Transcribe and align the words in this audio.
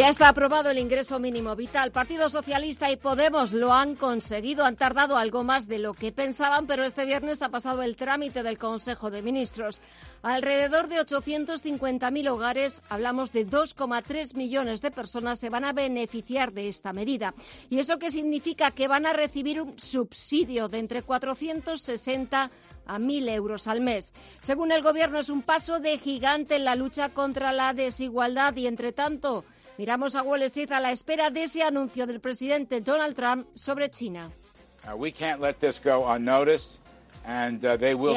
Ya 0.00 0.08
está 0.08 0.30
aprobado 0.30 0.70
el 0.70 0.78
ingreso 0.78 1.18
mínimo 1.18 1.54
vital. 1.54 1.92
Partido 1.92 2.30
Socialista 2.30 2.90
y 2.90 2.96
Podemos 2.96 3.52
lo 3.52 3.74
han 3.74 3.96
conseguido. 3.96 4.64
Han 4.64 4.76
tardado 4.76 5.18
algo 5.18 5.44
más 5.44 5.68
de 5.68 5.78
lo 5.78 5.92
que 5.92 6.10
pensaban, 6.10 6.66
pero 6.66 6.84
este 6.84 7.04
viernes 7.04 7.42
ha 7.42 7.50
pasado 7.50 7.82
el 7.82 7.96
trámite 7.96 8.42
del 8.42 8.56
Consejo 8.56 9.10
de 9.10 9.20
Ministros. 9.20 9.82
Alrededor 10.22 10.88
de 10.88 11.00
850.000 11.00 12.30
hogares, 12.30 12.82
hablamos 12.88 13.30
de 13.32 13.46
2,3 13.46 14.34
millones 14.36 14.80
de 14.80 14.90
personas, 14.90 15.38
se 15.38 15.50
van 15.50 15.66
a 15.66 15.74
beneficiar 15.74 16.54
de 16.54 16.70
esta 16.70 16.94
medida. 16.94 17.34
¿Y 17.68 17.78
eso 17.78 17.98
qué 17.98 18.10
significa? 18.10 18.70
Que 18.70 18.88
van 18.88 19.04
a 19.04 19.12
recibir 19.12 19.60
un 19.60 19.78
subsidio 19.78 20.68
de 20.68 20.78
entre 20.78 21.02
460 21.02 22.50
a 22.86 22.98
1.000 22.98 23.28
euros 23.34 23.68
al 23.68 23.82
mes. 23.82 24.14
Según 24.40 24.72
el 24.72 24.82
Gobierno, 24.82 25.18
es 25.18 25.28
un 25.28 25.42
paso 25.42 25.78
de 25.78 25.98
gigante 25.98 26.56
en 26.56 26.64
la 26.64 26.74
lucha 26.74 27.10
contra 27.10 27.52
la 27.52 27.74
desigualdad 27.74 28.56
y, 28.56 28.66
entre 28.66 28.92
tanto, 28.92 29.44
Miramos 29.80 30.14
a 30.14 30.22
Wall 30.22 30.42
Street 30.42 30.70
a 30.72 30.78
la 30.78 30.92
espera 30.92 31.30
de 31.30 31.44
ese 31.44 31.62
anuncio 31.62 32.06
del 32.06 32.20
presidente 32.20 32.82
Donald 32.82 33.16
Trump 33.16 33.46
sobre 33.54 33.88
China. 33.88 34.30
Y 34.84 34.88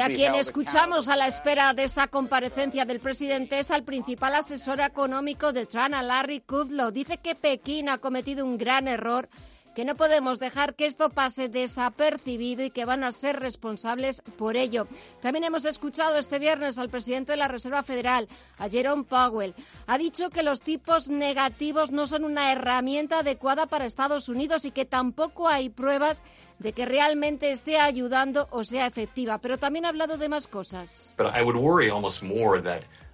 a 0.00 0.06
quien 0.08 0.34
escuchamos 0.34 1.08
a 1.08 1.16
la 1.16 1.26
espera 1.26 1.72
de 1.72 1.84
esa 1.84 2.08
comparecencia 2.08 2.84
del 2.84 3.00
presidente 3.00 3.58
es 3.58 3.70
al 3.70 3.82
principal 3.82 4.34
asesor 4.34 4.78
económico 4.80 5.54
de 5.54 5.64
Trump, 5.64 5.94
Larry 6.02 6.42
Kudlow. 6.42 6.90
Dice 6.90 7.16
que 7.16 7.34
Pekín 7.34 7.88
ha 7.88 7.96
cometido 7.96 8.44
un 8.44 8.58
gran 8.58 8.86
error 8.86 9.30
que 9.74 9.84
no 9.84 9.96
podemos 9.96 10.38
dejar 10.38 10.74
que 10.74 10.86
esto 10.86 11.10
pase 11.10 11.48
desapercibido 11.48 12.64
y 12.64 12.70
que 12.70 12.84
van 12.84 13.04
a 13.04 13.12
ser 13.12 13.40
responsables 13.40 14.22
por 14.38 14.56
ello. 14.56 14.86
También 15.20 15.44
hemos 15.44 15.64
escuchado 15.64 16.16
este 16.18 16.38
viernes 16.38 16.78
al 16.78 16.90
presidente 16.90 17.32
de 17.32 17.38
la 17.38 17.48
Reserva 17.48 17.82
Federal, 17.82 18.28
a 18.58 18.68
Jerome 18.68 19.04
Powell. 19.04 19.54
Ha 19.86 19.98
dicho 19.98 20.30
que 20.30 20.42
los 20.42 20.60
tipos 20.60 21.08
negativos 21.08 21.90
no 21.90 22.06
son 22.06 22.24
una 22.24 22.52
herramienta 22.52 23.20
adecuada 23.20 23.66
para 23.66 23.86
Estados 23.86 24.28
Unidos 24.28 24.64
y 24.64 24.70
que 24.70 24.84
tampoco 24.84 25.48
hay 25.48 25.68
pruebas 25.68 26.22
de 26.58 26.72
que 26.72 26.86
realmente 26.86 27.50
esté 27.50 27.78
ayudando 27.78 28.48
o 28.50 28.64
sea 28.64 28.86
efectiva. 28.86 29.38
Pero 29.38 29.58
también 29.58 29.84
ha 29.84 29.88
hablado 29.88 30.16
de 30.16 30.28
más 30.28 30.46
cosas. 30.46 31.10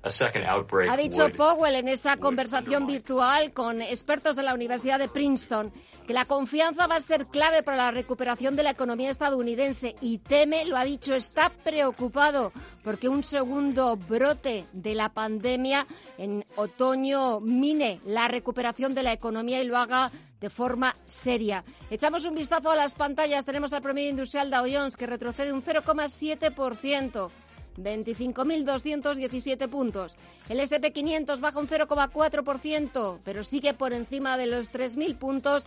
Ha 0.02 0.96
dicho 0.96 1.28
Powell 1.36 1.74
en 1.74 1.88
esa 1.88 2.16
conversación 2.16 2.86
virtual 2.86 3.52
con 3.52 3.82
expertos 3.82 4.34
de 4.34 4.42
la 4.42 4.54
Universidad 4.54 4.98
de 4.98 5.08
Princeton 5.08 5.72
que 6.06 6.14
la 6.14 6.24
confianza 6.24 6.86
va 6.86 6.96
a 6.96 7.00
ser 7.00 7.26
clave 7.26 7.62
para 7.62 7.76
la 7.76 7.90
recuperación 7.90 8.56
de 8.56 8.62
la 8.62 8.70
economía 8.70 9.10
estadounidense 9.10 9.94
y 10.00 10.18
teme, 10.18 10.64
lo 10.64 10.78
ha 10.78 10.84
dicho, 10.84 11.14
está 11.14 11.50
preocupado 11.50 12.52
porque 12.82 13.10
un 13.10 13.22
segundo 13.22 13.96
brote 13.96 14.64
de 14.72 14.94
la 14.94 15.10
pandemia 15.10 15.86
en 16.16 16.46
otoño 16.56 17.40
mine 17.40 18.00
la 18.06 18.26
recuperación 18.26 18.94
de 18.94 19.02
la 19.02 19.12
economía 19.12 19.60
y 19.60 19.66
lo 19.66 19.76
haga 19.76 20.10
de 20.40 20.48
forma 20.48 20.96
seria. 21.04 21.62
Echamos 21.90 22.24
un 22.24 22.34
vistazo 22.34 22.70
a 22.70 22.76
las 22.76 22.94
pantallas. 22.94 23.44
Tenemos 23.44 23.74
al 23.74 23.82
promedio 23.82 24.08
industrial 24.08 24.50
Dow 24.50 24.64
Jones 24.72 24.96
que 24.96 25.06
retrocede 25.06 25.52
un 25.52 25.62
0,7%. 25.62 27.30
25.217 27.76 29.68
puntos. 29.68 30.16
El 30.48 30.60
SP500 30.60 31.40
baja 31.40 31.58
un 31.58 31.68
0,4%, 31.68 33.20
pero 33.24 33.44
sigue 33.44 33.74
por 33.74 33.92
encima 33.92 34.36
de 34.36 34.46
los 34.46 34.72
3.000 34.72 35.16
puntos. 35.16 35.66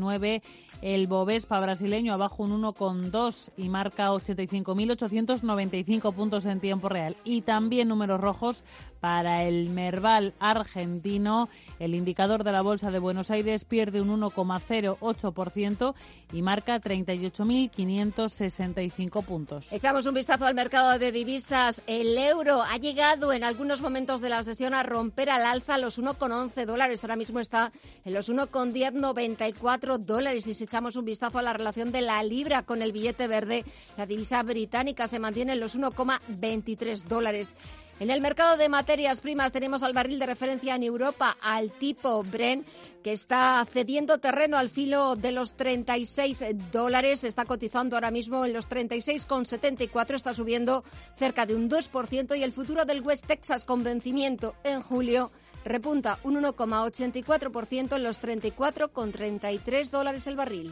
El 0.81 1.07
Bovespa 1.07 1.59
brasileño 1.59 2.13
abajo 2.13 2.43
un 2.43 2.61
1,2 2.61 3.49
y 3.57 3.67
marca 3.67 4.11
85.895 4.11 6.13
puntos 6.13 6.45
en 6.45 6.59
tiempo 6.59 6.87
real. 6.87 7.17
Y 7.23 7.41
también 7.41 7.87
números 7.87 8.21
rojos 8.21 8.63
para 8.99 9.43
el 9.43 9.69
Merval 9.69 10.33
argentino. 10.39 11.47
El 11.79 11.95
indicador 11.95 12.43
de 12.43 12.51
la 12.51 12.61
Bolsa 12.61 12.91
de 12.91 12.99
Buenos 12.99 13.31
Aires 13.31 13.65
pierde 13.65 14.01
un 14.01 14.09
1,08% 14.19 15.95
y 16.33 16.41
marca 16.41 16.81
38.565 16.81 19.23
puntos. 19.23 19.67
Echamos 19.71 20.05
un 20.05 20.15
vistazo 20.15 20.45
al 20.45 20.55
mercado 20.55 20.99
de 20.99 21.11
divisas. 21.11 21.81
El 21.87 22.17
euro 22.17 22.63
ha 22.63 22.77
llegado 22.77 23.31
en 23.31 23.43
algunos 23.43 23.81
momentos 23.81 24.21
de 24.21 24.29
la 24.29 24.43
sesión 24.43 24.73
a 24.73 24.83
romper 24.83 25.29
al 25.29 25.45
alza 25.45 25.77
los 25.77 25.99
1,11 25.99 26.65
dólares. 26.65 27.03
Ahora 27.03 27.15
mismo 27.15 27.39
está 27.39 27.71
en 28.03 28.13
los 28.13 28.29
1,1094 28.29 29.97
dólares. 29.99 30.47
Y 30.47 30.53
si 30.53 30.63
echamos 30.63 30.95
un 30.95 31.05
vistazo 31.05 31.37
a 31.37 31.43
la 31.43 31.53
relación 31.53 31.91
de 31.91 32.01
la 32.01 32.23
libra 32.23 32.63
con 32.63 32.81
el 32.81 32.91
billete 32.91 33.27
verde, 33.27 33.63
la 33.97 34.05
divisa 34.05 34.41
británica 34.43 35.07
se 35.07 35.19
mantiene 35.19 35.53
en 35.53 35.59
los 35.59 35.77
1,23 35.77 37.03
dólares. 37.03 37.55
En 37.99 38.11
el 38.11 38.21
mercado 38.21 38.57
de 38.57 38.69
materias 38.69 39.21
primas 39.21 39.51
tenemos 39.51 39.81
al 39.81 39.93
barril 39.93 40.19
de 40.19 40.27
referencia 40.27 40.75
en 40.75 40.83
Europa, 40.83 41.35
al 41.41 41.71
tipo 41.71 42.21
Bren, 42.21 42.63
que 43.03 43.11
está 43.11 43.65
cediendo 43.65 44.19
terreno 44.19 44.57
al 44.57 44.69
filo 44.69 45.15
de 45.15 45.31
los 45.31 45.53
36 45.53 46.43
dólares. 46.71 47.23
Está 47.23 47.45
cotizando 47.45 47.95
ahora 47.95 48.11
mismo 48.11 48.45
en 48.45 48.53
los 48.53 48.69
36,74, 48.69 50.13
está 50.13 50.35
subiendo 50.35 50.83
cerca 51.17 51.47
de 51.47 51.55
un 51.55 51.71
2% 51.71 52.37
y 52.37 52.43
el 52.43 52.51
futuro 52.51 52.85
del 52.85 53.01
West 53.01 53.25
Texas 53.25 53.65
con 53.65 53.83
vencimiento 53.83 54.53
en 54.63 54.83
julio 54.83 55.31
repunta 55.65 56.19
un 56.23 56.35
1,84% 56.41 57.95
en 57.95 58.03
los 58.03 58.21
34,33 58.21 59.89
dólares 59.89 60.27
el 60.27 60.35
barril. 60.35 60.71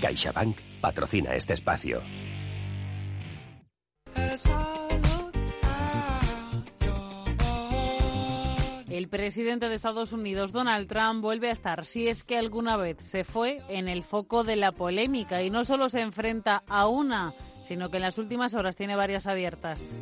CaixaBank 0.00 0.56
patrocina 0.80 1.34
este 1.34 1.54
espacio. 1.54 2.02
El 8.88 9.08
presidente 9.08 9.68
de 9.68 9.74
Estados 9.74 10.12
Unidos, 10.12 10.52
Donald 10.52 10.88
Trump, 10.88 11.22
vuelve 11.22 11.48
a 11.48 11.52
estar, 11.52 11.86
si 11.86 12.08
es 12.08 12.24
que 12.24 12.36
alguna 12.36 12.76
vez 12.76 12.98
se 12.98 13.24
fue, 13.24 13.62
en 13.68 13.88
el 13.88 14.02
foco 14.02 14.42
de 14.42 14.56
la 14.56 14.72
polémica 14.72 15.42
y 15.42 15.50
no 15.50 15.64
solo 15.64 15.88
se 15.88 16.00
enfrenta 16.00 16.64
a 16.66 16.86
una, 16.86 17.34
sino 17.62 17.90
que 17.90 17.98
en 17.98 18.02
las 18.02 18.18
últimas 18.18 18.54
horas 18.54 18.76
tiene 18.76 18.96
varias 18.96 19.26
abiertas. 19.26 19.98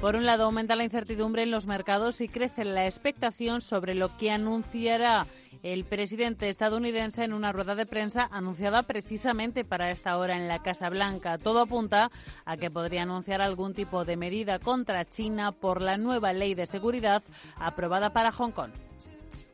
Por 0.00 0.16
un 0.16 0.26
lado, 0.26 0.44
aumenta 0.44 0.74
la 0.74 0.82
incertidumbre 0.82 1.42
en 1.42 1.52
los 1.52 1.66
mercados 1.66 2.20
y 2.20 2.28
crece 2.28 2.64
la 2.64 2.86
expectación 2.86 3.60
sobre 3.60 3.94
lo 3.94 4.16
que 4.16 4.32
anunciará 4.32 5.26
el 5.62 5.84
presidente 5.84 6.48
estadounidense 6.48 7.24
en 7.24 7.32
una 7.32 7.52
rueda 7.52 7.74
de 7.74 7.86
prensa 7.86 8.28
anunciada 8.32 8.82
precisamente 8.82 9.64
para 9.64 9.90
esta 9.90 10.16
hora 10.18 10.36
en 10.36 10.48
la 10.48 10.62
Casa 10.62 10.88
Blanca. 10.90 11.38
Todo 11.38 11.60
apunta 11.60 12.10
a 12.44 12.56
que 12.56 12.70
podría 12.70 13.02
anunciar 13.02 13.42
algún 13.42 13.74
tipo 13.74 14.04
de 14.04 14.16
medida 14.16 14.58
contra 14.58 15.04
China 15.04 15.52
por 15.52 15.80
la 15.80 15.96
nueva 15.96 16.32
ley 16.32 16.54
de 16.54 16.66
seguridad 16.66 17.22
aprobada 17.56 18.12
para 18.12 18.32
Hong 18.32 18.50
Kong. 18.50 18.70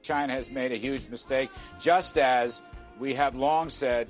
China 0.01 0.35
has 0.35 0.51
made 0.51 0.73
a 0.73 0.79
huge 0.79 1.11
mistake, 1.11 1.51
just 1.79 2.17
as 2.17 2.63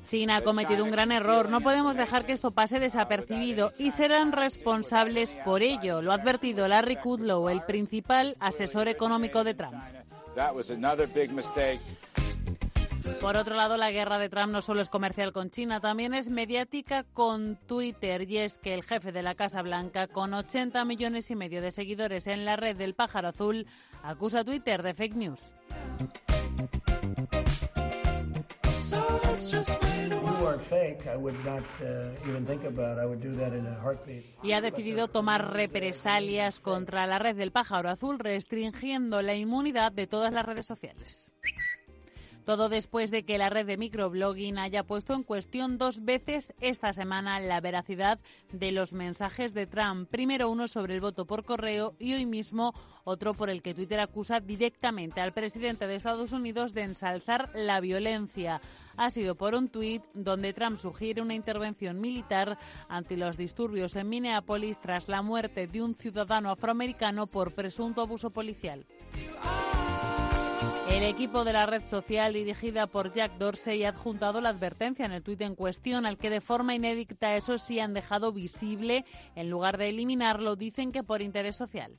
China 0.06 0.36
ha 0.36 0.42
cometido 0.42 0.84
un 0.84 0.90
gran 0.90 1.12
error. 1.12 1.50
No 1.50 1.60
podemos 1.60 1.96
dejar 1.96 2.24
que 2.24 2.32
esto 2.32 2.52
pase 2.52 2.80
desapercibido 2.80 3.72
y 3.78 3.90
serán 3.90 4.32
responsables 4.32 5.34
por 5.44 5.62
ello. 5.62 6.00
Lo 6.00 6.12
ha 6.12 6.14
advertido 6.14 6.66
Larry 6.66 6.96
Kudlow, 6.96 7.48
el 7.48 7.62
principal 7.62 8.36
asesor 8.40 8.88
económico 8.88 9.44
de 9.44 9.54
Trump. 9.54 9.74
Por 13.20 13.36
otro 13.36 13.56
lado, 13.56 13.76
la 13.76 13.90
guerra 13.90 14.18
de 14.18 14.28
Trump 14.28 14.52
no 14.52 14.62
solo 14.62 14.80
es 14.80 14.88
comercial 14.88 15.32
con 15.32 15.50
China, 15.50 15.80
también 15.80 16.14
es 16.14 16.28
mediática 16.28 17.02
con 17.02 17.56
Twitter. 17.66 18.30
Y 18.30 18.38
es 18.38 18.58
que 18.58 18.74
el 18.74 18.84
jefe 18.84 19.10
de 19.10 19.22
la 19.22 19.34
Casa 19.34 19.62
Blanca, 19.62 20.06
con 20.06 20.32
80 20.34 20.84
millones 20.84 21.30
y 21.30 21.36
medio 21.36 21.60
de 21.60 21.72
seguidores 21.72 22.28
en 22.28 22.44
la 22.44 22.56
red 22.56 22.76
del 22.76 22.94
pájaro 22.94 23.28
azul, 23.28 23.66
acusa 24.04 24.40
a 24.40 24.44
Twitter 24.44 24.82
de 24.82 24.94
fake 24.94 25.16
news. 25.16 25.40
Y 34.42 34.52
ha 34.52 34.60
decidido 34.60 35.08
tomar 35.08 35.52
represalias 35.52 36.60
contra 36.60 37.06
la 37.06 37.18
red 37.18 37.36
del 37.36 37.52
pájaro 37.52 37.90
azul, 37.90 38.18
restringiendo 38.18 39.22
la 39.22 39.34
inmunidad 39.34 39.92
de 39.92 40.06
todas 40.06 40.32
las 40.32 40.46
redes 40.46 40.66
sociales. 40.66 41.32
Todo 42.48 42.70
después 42.70 43.10
de 43.10 43.24
que 43.24 43.36
la 43.36 43.50
red 43.50 43.66
de 43.66 43.76
microblogging 43.76 44.56
haya 44.56 44.82
puesto 44.82 45.12
en 45.12 45.22
cuestión 45.22 45.76
dos 45.76 46.06
veces 46.06 46.54
esta 46.62 46.94
semana 46.94 47.38
la 47.40 47.60
veracidad 47.60 48.18
de 48.52 48.72
los 48.72 48.94
mensajes 48.94 49.52
de 49.52 49.66
Trump. 49.66 50.08
Primero 50.08 50.48
uno 50.48 50.66
sobre 50.66 50.94
el 50.94 51.02
voto 51.02 51.26
por 51.26 51.44
correo 51.44 51.94
y 51.98 52.14
hoy 52.14 52.24
mismo 52.24 52.72
otro 53.04 53.34
por 53.34 53.50
el 53.50 53.60
que 53.60 53.74
Twitter 53.74 54.00
acusa 54.00 54.40
directamente 54.40 55.20
al 55.20 55.34
presidente 55.34 55.86
de 55.86 55.96
Estados 55.96 56.32
Unidos 56.32 56.72
de 56.72 56.84
ensalzar 56.84 57.50
la 57.52 57.80
violencia 57.80 58.62
ha 58.96 59.10
sido 59.10 59.34
por 59.34 59.54
un 59.54 59.68
tuit 59.68 60.02
donde 60.14 60.54
Trump 60.54 60.78
sugiere 60.78 61.20
una 61.20 61.34
intervención 61.34 62.00
militar 62.00 62.56
ante 62.88 63.18
los 63.18 63.36
disturbios 63.36 63.94
en 63.94 64.08
Minneapolis 64.08 64.80
tras 64.80 65.06
la 65.06 65.20
muerte 65.20 65.66
de 65.66 65.82
un 65.82 65.94
ciudadano 65.94 66.50
afroamericano 66.50 67.26
por 67.26 67.52
presunto 67.52 68.00
abuso 68.00 68.30
policial. 68.30 68.86
El 70.90 71.04
equipo 71.04 71.44
de 71.44 71.52
la 71.52 71.66
red 71.66 71.82
social 71.82 72.32
dirigida 72.32 72.86
por 72.86 73.12
Jack 73.12 73.38
Dorsey 73.38 73.84
ha 73.84 73.90
adjuntado 73.90 74.40
la 74.40 74.48
advertencia 74.48 75.04
en 75.04 75.12
el 75.12 75.22
tuit 75.22 75.40
en 75.42 75.54
cuestión, 75.54 76.06
al 76.06 76.16
que 76.16 76.30
de 76.30 76.40
forma 76.40 76.74
inédita 76.74 77.36
eso 77.36 77.58
sí 77.58 77.78
han 77.78 77.94
dejado 77.94 78.32
visible, 78.32 79.04
en 79.36 79.50
lugar 79.50 79.78
de 79.78 79.90
eliminarlo, 79.90 80.56
dicen 80.56 80.90
que 80.90 81.02
por 81.02 81.22
interés 81.22 81.56
social. 81.56 81.98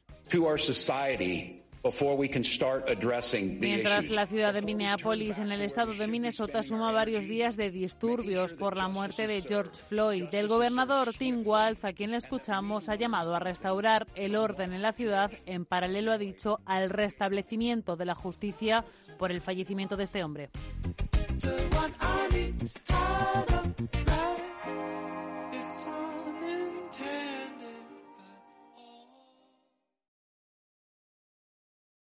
Mientras 3.59 4.09
la 4.09 4.27
ciudad 4.27 4.53
de 4.53 4.61
Minneapolis, 4.61 5.37
en 5.37 5.51
el 5.51 5.61
estado 5.61 5.93
de 5.93 6.07
Minnesota, 6.07 6.61
suma 6.61 6.91
varios 6.91 7.23
días 7.23 7.55
de 7.55 7.71
disturbios 7.71 8.53
por 8.53 8.75
la 8.75 8.87
muerte 8.89 9.27
de 9.27 9.41
George 9.41 9.79
Floyd, 9.87 10.25
el 10.33 10.47
gobernador 10.47 11.13
Tim 11.17 11.41
Walz, 11.45 11.85
a 11.85 11.93
quien 11.93 12.11
le 12.11 12.17
escuchamos, 12.17 12.89
ha 12.89 12.95
llamado 12.95 13.33
a 13.33 13.39
restaurar 13.39 14.07
el 14.15 14.35
orden 14.35 14.73
en 14.73 14.81
la 14.81 14.91
ciudad, 14.91 15.31
en 15.45 15.65
paralelo, 15.65 16.11
ha 16.11 16.17
dicho, 16.17 16.59
al 16.65 16.89
restablecimiento 16.89 17.95
de 17.95 18.05
la 18.05 18.15
justicia 18.15 18.83
por 19.17 19.31
el 19.31 19.39
fallecimiento 19.39 19.95
de 19.95 20.03
este 20.03 20.23
hombre. 20.23 20.49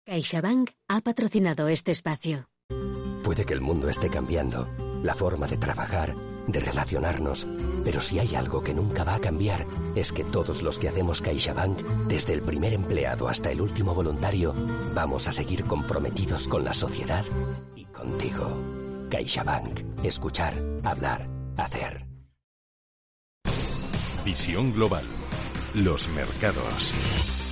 CaixaBank 0.05 0.69
ha 0.87 1.01
patrocinado 1.01 1.67
este 1.67 1.91
espacio. 1.91 2.47
Puede 3.23 3.43
que 3.43 3.53
el 3.53 3.61
mundo 3.61 3.89
esté 3.89 4.07
cambiando, 4.11 4.69
la 5.01 5.15
forma 5.15 5.47
de 5.47 5.57
trabajar, 5.57 6.15
de 6.47 6.59
relacionarnos, 6.59 7.47
pero 7.83 7.99
si 8.01 8.19
hay 8.19 8.35
algo 8.35 8.61
que 8.61 8.75
nunca 8.75 9.03
va 9.03 9.15
a 9.15 9.19
cambiar 9.19 9.65
es 9.95 10.13
que 10.13 10.23
todos 10.23 10.61
los 10.61 10.77
que 10.77 10.89
hacemos 10.89 11.21
CaixaBank, 11.21 11.79
desde 12.07 12.33
el 12.33 12.41
primer 12.41 12.73
empleado 12.73 13.27
hasta 13.27 13.49
el 13.49 13.61
último 13.61 13.95
voluntario, 13.95 14.53
vamos 14.93 15.27
a 15.27 15.33
seguir 15.33 15.65
comprometidos 15.65 16.47
con 16.47 16.63
la 16.63 16.73
sociedad 16.73 17.25
y 17.75 17.85
contigo. 17.85 18.45
CaixaBank. 19.09 20.03
Escuchar, 20.03 20.53
hablar, 20.83 21.27
hacer. 21.57 22.05
Visión 24.23 24.71
global. 24.71 25.05
Los 25.73 26.07
mercados. 26.09 27.44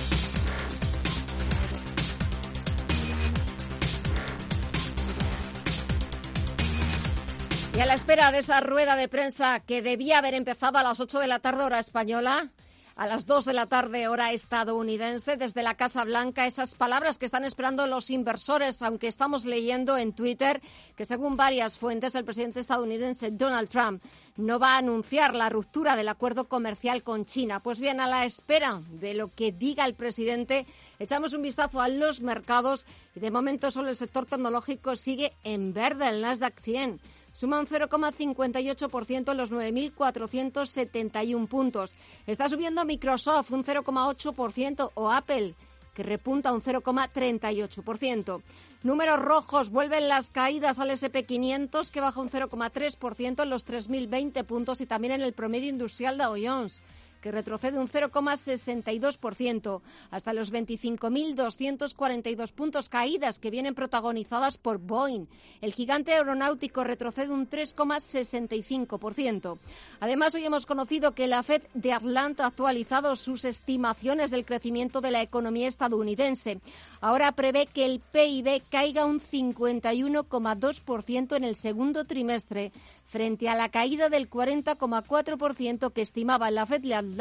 Y 7.76 7.80
a 7.80 7.86
la 7.86 7.94
espera 7.94 8.30
de 8.30 8.38
esa 8.38 8.60
rueda 8.60 8.94
de 8.94 9.08
prensa 9.08 9.58
que 9.58 9.82
debía 9.82 10.18
haber 10.18 10.34
empezado 10.34 10.78
a 10.78 10.84
las 10.84 11.00
8 11.00 11.18
de 11.18 11.26
la 11.26 11.40
tarde 11.40 11.64
hora 11.64 11.80
española, 11.80 12.52
a 12.94 13.08
las 13.08 13.26
2 13.26 13.46
de 13.46 13.52
la 13.52 13.66
tarde 13.66 14.06
hora 14.06 14.30
estadounidense, 14.30 15.36
desde 15.36 15.64
la 15.64 15.74
Casa 15.74 16.04
Blanca, 16.04 16.46
esas 16.46 16.76
palabras 16.76 17.18
que 17.18 17.26
están 17.26 17.42
esperando 17.42 17.88
los 17.88 18.10
inversores, 18.10 18.80
aunque 18.80 19.08
estamos 19.08 19.44
leyendo 19.44 19.98
en 19.98 20.12
Twitter 20.12 20.62
que 20.96 21.04
según 21.04 21.36
varias 21.36 21.76
fuentes 21.76 22.14
el 22.14 22.24
presidente 22.24 22.60
estadounidense 22.60 23.32
Donald 23.32 23.68
Trump 23.68 24.04
no 24.36 24.60
va 24.60 24.74
a 24.74 24.78
anunciar 24.78 25.34
la 25.34 25.48
ruptura 25.48 25.96
del 25.96 26.06
acuerdo 26.08 26.44
comercial 26.44 27.02
con 27.02 27.24
China. 27.24 27.58
Pues 27.58 27.80
bien, 27.80 28.00
a 28.00 28.06
la 28.06 28.24
espera 28.24 28.82
de 28.88 29.14
lo 29.14 29.32
que 29.32 29.50
diga 29.50 29.84
el 29.84 29.94
presidente, 29.94 30.64
echamos 31.00 31.32
un 31.32 31.42
vistazo 31.42 31.80
a 31.80 31.88
los 31.88 32.20
mercados 32.20 32.86
y 33.16 33.20
de 33.20 33.32
momento 33.32 33.72
solo 33.72 33.88
el 33.88 33.96
sector 33.96 34.26
tecnológico 34.26 34.94
sigue 34.94 35.32
en 35.42 35.74
verde, 35.74 36.08
el 36.08 36.20
Nasdaq 36.20 36.60
100 36.60 37.00
suma 37.34 37.60
un 37.60 37.66
0,58% 37.66 39.30
en 39.30 39.36
los 39.36 39.52
9.471 39.52 41.48
puntos. 41.48 41.94
Está 42.26 42.48
subiendo 42.48 42.86
Microsoft 42.86 43.50
un 43.50 43.64
0,8% 43.64 44.92
o 44.94 45.10
Apple 45.10 45.54
que 45.94 46.02
repunta 46.02 46.52
un 46.52 46.62
0,38%. 46.62 48.42
Números 48.82 49.18
rojos, 49.18 49.70
vuelven 49.70 50.08
las 50.08 50.30
caídas 50.30 50.78
al 50.78 50.90
SP500 50.90 51.90
que 51.90 52.00
baja 52.00 52.20
un 52.20 52.28
0,3% 52.28 53.42
en 53.42 53.50
los 53.50 53.66
3.020 53.66 54.44
puntos 54.44 54.80
y 54.80 54.86
también 54.86 55.14
en 55.14 55.22
el 55.22 55.32
promedio 55.32 55.70
industrial 55.70 56.18
de 56.18 56.46
Jones 56.46 56.82
que 57.24 57.32
retrocede 57.32 57.78
un 57.78 57.88
0,62% 57.88 59.80
hasta 60.10 60.34
los 60.34 60.52
25.242 60.52 62.52
puntos 62.52 62.90
caídas 62.90 63.38
que 63.38 63.50
vienen 63.50 63.74
protagonizadas 63.74 64.58
por 64.58 64.76
Boeing. 64.76 65.24
El 65.62 65.72
gigante 65.72 66.12
aeronáutico 66.12 66.84
retrocede 66.84 67.32
un 67.32 67.48
3,65%. 67.48 69.56
Además, 70.00 70.34
hoy 70.34 70.44
hemos 70.44 70.66
conocido 70.66 71.12
que 71.12 71.26
la 71.26 71.42
Fed 71.42 71.62
de 71.72 71.94
Atlanta 71.94 72.44
ha 72.44 72.48
actualizado 72.48 73.16
sus 73.16 73.46
estimaciones 73.46 74.30
del 74.30 74.44
crecimiento 74.44 75.00
de 75.00 75.10
la 75.10 75.22
economía 75.22 75.68
estadounidense. 75.68 76.60
Ahora 77.00 77.32
prevé 77.32 77.64
que 77.64 77.86
el 77.86 78.00
PIB 78.00 78.62
caiga 78.70 79.06
un 79.06 79.20
51,2% 79.20 81.36
en 81.36 81.44
el 81.44 81.56
segundo 81.56 82.04
trimestre 82.04 82.70
frente 83.06 83.48
a 83.48 83.54
la 83.54 83.70
caída 83.70 84.10
del 84.10 84.28
40,4% 84.28 85.90
que 85.92 86.02
estimaba 86.02 86.50
la 86.50 86.66
Fed 86.66 86.82
de 86.82 86.94
Atlanta 86.94 87.13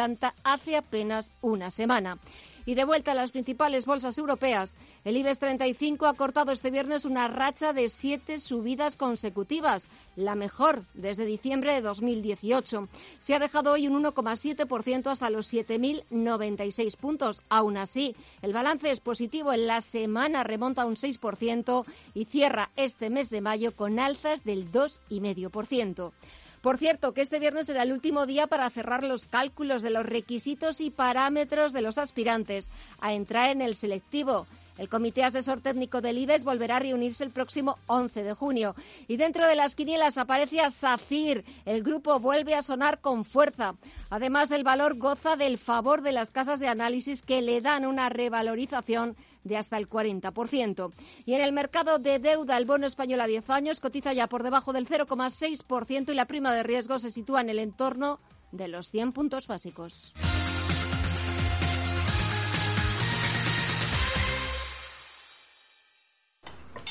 hace 0.43 0.75
apenas 0.75 1.31
una 1.41 1.71
semana. 1.71 2.17
Y 2.65 2.75
de 2.75 2.85
vuelta 2.85 3.11
a 3.11 3.15
las 3.15 3.31
principales 3.31 3.85
bolsas 3.85 4.17
europeas, 4.17 4.77
el 5.03 5.17
IBEX 5.17 5.39
35 5.39 6.05
ha 6.05 6.13
cortado 6.13 6.53
este 6.53 6.71
viernes 6.71 7.03
una 7.03 7.27
racha 7.27 7.73
de 7.73 7.89
siete 7.89 8.39
subidas 8.39 8.95
consecutivas, 8.95 9.89
la 10.15 10.35
mejor 10.35 10.83
desde 10.93 11.25
diciembre 11.25 11.73
de 11.73 11.81
2018. 11.81 12.87
Se 13.19 13.35
ha 13.35 13.39
dejado 13.39 13.73
hoy 13.73 13.87
un 13.87 14.01
1,7% 14.01 15.07
hasta 15.07 15.29
los 15.29 15.53
7.096 15.53 16.95
puntos. 16.95 17.41
Aún 17.49 17.75
así, 17.75 18.15
el 18.41 18.53
balance 18.53 18.91
es 18.91 19.01
positivo. 19.01 19.51
En 19.51 19.67
la 19.67 19.81
semana 19.81 20.43
remonta 20.43 20.85
un 20.85 20.95
6% 20.95 21.85
y 22.13 22.25
cierra 22.25 22.69
este 22.77 23.09
mes 23.09 23.29
de 23.29 23.41
mayo 23.41 23.73
con 23.73 23.99
alzas 23.99 24.45
del 24.45 24.71
2,5%. 24.71 26.13
Por 26.63 26.77
cierto, 26.77 27.13
que 27.13 27.19
este 27.19 27.39
viernes 27.39 27.65
será 27.67 27.83
el 27.83 27.91
último 27.91 28.25
día 28.25 28.47
para 28.47 28.69
cerrar 28.69 29.03
los 29.03 29.27
cálculos 29.27 29.81
de 29.81 29.89
los 29.89 30.05
requisitos 30.05 30.79
y 30.79 30.91
parámetros 30.91 31.73
de 31.73 31.81
los 31.81 31.97
aspirantes 31.97 32.71
a 33.01 33.13
entrar 33.13 33.49
en 33.49 33.61
el 33.61 33.75
selectivo. 33.75 34.47
El 34.77 34.89
Comité 34.89 35.23
Asesor 35.23 35.61
Técnico 35.61 36.01
del 36.01 36.17
IBEX 36.17 36.43
volverá 36.43 36.77
a 36.77 36.79
reunirse 36.79 37.23
el 37.23 37.31
próximo 37.31 37.77
11 37.87 38.23
de 38.23 38.33
junio. 38.33 38.75
Y 39.07 39.17
dentro 39.17 39.47
de 39.47 39.55
las 39.55 39.75
quinielas 39.75 40.17
aparece 40.17 40.61
a 40.61 40.71
SACIR. 40.71 41.45
El 41.65 41.83
grupo 41.83 42.19
vuelve 42.19 42.55
a 42.55 42.61
sonar 42.61 42.99
con 42.99 43.25
fuerza. 43.25 43.75
Además, 44.09 44.51
el 44.51 44.63
valor 44.63 44.97
goza 44.97 45.35
del 45.35 45.57
favor 45.57 46.01
de 46.01 46.11
las 46.11 46.31
casas 46.31 46.59
de 46.59 46.67
análisis 46.67 47.21
que 47.21 47.41
le 47.41 47.61
dan 47.61 47.85
una 47.85 48.09
revalorización 48.09 49.15
de 49.43 49.57
hasta 49.57 49.77
el 49.77 49.89
40%. 49.89 50.91
Y 51.25 51.33
en 51.33 51.41
el 51.41 51.53
mercado 51.53 51.99
de 51.99 52.19
deuda, 52.19 52.57
el 52.57 52.65
bono 52.65 52.87
español 52.87 53.21
a 53.21 53.27
10 53.27 53.49
años 53.49 53.79
cotiza 53.79 54.13
ya 54.13 54.27
por 54.27 54.43
debajo 54.43 54.73
del 54.73 54.87
0,6% 54.87 56.11
y 56.11 56.15
la 56.15 56.25
prima 56.25 56.53
de 56.53 56.63
riesgo 56.63 56.99
se 56.99 57.11
sitúa 57.11 57.41
en 57.41 57.49
el 57.49 57.59
entorno 57.59 58.19
de 58.51 58.67
los 58.67 58.89
100 58.91 59.11
puntos 59.11 59.47
básicos. 59.47 60.13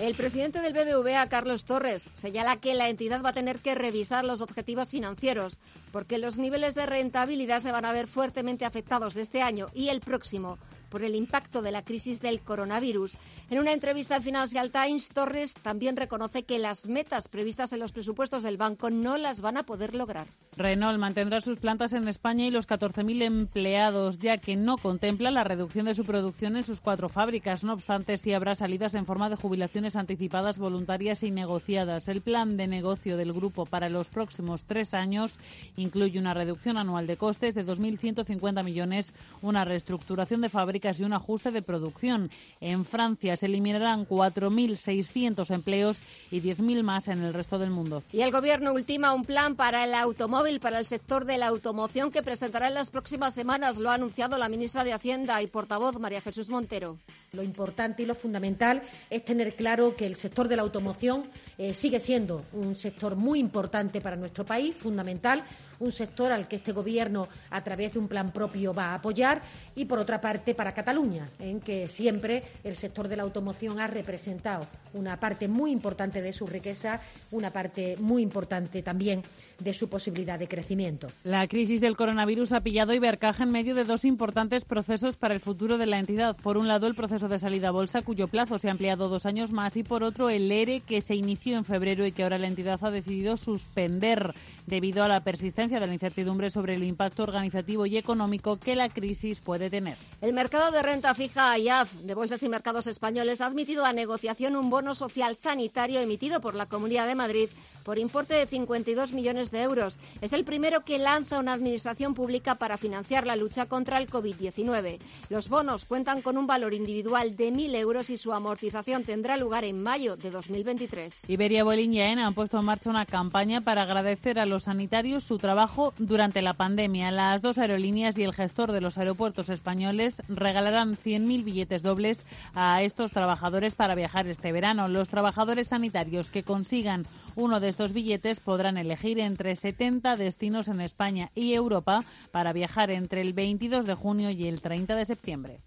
El 0.00 0.14
presidente 0.14 0.60
del 0.60 0.74
BBVA, 0.74 1.28
Carlos 1.28 1.64
Torres, 1.64 2.08
señala 2.12 2.60
que 2.60 2.74
la 2.74 2.88
entidad 2.88 3.20
va 3.20 3.30
a 3.30 3.32
tener 3.32 3.58
que 3.58 3.74
revisar 3.74 4.24
los 4.24 4.40
objetivos 4.40 4.90
financieros 4.90 5.58
porque 5.90 6.18
los 6.18 6.38
niveles 6.38 6.76
de 6.76 6.86
rentabilidad 6.86 7.60
se 7.60 7.72
van 7.72 7.84
a 7.84 7.92
ver 7.92 8.06
fuertemente 8.06 8.64
afectados 8.64 9.16
este 9.16 9.42
año 9.42 9.66
y 9.74 9.88
el 9.88 10.00
próximo 10.00 10.56
por 10.88 11.02
el 11.02 11.14
impacto 11.14 11.62
de 11.62 11.72
la 11.72 11.84
crisis 11.84 12.20
del 12.20 12.40
coronavirus. 12.40 13.16
En 13.50 13.58
una 13.58 13.72
entrevista 13.72 14.16
en 14.16 14.22
Financial 14.22 14.70
Times, 14.70 15.08
Torres 15.10 15.54
también 15.54 15.96
reconoce 15.96 16.44
que 16.44 16.58
las 16.58 16.86
metas 16.86 17.28
previstas 17.28 17.72
en 17.72 17.80
los 17.80 17.92
presupuestos 17.92 18.42
del 18.42 18.56
banco 18.56 18.90
no 18.90 19.18
las 19.18 19.40
van 19.40 19.56
a 19.56 19.64
poder 19.64 19.94
lograr. 19.94 20.28
Renault 20.56 20.98
mantendrá 20.98 21.40
sus 21.40 21.58
plantas 21.58 21.92
en 21.92 22.08
España 22.08 22.46
y 22.46 22.50
los 22.50 22.66
14.000 22.66 23.22
empleados, 23.22 24.18
ya 24.18 24.38
que 24.38 24.56
no 24.56 24.76
contempla 24.76 25.30
la 25.30 25.44
reducción 25.44 25.86
de 25.86 25.94
su 25.94 26.04
producción 26.04 26.56
en 26.56 26.64
sus 26.64 26.80
cuatro 26.80 27.08
fábricas. 27.08 27.62
No 27.62 27.74
obstante, 27.74 28.18
sí 28.18 28.32
habrá 28.32 28.54
salidas 28.54 28.94
en 28.94 29.06
forma 29.06 29.30
de 29.30 29.36
jubilaciones 29.36 29.94
anticipadas, 29.94 30.58
voluntarias 30.58 31.22
y 31.22 31.30
negociadas. 31.30 32.08
El 32.08 32.22
plan 32.22 32.56
de 32.56 32.66
negocio 32.66 33.16
del 33.16 33.32
grupo 33.32 33.66
para 33.66 33.88
los 33.88 34.08
próximos 34.08 34.64
tres 34.64 34.94
años 34.94 35.38
incluye 35.76 36.18
una 36.18 36.34
reducción 36.34 36.76
anual 36.76 37.06
de 37.06 37.16
costes 37.16 37.54
de 37.54 37.64
2.150 37.64 38.64
millones, 38.64 39.12
una 39.42 39.64
reestructuración 39.64 40.40
de 40.40 40.48
fábricas 40.48 40.77
y 40.78 41.02
un 41.02 41.12
ajuste 41.12 41.50
de 41.50 41.60
producción. 41.60 42.30
En 42.60 42.84
Francia 42.84 43.36
se 43.36 43.46
eliminarán 43.46 44.06
4.600 44.06 45.52
empleos 45.52 46.00
y 46.30 46.40
10.000 46.40 46.82
más 46.82 47.08
en 47.08 47.22
el 47.22 47.34
resto 47.34 47.58
del 47.58 47.70
mundo. 47.70 48.04
Y 48.12 48.20
el 48.20 48.30
Gobierno 48.30 48.72
ultima 48.72 49.12
un 49.12 49.24
plan 49.24 49.56
para 49.56 49.84
el 49.84 49.94
automóvil, 49.94 50.60
para 50.60 50.78
el 50.78 50.86
sector 50.86 51.24
de 51.24 51.36
la 51.36 51.48
automoción 51.48 52.12
que 52.12 52.22
presentará 52.22 52.68
en 52.68 52.74
las 52.74 52.90
próximas 52.90 53.34
semanas. 53.34 53.76
Lo 53.76 53.90
ha 53.90 53.94
anunciado 53.94 54.38
la 54.38 54.48
ministra 54.48 54.84
de 54.84 54.92
Hacienda 54.92 55.42
y 55.42 55.48
portavoz 55.48 55.98
María 55.98 56.20
Jesús 56.20 56.48
Montero. 56.48 56.96
Lo 57.32 57.42
importante 57.42 58.04
y 58.04 58.06
lo 58.06 58.14
fundamental 58.14 58.82
es 59.10 59.24
tener 59.24 59.54
claro 59.56 59.96
que 59.96 60.06
el 60.06 60.14
sector 60.14 60.48
de 60.48 60.56
la 60.56 60.62
automoción 60.62 61.24
eh, 61.58 61.74
sigue 61.74 62.00
siendo 62.00 62.44
un 62.52 62.74
sector 62.74 63.16
muy 63.16 63.40
importante 63.40 64.00
para 64.00 64.16
nuestro 64.16 64.44
país, 64.44 64.76
fundamental 64.76 65.44
un 65.80 65.92
sector 65.92 66.32
al 66.32 66.48
que 66.48 66.56
este 66.56 66.72
Gobierno, 66.72 67.28
a 67.50 67.62
través 67.62 67.92
de 67.92 67.98
un 67.98 68.08
plan 68.08 68.32
propio, 68.32 68.74
va 68.74 68.86
a 68.86 68.94
apoyar, 68.94 69.42
y 69.74 69.84
por 69.84 69.98
otra 69.98 70.20
parte 70.20 70.54
para 70.54 70.74
Cataluña, 70.74 71.28
en 71.38 71.60
que 71.60 71.88
siempre 71.88 72.42
el 72.64 72.76
sector 72.76 73.08
de 73.08 73.16
la 73.16 73.22
automoción 73.22 73.80
ha 73.80 73.86
representado 73.86 74.66
una 74.94 75.20
parte 75.20 75.48
muy 75.48 75.70
importante 75.70 76.22
de 76.22 76.32
su 76.32 76.46
riqueza, 76.46 77.00
una 77.30 77.52
parte 77.52 77.96
muy 77.98 78.22
importante 78.22 78.82
también 78.82 79.22
de 79.58 79.74
su 79.74 79.88
posibilidad 79.88 80.38
de 80.38 80.48
crecimiento. 80.48 81.08
La 81.24 81.46
crisis 81.46 81.80
del 81.80 81.96
coronavirus 81.96 82.52
ha 82.52 82.62
pillado 82.62 82.94
Ibercaja 82.94 83.44
en 83.44 83.50
medio 83.50 83.74
de 83.74 83.84
dos 83.84 84.04
importantes 84.04 84.64
procesos 84.64 85.16
para 85.16 85.34
el 85.34 85.40
futuro 85.40 85.78
de 85.78 85.86
la 85.86 85.98
entidad. 85.98 86.36
Por 86.36 86.56
un 86.56 86.68
lado, 86.68 86.86
el 86.86 86.94
proceso 86.94 87.28
de 87.28 87.38
salida 87.38 87.68
a 87.68 87.72
bolsa, 87.72 88.02
cuyo 88.02 88.28
plazo 88.28 88.58
se 88.58 88.68
ha 88.68 88.72
ampliado 88.72 89.08
dos 89.08 89.26
años 89.26 89.52
más, 89.52 89.76
y 89.76 89.82
por 89.82 90.02
otro, 90.02 90.30
el 90.30 90.50
ERE, 90.50 90.80
que 90.80 91.00
se 91.00 91.14
inició 91.14 91.56
en 91.56 91.64
febrero 91.64 92.06
y 92.06 92.12
que 92.12 92.22
ahora 92.22 92.38
la 92.38 92.46
entidad 92.46 92.82
ha 92.82 92.90
decidido 92.90 93.36
suspender 93.36 94.34
debido 94.68 95.02
a 95.02 95.08
la 95.08 95.24
persistencia 95.24 95.80
de 95.80 95.86
la 95.86 95.92
incertidumbre 95.92 96.50
sobre 96.50 96.74
el 96.74 96.84
impacto 96.84 97.22
organizativo 97.22 97.86
y 97.86 97.96
económico 97.96 98.58
que 98.58 98.76
la 98.76 98.88
crisis 98.88 99.40
puede 99.40 99.70
tener. 99.70 99.96
El 100.20 100.34
mercado 100.34 100.70
de 100.70 100.82
renta 100.82 101.14
fija 101.14 101.58
IAF 101.58 101.92
de 101.94 102.14
Bolsas 102.14 102.42
y 102.42 102.48
Mercados 102.48 102.86
Españoles 102.86 103.40
ha 103.40 103.46
admitido 103.46 103.84
a 103.84 103.92
negociación 103.92 104.56
un 104.56 104.70
bono 104.70 104.94
social 104.94 105.36
sanitario 105.36 106.00
emitido 106.00 106.40
por 106.40 106.54
la 106.54 106.66
Comunidad 106.66 107.06
de 107.06 107.14
Madrid 107.14 107.48
por 107.88 107.98
importe 107.98 108.34
de 108.34 108.44
52 108.44 109.14
millones 109.14 109.50
de 109.50 109.62
euros. 109.62 109.96
Es 110.20 110.34
el 110.34 110.44
primero 110.44 110.84
que 110.84 110.98
lanza 110.98 111.38
una 111.38 111.54
administración 111.54 112.12
pública 112.12 112.56
para 112.56 112.76
financiar 112.76 113.26
la 113.26 113.34
lucha 113.34 113.64
contra 113.64 113.96
el 113.96 114.10
COVID-19. 114.10 114.98
Los 115.30 115.48
bonos 115.48 115.86
cuentan 115.86 116.20
con 116.20 116.36
un 116.36 116.46
valor 116.46 116.74
individual 116.74 117.34
de 117.34 117.50
1.000 117.50 117.76
euros 117.76 118.10
y 118.10 118.18
su 118.18 118.34
amortización 118.34 119.04
tendrá 119.04 119.38
lugar 119.38 119.64
en 119.64 119.82
mayo 119.82 120.18
de 120.18 120.30
2023. 120.30 121.22
Iberia 121.28 121.64
Bolín 121.64 121.94
y 121.94 122.02
AENA 122.02 122.26
han 122.26 122.34
puesto 122.34 122.58
en 122.58 122.66
marcha 122.66 122.90
una 122.90 123.06
campaña 123.06 123.62
para 123.62 123.84
agradecer 123.84 124.38
a 124.38 124.44
los 124.44 124.64
sanitarios 124.64 125.24
su 125.24 125.38
trabajo 125.38 125.94
durante 125.96 126.42
la 126.42 126.52
pandemia. 126.52 127.10
Las 127.10 127.40
dos 127.40 127.56
aerolíneas 127.56 128.18
y 128.18 128.22
el 128.22 128.34
gestor 128.34 128.72
de 128.72 128.82
los 128.82 128.98
aeropuertos 128.98 129.48
españoles 129.48 130.20
regalarán 130.28 130.94
100.000 130.94 131.42
billetes 131.42 131.82
dobles 131.82 132.26
a 132.54 132.82
estos 132.82 133.12
trabajadores 133.12 133.74
para 133.74 133.94
viajar 133.94 134.26
este 134.26 134.52
verano. 134.52 134.88
Los 134.88 135.08
trabajadores 135.08 135.68
sanitarios 135.68 136.28
que 136.28 136.42
consigan 136.42 137.06
uno 137.38 137.60
de 137.60 137.68
estos 137.68 137.92
billetes 137.92 138.40
podrán 138.40 138.76
elegir 138.78 139.20
entre 139.20 139.54
70 139.54 140.16
destinos 140.16 140.66
en 140.66 140.80
España 140.80 141.30
y 141.36 141.54
Europa 141.54 142.00
para 142.32 142.52
viajar 142.52 142.90
entre 142.90 143.20
el 143.20 143.32
22 143.32 143.86
de 143.86 143.94
junio 143.94 144.30
y 144.30 144.48
el 144.48 144.60
30 144.60 144.96
de 144.96 145.06
septiembre. 145.06 145.60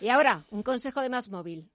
Y 0.00 0.08
ahora, 0.08 0.42
un 0.50 0.64
consejo 0.64 1.00
de 1.00 1.10
más 1.10 1.28
móvil. 1.28 1.70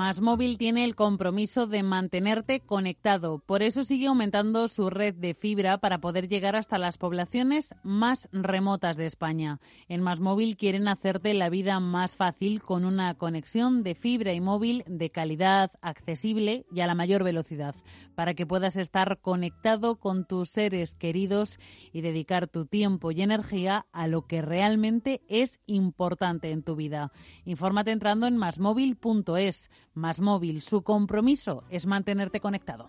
Más 0.00 0.22
Móvil 0.22 0.56
tiene 0.56 0.84
el 0.84 0.94
compromiso 0.96 1.66
de 1.66 1.82
mantenerte 1.82 2.60
conectado. 2.60 3.38
Por 3.44 3.62
eso 3.62 3.84
sigue 3.84 4.06
aumentando 4.06 4.66
su 4.68 4.88
red 4.88 5.14
de 5.14 5.34
fibra 5.34 5.76
para 5.76 6.00
poder 6.00 6.26
llegar 6.26 6.56
hasta 6.56 6.78
las 6.78 6.96
poblaciones 6.96 7.74
más 7.82 8.26
remotas 8.32 8.96
de 8.96 9.04
España. 9.04 9.60
En 9.88 10.00
Más 10.00 10.18
Móvil 10.18 10.56
quieren 10.56 10.88
hacerte 10.88 11.34
la 11.34 11.50
vida 11.50 11.80
más 11.80 12.16
fácil 12.16 12.62
con 12.62 12.86
una 12.86 13.12
conexión 13.12 13.82
de 13.82 13.94
fibra 13.94 14.32
y 14.32 14.40
móvil 14.40 14.84
de 14.86 15.10
calidad, 15.10 15.70
accesible 15.82 16.64
y 16.72 16.80
a 16.80 16.86
la 16.86 16.94
mayor 16.94 17.22
velocidad, 17.22 17.74
para 18.14 18.32
que 18.32 18.46
puedas 18.46 18.76
estar 18.76 19.20
conectado 19.20 19.96
con 19.96 20.24
tus 20.24 20.48
seres 20.48 20.94
queridos 20.94 21.58
y 21.92 22.00
dedicar 22.00 22.48
tu 22.48 22.64
tiempo 22.64 23.10
y 23.10 23.20
energía 23.20 23.84
a 23.92 24.06
lo 24.06 24.26
que 24.26 24.40
realmente 24.40 25.20
es 25.28 25.60
importante 25.66 26.52
en 26.52 26.62
tu 26.62 26.74
vida. 26.74 27.12
Infórmate 27.44 27.90
entrando 27.90 28.26
en 28.26 28.38
masmóvil.es. 28.38 29.68
Más 29.94 30.20
móvil, 30.20 30.62
su 30.62 30.82
compromiso 30.82 31.64
es 31.68 31.86
mantenerte 31.86 32.40
conectado. 32.40 32.88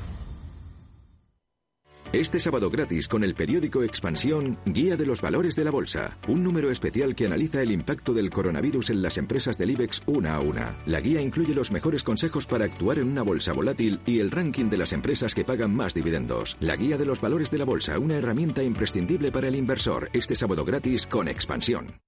Este 2.13 2.41
sábado 2.41 2.69
gratis 2.69 3.07
con 3.07 3.23
el 3.23 3.35
periódico 3.35 3.83
Expansión, 3.83 4.59
Guía 4.65 4.97
de 4.97 5.05
los 5.05 5.21
Valores 5.21 5.55
de 5.55 5.63
la 5.63 5.71
Bolsa, 5.71 6.17
un 6.27 6.43
número 6.43 6.69
especial 6.69 7.15
que 7.15 7.25
analiza 7.25 7.61
el 7.61 7.71
impacto 7.71 8.13
del 8.13 8.29
coronavirus 8.29 8.89
en 8.89 9.01
las 9.01 9.17
empresas 9.17 9.57
del 9.57 9.71
IBEX 9.71 10.01
una 10.07 10.35
a 10.35 10.41
una. 10.41 10.75
La 10.85 10.99
guía 10.99 11.21
incluye 11.21 11.55
los 11.55 11.71
mejores 11.71 12.03
consejos 12.03 12.47
para 12.47 12.65
actuar 12.65 12.99
en 12.99 13.07
una 13.07 13.21
bolsa 13.21 13.53
volátil 13.53 14.01
y 14.05 14.19
el 14.19 14.29
ranking 14.29 14.69
de 14.69 14.75
las 14.75 14.91
empresas 14.91 15.33
que 15.33 15.45
pagan 15.45 15.73
más 15.73 15.93
dividendos. 15.93 16.57
La 16.59 16.75
Guía 16.75 16.97
de 16.97 17.05
los 17.05 17.21
Valores 17.21 17.49
de 17.49 17.59
la 17.59 17.65
Bolsa, 17.65 17.97
una 17.97 18.15
herramienta 18.15 18.61
imprescindible 18.61 19.31
para 19.31 19.47
el 19.47 19.55
inversor, 19.55 20.09
este 20.11 20.35
sábado 20.35 20.65
gratis 20.65 21.07
con 21.07 21.29
Expansión. 21.29 22.01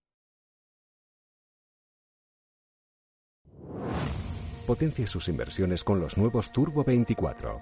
Potencia 4.67 5.07
sus 5.07 5.29
inversiones 5.29 5.81
con 5.85 6.01
los 6.01 6.17
nuevos 6.17 6.51
Turbo 6.51 6.83
24 6.83 7.61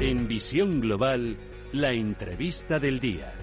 En 0.00 0.26
Visión 0.26 0.80
Global, 0.80 1.36
la 1.74 1.92
entrevista 1.92 2.78
del 2.78 3.00
día. 3.00 3.34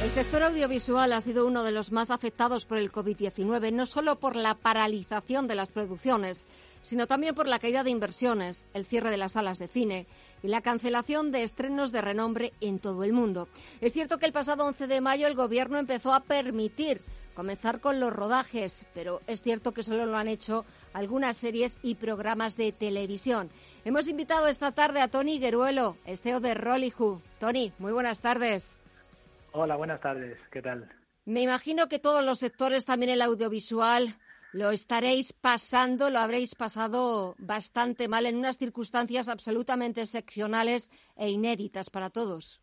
El 0.00 0.10
sector 0.10 0.44
audiovisual 0.44 1.12
ha 1.12 1.20
sido 1.20 1.44
uno 1.44 1.64
de 1.64 1.72
los 1.72 1.90
más 1.90 2.12
afectados 2.12 2.66
por 2.66 2.78
el 2.78 2.92
COVID-19, 2.92 3.72
no 3.72 3.84
solo 3.86 4.20
por 4.20 4.36
la 4.36 4.54
paralización 4.54 5.48
de 5.48 5.56
las 5.56 5.72
producciones, 5.72 6.46
sino 6.82 7.08
también 7.08 7.34
por 7.34 7.48
la 7.48 7.58
caída 7.58 7.82
de 7.82 7.90
inversiones, 7.90 8.66
el 8.72 8.86
cierre 8.86 9.10
de 9.10 9.16
las 9.16 9.32
salas 9.32 9.58
de 9.58 9.66
cine 9.66 10.06
y 10.44 10.46
la 10.46 10.60
cancelación 10.60 11.32
de 11.32 11.42
estrenos 11.42 11.90
de 11.90 12.00
renombre 12.00 12.52
en 12.60 12.78
todo 12.78 13.02
el 13.02 13.12
mundo. 13.12 13.48
Es 13.80 13.92
cierto 13.92 14.18
que 14.18 14.26
el 14.26 14.32
pasado 14.32 14.64
11 14.66 14.86
de 14.86 15.00
mayo 15.00 15.26
el 15.26 15.34
Gobierno 15.34 15.78
empezó 15.78 16.14
a 16.14 16.20
permitir 16.20 17.02
comenzar 17.38 17.80
con 17.80 18.00
los 18.00 18.12
rodajes, 18.12 18.84
pero 18.94 19.20
es 19.28 19.42
cierto 19.42 19.72
que 19.72 19.84
solo 19.84 20.06
lo 20.06 20.16
han 20.16 20.26
hecho 20.26 20.64
algunas 20.92 21.36
series 21.36 21.78
y 21.84 21.94
programas 21.94 22.56
de 22.56 22.72
televisión. 22.72 23.48
Hemos 23.84 24.08
invitado 24.08 24.48
esta 24.48 24.72
tarde 24.72 25.00
a 25.00 25.06
Tony 25.06 25.38
Gueruelo, 25.38 25.96
esteo 26.04 26.40
de 26.40 26.54
Rollyhood. 26.54 27.20
Tony, 27.38 27.72
muy 27.78 27.92
buenas 27.92 28.20
tardes. 28.20 28.76
Hola, 29.52 29.76
buenas 29.76 30.00
tardes. 30.00 30.36
¿Qué 30.50 30.60
tal? 30.60 30.90
Me 31.26 31.42
imagino 31.42 31.88
que 31.88 32.00
todos 32.00 32.24
los 32.24 32.40
sectores, 32.40 32.84
también 32.84 33.12
el 33.12 33.22
audiovisual, 33.22 34.16
lo 34.52 34.72
estaréis 34.72 35.32
pasando, 35.32 36.10
lo 36.10 36.18
habréis 36.18 36.56
pasado 36.56 37.36
bastante 37.38 38.08
mal 38.08 38.26
en 38.26 38.34
unas 38.34 38.58
circunstancias 38.58 39.28
absolutamente 39.28 40.00
excepcionales 40.00 40.90
e 41.14 41.30
inéditas 41.30 41.88
para 41.88 42.10
todos. 42.10 42.60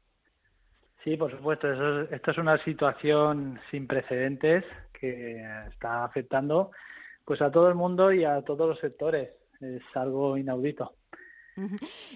Sí, 1.06 1.16
por 1.18 1.30
supuesto. 1.32 1.72
Eso, 1.72 2.02
esto 2.14 2.32
es 2.32 2.38
una 2.40 2.58
situación 2.58 3.60
sin 3.70 3.86
precedentes 3.88 4.66
que 4.92 5.40
está 5.70 6.04
afectando 6.04 6.72
pues 7.24 7.42
a 7.42 7.52
todo 7.52 7.70
el 7.70 7.76
mundo 7.76 8.12
y 8.12 8.24
a 8.24 8.42
todos 8.42 8.68
los 8.68 8.80
sectores. 8.80 9.30
Es 9.62 9.84
algo 9.94 10.36
inaudito. 10.36 10.96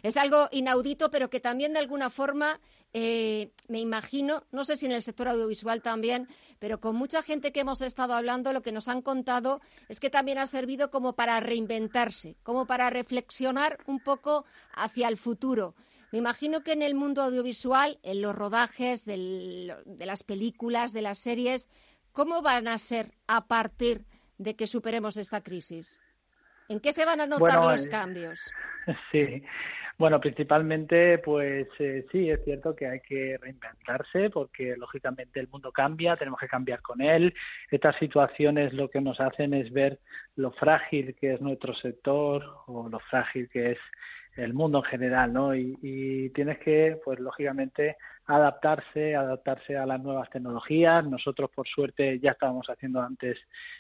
Es 0.04 0.18
algo 0.18 0.50
inaudito, 0.52 1.12
pero 1.12 1.30
que 1.30 1.40
también 1.40 1.72
de 1.74 1.80
alguna 1.80 2.10
forma, 2.10 2.60
eh, 2.92 3.52
me 3.68 3.80
imagino, 3.80 4.44
no 4.52 4.66
sé 4.66 4.76
si 4.76 4.88
en 4.88 4.92
el 4.92 5.04
sector 5.04 5.30
audiovisual 5.30 5.82
también, 5.82 6.28
pero 6.58 6.82
con 6.82 6.96
mucha 6.96 7.22
gente 7.22 7.52
que 7.52 7.62
hemos 7.62 7.82
estado 7.82 8.16
hablando, 8.16 8.52
lo 8.52 8.62
que 8.62 8.74
nos 8.74 8.88
han 8.90 9.02
contado 9.02 9.62
es 9.88 10.00
que 10.00 10.10
también 10.10 10.40
ha 10.40 10.48
servido 10.48 10.90
como 10.90 11.14
para 11.14 11.40
reinventarse, 11.40 12.36
como 12.44 12.66
para 12.66 12.90
reflexionar 12.90 13.78
un 13.86 14.00
poco 14.00 14.46
hacia 14.74 15.08
el 15.08 15.18
futuro. 15.18 15.76
Me 16.12 16.20
imagino 16.20 16.64
que 16.64 16.72
en 16.72 16.82
el 16.82 16.96
mundo 16.96 17.22
audiovisual, 17.22 18.00
en 18.04 18.22
los 18.22 18.36
rodajes 18.36 19.06
de 19.06 19.76
las 20.00 20.24
películas, 20.24 20.92
de 20.94 21.02
las 21.02 21.20
series, 21.20 21.70
¿cómo 22.12 22.42
van 22.42 22.68
a 22.68 22.78
ser 22.78 23.12
a 23.28 23.48
partir 23.48 24.06
de 24.38 24.56
que 24.56 24.68
superemos 24.68 25.18
esta 25.18 25.42
crisis? 25.42 26.00
¿En 26.68 26.80
qué 26.80 26.94
se 26.94 27.06
van 27.06 27.22
a 27.22 27.28
notar 27.28 27.64
los 27.64 27.86
eh, 27.86 27.90
cambios? 27.90 28.40
Sí, 29.12 29.44
bueno, 30.00 30.20
principalmente, 30.20 31.18
pues 31.18 31.68
eh, 31.78 32.06
sí, 32.10 32.30
es 32.30 32.42
cierto 32.46 32.74
que 32.74 32.88
hay 32.88 33.02
que 33.02 33.38
reinventarse 33.38 34.30
porque 34.30 34.76
lógicamente 34.78 35.42
el 35.42 35.50
mundo 35.50 35.74
cambia, 35.74 36.16
tenemos 36.16 36.40
que 36.40 36.48
cambiar 36.48 36.82
con 36.82 37.02
él. 37.02 37.36
Estas 37.70 37.98
situaciones 37.98 38.74
lo 38.74 38.90
que 38.90 39.02
nos 39.02 39.20
hacen 39.20 39.54
es 39.54 39.74
ver 39.74 40.00
lo 40.38 40.52
frágil 40.54 41.16
que 41.16 41.34
es 41.34 41.42
nuestro 41.42 41.74
sector 41.74 42.44
o 42.68 42.88
lo 42.88 43.00
frágil 43.00 43.50
que 43.50 43.72
es 43.74 43.80
el 44.36 44.54
mundo 44.54 44.80
en 44.80 44.84
general, 44.86 45.34
¿no? 45.34 45.56
Y, 45.56 46.32
tienes 46.34 46.60
que, 46.60 47.00
pues 47.04 47.20
lógicamente, 47.20 47.98
adaptarse, 48.26 49.16
adaptarse 49.16 49.76
a 49.78 49.86
las 49.86 50.02
nuevas 50.02 50.30
tecnologías. 50.30 51.06
Nosotros, 51.06 51.50
por 51.54 51.68
suerte, 51.68 52.20
ya 52.20 52.32
estábamos 52.32 52.70
haciendo 52.70 53.02
antes 53.02 53.40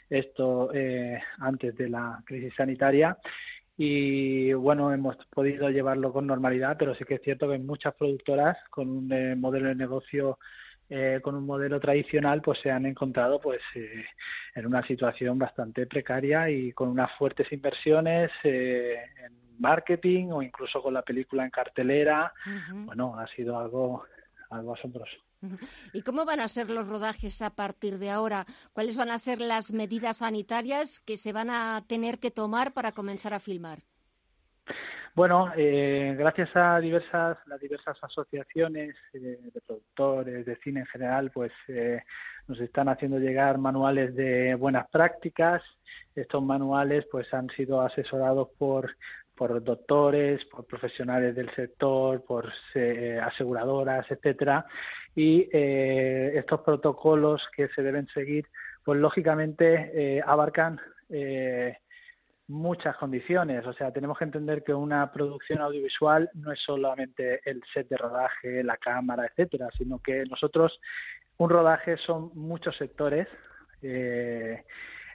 esto, 0.10 0.72
eh, 0.74 1.22
antes 1.40 1.76
de 1.76 1.90
la 1.90 2.22
crisis 2.26 2.54
sanitaria. 2.56 3.18
Y 3.78 4.52
bueno, 4.54 4.92
hemos 4.94 5.16
podido 5.28 5.70
llevarlo 5.70 6.12
con 6.12 6.28
normalidad, 6.28 6.76
pero 6.78 6.94
sí 6.94 7.06
que 7.06 7.16
es 7.16 7.22
cierto 7.22 7.50
que 7.50 7.58
muchas 7.60 7.94
productoras 7.96 8.58
con 8.70 8.90
un 8.90 9.14
eh, 9.14 9.36
modelo 9.38 9.70
de 9.70 9.76
negocio 9.76 10.38
eh, 10.90 11.20
con 11.22 11.36
un 11.36 11.46
modelo 11.46 11.80
tradicional 11.80 12.42
pues 12.42 12.60
se 12.60 12.72
han 12.72 12.86
encontrado 12.86 13.40
pues 13.40 13.60
eh, 13.76 14.06
en 14.56 14.66
una 14.66 14.82
situación 14.82 15.38
bastante 15.38 15.86
precaria 15.86 16.50
y 16.50 16.72
con 16.72 16.90
unas 16.90 17.12
fuertes 17.12 17.52
inversiones 17.52 18.32
eh, 18.44 18.96
en 19.24 19.60
marketing 19.60 20.32
o 20.32 20.42
incluso 20.42 20.82
con 20.82 20.96
la 20.96 21.04
película 21.04 21.44
en 21.44 21.52
cartelera 21.52 22.34
bueno 22.72 23.20
ha 23.20 23.28
sido 23.28 23.60
algo 23.60 24.04
algo 24.50 24.74
asombroso 24.74 25.18
¿Y 25.94 26.02
cómo 26.02 26.26
van 26.26 26.40
a 26.40 26.50
ser 26.50 26.70
los 26.70 26.88
rodajes 26.88 27.42
a 27.42 27.52
partir 27.52 27.98
de 27.98 28.10
ahora? 28.10 28.46
¿Cuáles 28.74 28.98
van 28.98 29.10
a 29.10 29.20
ser 29.20 29.40
las 29.40 29.72
medidas 29.72 30.18
sanitarias 30.18 31.00
que 31.00 31.16
se 31.16 31.32
van 31.32 31.50
a 31.50 31.86
tener 31.88 32.20
que 32.20 32.30
tomar 32.30 32.74
para 32.74 32.92
comenzar 32.92 33.34
a 33.34 33.40
filmar? 33.40 33.84
Bueno, 35.20 35.52
eh, 35.58 36.16
gracias 36.18 36.56
a 36.56 36.80
diversas, 36.80 37.38
las 37.48 37.60
diversas 37.60 38.02
asociaciones 38.02 38.96
eh, 39.14 39.38
de 39.54 39.62
productores 39.68 40.46
de 40.46 40.56
cine 40.64 40.80
en 40.82 40.86
general, 40.86 41.30
pues 41.32 41.52
eh, 41.68 42.04
nos 42.48 42.60
están 42.62 42.88
haciendo 42.88 43.20
llegar 43.20 43.58
manuales 43.58 44.16
de 44.16 44.56
buenas 44.56 44.88
prácticas. 44.90 45.62
Estos 46.16 46.42
manuales, 46.42 47.06
pues, 47.12 47.34
han 47.34 47.50
sido 47.50 47.82
asesorados 47.82 48.50
por 48.58 48.96
por 49.36 49.64
doctores, 49.64 50.44
por 50.46 50.66
profesionales 50.66 51.34
del 51.34 51.50
sector, 51.52 52.26
por 52.26 52.52
aseguradoras, 53.24 54.06
etcétera, 54.12 54.66
y 55.16 55.48
estos 55.54 56.60
protocolos 56.60 57.48
que 57.56 57.70
se 57.70 57.82
deben 57.82 58.06
seguir, 58.08 58.48
pues 58.84 59.00
lógicamente 59.00 60.22
abarcan 60.26 60.82
muchas 62.50 62.98
condiciones. 62.98 63.66
O 63.68 63.74
sea, 63.74 63.94
tenemos 63.94 64.18
que 64.18 64.26
entender 64.26 64.64
que 64.64 64.74
una 64.74 65.12
producción 65.12 65.62
audiovisual 65.62 66.30
no 66.34 66.52
es 66.52 66.60
solamente 66.60 67.42
el 67.50 67.64
set 67.72 67.88
de 67.88 67.98
rodaje, 67.98 68.64
la 68.64 68.76
cámara, 68.78 69.28
etcétera, 69.28 69.70
sino 69.78 70.00
que 70.00 70.24
nosotros, 70.26 70.82
un 71.38 71.50
rodaje 71.50 71.96
son 71.98 72.32
muchos 72.34 72.76
sectores. 72.76 73.28
Eh, 73.84 74.64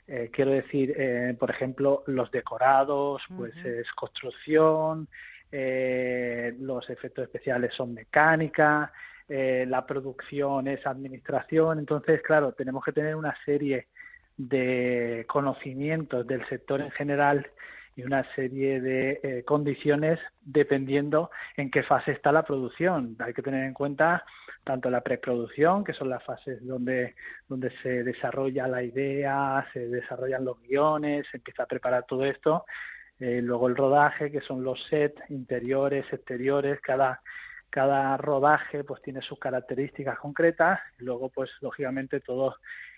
eh, 0.06 0.30
quiero 0.32 0.52
decir, 0.52 0.94
eh, 0.96 1.36
por 1.38 1.50
ejemplo, 1.50 2.04
los 2.06 2.30
decorados, 2.30 3.22
pues 3.36 3.54
es 3.64 3.90
construcción, 3.92 5.08
los 5.50 6.90
efectos 6.90 7.24
especiales 7.24 7.74
son 7.74 7.94
mecánica, 7.94 8.92
la 9.28 9.86
producción 9.86 10.68
es 10.68 10.86
administración. 10.86 11.80
Entonces, 11.80 12.22
claro, 12.22 12.52
tenemos 12.52 12.84
que 12.84 12.92
tener 12.92 13.16
una 13.16 13.34
serie 13.44 13.88
de 14.36 15.24
conocimientos 15.28 16.26
del 16.26 16.44
sector 16.46 16.80
en 16.80 16.90
general 16.90 17.50
y 17.96 18.02
una 18.02 18.24
serie 18.34 18.80
de 18.80 19.20
eh, 19.22 19.44
condiciones 19.44 20.18
dependiendo 20.40 21.30
en 21.56 21.70
qué 21.70 21.82
fase 21.82 22.12
está 22.12 22.32
la 22.32 22.42
producción. 22.42 23.16
Hay 23.20 23.32
que 23.32 23.42
tener 23.42 23.64
en 23.64 23.74
cuenta 23.74 24.24
tanto 24.64 24.90
la 24.90 25.02
preproducción, 25.02 25.84
que 25.84 25.92
son 25.92 26.08
las 26.08 26.24
fases 26.24 26.64
donde, 26.66 27.14
donde 27.48 27.70
se 27.82 28.02
desarrolla 28.02 28.66
la 28.66 28.82
idea, 28.82 29.64
se 29.72 29.88
desarrollan 29.88 30.44
los 30.44 30.60
guiones, 30.62 31.26
se 31.30 31.36
empieza 31.36 31.64
a 31.64 31.66
preparar 31.66 32.04
todo 32.06 32.24
esto, 32.24 32.64
eh, 33.20 33.40
luego 33.42 33.68
el 33.68 33.76
rodaje, 33.76 34.32
que 34.32 34.40
son 34.40 34.64
los 34.64 34.82
sets 34.84 35.22
interiores, 35.30 36.12
exteriores, 36.12 36.80
cada 36.80 37.20
cada 37.70 38.16
rodaje 38.16 38.84
pues 38.84 39.02
tiene 39.02 39.20
sus 39.20 39.36
características 39.40 40.16
concretas 40.20 40.78
luego 40.98 41.28
pues 41.28 41.50
lógicamente 41.60 42.20
todo 42.20 42.54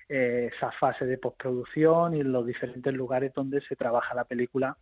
eh, 0.09 0.51
esa 0.55 0.71
fase 0.73 1.07
de 1.07 1.19
postproducción 1.19 2.15
y 2.15 2.23
los 2.23 2.47
diferentes 2.47 2.93
lugares 2.95 3.33
donde 3.35 3.61
se 3.61 3.77
trabaja 3.77 4.15
la 4.15 4.25
película 4.25 4.77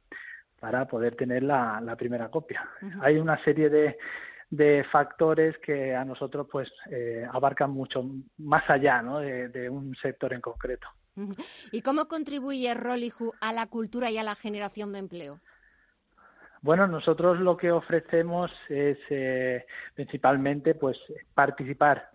para 0.60 0.86
poder 0.86 1.16
tener 1.16 1.42
la, 1.42 1.94
primera 1.98 2.30
copia. 2.30 2.68
Hay 3.00 3.18
una 3.18 3.36
serie 3.44 3.68
de, 3.68 3.98
de 4.50 4.84
factores 4.84 5.58
que 5.58 5.94
a 5.94 6.04
nosotros 6.04 6.46
pues 6.50 6.72
eh, 6.90 7.26
abarcan 7.30 7.70
mucho 7.70 8.04
más 8.38 8.68
allá 8.68 9.02
¿no? 9.02 9.18
de, 9.18 9.68
un 9.68 9.94
sector 9.96 10.32
en 10.32 10.40
concreto. 10.40 10.88
¿Y 11.70 11.82
cómo 11.82 12.06
contribuye 12.06 12.74
Rollyhu 12.74 13.32
a 13.40 13.52
la 13.52 13.66
cultura 13.66 14.10
y 14.10 14.18
a 14.18 14.22
la 14.22 14.34
generación 14.34 14.92
de 14.92 14.98
empleo? 14.98 15.40
Bueno, 16.60 16.86
nosotros 16.86 17.38
lo 17.40 17.56
que 17.56 17.70
ofrecemos 17.70 18.50
es 18.68 18.98
eh, 19.10 19.66
principalmente 19.94 20.74
pues 20.74 20.98
participar 21.34 22.10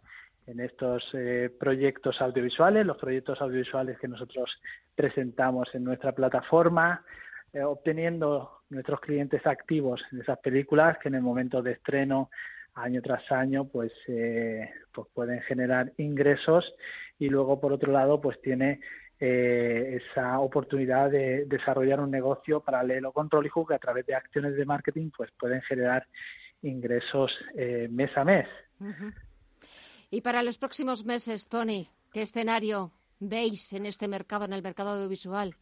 en 0.50 0.60
estos 0.60 1.08
eh, 1.14 1.52
proyectos 1.60 2.20
audiovisuales, 2.22 2.86
los 2.86 2.98
proyectos 2.98 3.40
audiovisuales 3.40 4.00
que 4.00 4.08
nosotros 4.08 4.60
presentamos 4.96 5.74
en 5.76 5.84
nuestra 5.84 6.12
plataforma, 6.12 7.06
eh, 7.54 7.62
obteniendo 7.62 8.62
nuestros 8.70 9.00
clientes 9.00 9.46
activos 9.46 10.04
en 10.12 10.22
esas 10.22 10.40
películas 10.40 10.98
que 10.98 11.10
en 11.10 11.16
el 11.16 11.22
momento 11.22 11.62
de 11.62 11.74
estreno 11.74 12.32
año 12.74 13.02
tras 13.02 13.32
año 13.32 13.66
pues, 13.66 13.92
eh, 14.08 14.72
pues 14.92 15.08
pueden 15.14 15.42
generar 15.42 15.92
ingresos 15.98 16.74
y 17.20 17.30
luego 17.30 17.60
por 17.60 17.74
otro 17.74 17.92
lado 17.92 18.20
pues 18.20 18.42
tiene 18.42 18.80
esa 19.22 20.40
oportunidad 20.40 21.12
de 21.12 21.44
desarrollar 21.46 22.00
un 22.00 22.10
negocio 22.10 22.62
paralelo 22.62 23.12
con 23.12 23.30
Rollyhook 23.30 23.68
que 23.68 23.74
a 23.74 23.80
través 23.80 24.06
de 24.06 24.16
acciones 24.16 24.56
de 24.56 24.64
marketing 24.64 25.10
pues 25.16 25.30
pueden 25.38 25.62
generar 25.62 26.08
ingresos 26.62 27.38
mes 27.90 28.16
a 28.16 28.24
mes. 28.24 28.48
Y 30.12 30.22
para 30.22 30.42
los 30.42 30.58
próximos 30.58 31.06
meses, 31.06 31.48
Tony, 31.48 31.88
¿qué 32.12 32.24
escenario 32.24 32.92
veis 33.20 33.74
en 33.74 33.86
este 33.86 34.08
mercado, 34.08 34.46
en 34.46 34.54
el 34.54 34.64
mercado 34.64 34.92
audiovisual? 34.92 35.56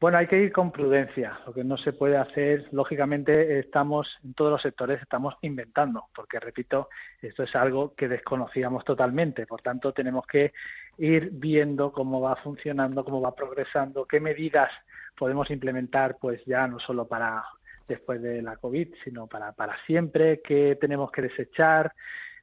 Bueno, 0.00 0.18
hay 0.18 0.28
que 0.28 0.40
ir 0.40 0.52
con 0.52 0.70
prudencia. 0.70 1.40
Lo 1.44 1.52
que 1.52 1.64
no 1.64 1.76
se 1.76 1.92
puede 1.92 2.18
hacer, 2.18 2.68
lógicamente, 2.70 3.58
estamos 3.58 4.18
en 4.22 4.34
todos 4.34 4.52
los 4.52 4.62
sectores, 4.62 5.02
estamos 5.02 5.34
inventando, 5.40 6.04
porque 6.14 6.38
repito, 6.38 6.88
esto 7.20 7.42
es 7.42 7.56
algo 7.56 7.94
que 7.96 8.06
desconocíamos 8.06 8.84
totalmente. 8.84 9.44
Por 9.46 9.60
tanto, 9.60 9.92
tenemos 9.92 10.24
que 10.26 10.52
ir 10.98 11.30
viendo 11.32 11.90
cómo 11.90 12.20
va 12.20 12.36
funcionando, 12.36 13.04
cómo 13.04 13.20
va 13.20 13.34
progresando, 13.34 14.06
qué 14.06 14.20
medidas 14.20 14.70
podemos 15.16 15.50
implementar, 15.50 16.18
pues 16.20 16.44
ya 16.44 16.68
no 16.68 16.78
solo 16.78 17.08
para 17.08 17.42
después 17.88 18.22
de 18.22 18.42
la 18.42 18.56
COVID, 18.56 18.94
sino 19.02 19.26
para, 19.26 19.52
para 19.52 19.76
siempre, 19.86 20.42
qué 20.42 20.76
tenemos 20.80 21.10
que 21.10 21.22
desechar, 21.22 21.92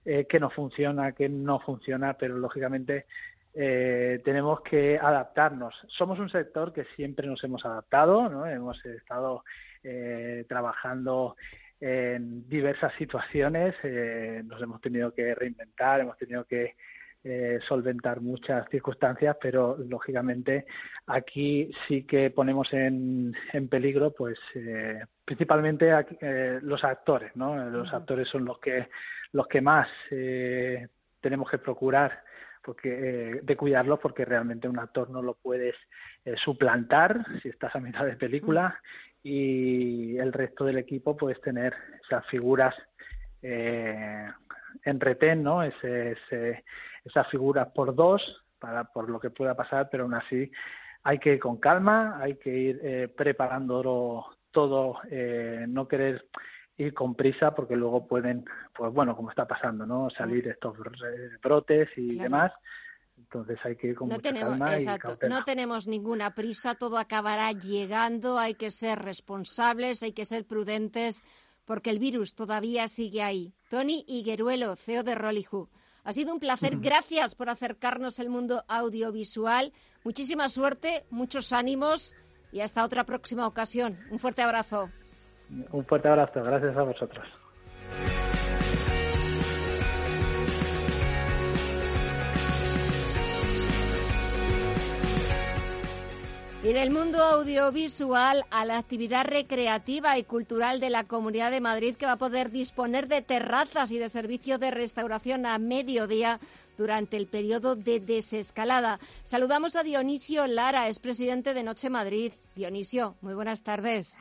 eh, 0.05 0.25
qué 0.29 0.39
no 0.39 0.49
funciona, 0.49 1.11
qué 1.13 1.27
no 1.27 1.59
funciona, 1.59 2.13
pero 2.13 2.37
lógicamente 2.37 3.05
eh, 3.57 4.21
tenemos 4.25 4.61
que 4.61 4.99
adaptarnos. 5.01 5.85
Somos 5.87 6.19
un 6.19 6.29
sector 6.29 6.73
que 6.73 6.83
siempre 6.95 7.25
nos 7.25 7.43
hemos 7.43 7.65
adaptado, 7.65 8.29
¿no? 8.29 8.45
hemos 8.45 8.85
estado 8.85 9.43
eh, 9.81 10.45
trabajando 10.49 11.37
en 11.79 12.47
diversas 12.49 12.93
situaciones, 12.95 13.75
eh, 13.83 14.41
nos 14.45 14.61
hemos 14.61 14.81
tenido 14.81 15.13
que 15.13 15.33
reinventar, 15.35 16.01
hemos 16.01 16.17
tenido 16.17 16.45
que 16.45 16.75
eh, 17.27 17.59
solventar 17.67 18.21
muchas 18.21 18.69
circunstancias, 18.69 19.35
pero 19.41 19.75
lógicamente 19.77 20.67
aquí 21.07 21.71
sí 21.87 22.03
que 22.03 22.29
ponemos 22.29 22.71
en, 22.71 23.35
en 23.51 23.67
peligro, 23.67 24.11
pues 24.11 24.39
eh, 24.53 25.03
principalmente 25.25 25.91
eh, 26.21 26.59
los 26.61 26.83
actores, 26.83 27.35
¿no? 27.35 27.69
Los 27.69 27.91
actores 27.93 28.29
son 28.29 28.45
los 28.45 28.59
que 28.59 28.89
los 29.31 29.47
que 29.47 29.59
más 29.59 29.89
eh, 30.11 30.87
tenemos 31.19 31.49
que 31.49 31.57
procurar 31.57 32.23
porque 32.63 33.41
de 33.43 33.57
cuidarlos 33.57 33.99
porque 33.99 34.25
realmente 34.25 34.67
un 34.67 34.79
actor 34.79 35.09
no 35.09 35.21
lo 35.21 35.35
puedes 35.35 35.75
suplantar 36.35 37.23
si 37.41 37.49
estás 37.49 37.75
a 37.75 37.79
mitad 37.79 38.05
de 38.05 38.15
película 38.15 38.79
y 39.21 40.17
el 40.17 40.31
resto 40.33 40.65
del 40.65 40.77
equipo 40.77 41.17
puedes 41.17 41.41
tener 41.41 41.75
esas 42.03 42.25
figuras 42.27 42.75
eh, 43.47 44.27
en 44.83 44.99
retén, 44.99 45.43
¿no? 45.43 45.63
Ese, 45.63 46.11
ese, 46.11 46.65
esas 47.03 47.27
figuras 47.27 47.67
por 47.73 47.95
dos 47.95 48.45
para 48.59 48.85
por 48.85 49.09
lo 49.09 49.19
que 49.19 49.29
pueda 49.29 49.55
pasar, 49.55 49.89
pero 49.91 50.03
aún 50.03 50.13
así 50.13 50.51
hay 51.03 51.19
que 51.19 51.33
ir 51.33 51.39
con 51.39 51.57
calma, 51.57 52.17
hay 52.19 52.35
que 52.35 52.49
ir 52.49 52.79
eh, 52.83 53.07
preparándolo 53.07 54.25
todo, 54.49 54.99
eh, 55.09 55.65
no 55.67 55.87
querer 55.87 56.27
ir 56.77 56.93
con 56.93 57.15
prisa 57.15 57.53
porque 57.53 57.75
luego 57.75 58.07
pueden, 58.07 58.43
pues 58.73 58.91
bueno, 58.91 59.15
como 59.15 59.29
está 59.29 59.47
pasando, 59.47 59.85
¿no? 59.85 60.09
Salir 60.09 60.47
estos 60.47 60.75
brotes 61.41 61.89
y 61.95 62.17
demás. 62.17 62.51
Entonces 63.17 63.57
hay 63.63 63.75
que 63.75 63.87
ir 63.87 63.95
con 63.95 64.09
no 64.09 64.15
mucha 64.15 64.29
tenemos, 64.29 64.49
calma 64.49 64.75
exacto, 64.75 65.17
No 65.29 65.43
tenemos 65.43 65.87
ninguna 65.87 66.35
prisa, 66.35 66.75
todo 66.75 66.97
acabará 66.97 67.51
llegando, 67.53 68.37
hay 68.37 68.55
que 68.55 68.71
ser 68.71 68.99
responsables, 68.99 70.03
hay 70.03 70.11
que 70.11 70.25
ser 70.25 70.45
prudentes 70.45 71.23
porque 71.65 71.89
el 71.89 71.99
virus 71.99 72.35
todavía 72.35 72.87
sigue 72.87 73.21
ahí. 73.21 73.53
Tony 73.69 74.05
Higueruelo, 74.07 74.75
CEO 74.75 75.03
de 75.03 75.15
Rollyhoop. 75.15 75.69
Ha 76.03 76.13
sido 76.13 76.33
un 76.33 76.39
placer. 76.39 76.77
Gracias 76.77 77.33
por 77.33 77.49
acercarnos 77.49 78.19
al 78.19 78.29
mundo 78.29 78.63
audiovisual. 78.67 79.73
Muchísima 80.03 80.49
suerte, 80.49 81.05
muchos 81.09 81.51
ánimos 81.51 82.15
y 82.51 82.61
hasta 82.61 82.83
otra 82.85 83.03
próxima 83.03 83.47
ocasión. 83.47 83.97
Un 84.11 84.19
fuerte 84.19 84.43
abrazo. 84.43 84.89
Un 85.71 85.85
fuerte 85.85 86.07
abrazo. 86.07 86.41
Gracias 86.43 86.77
a 86.77 86.83
vosotros. 86.83 87.27
Y 96.65 96.73
del 96.73 96.89
mundo 96.89 97.21
audiovisual 97.21 98.43
a 98.49 98.65
la 98.65 98.79
actividad 98.79 99.23
recreativa 99.23 100.17
y 100.17 100.23
cultural 100.23 100.79
de 100.79 100.89
la 100.89 101.03
Comunidad 101.03 101.51
de 101.51 101.61
Madrid 101.61 101.95
que 101.95 102.07
va 102.07 102.13
a 102.13 102.17
poder 102.17 102.49
disponer 102.49 103.07
de 103.07 103.21
terrazas 103.21 103.91
y 103.91 103.99
de 103.99 104.09
servicio 104.09 104.57
de 104.57 104.71
restauración 104.71 105.45
a 105.45 105.59
mediodía 105.59 106.39
durante 106.75 107.17
el 107.17 107.27
periodo 107.27 107.75
de 107.75 107.99
desescalada. 107.99 108.97
Saludamos 109.21 109.75
a 109.75 109.83
Dionisio 109.83 110.47
Lara, 110.47 110.87
es 110.87 110.97
presidente 110.97 111.53
de 111.53 111.61
Noche 111.61 111.91
Madrid. 111.91 112.33
Dionisio, 112.55 113.15
muy 113.21 113.35
buenas 113.35 113.61
tardes. 113.61 114.17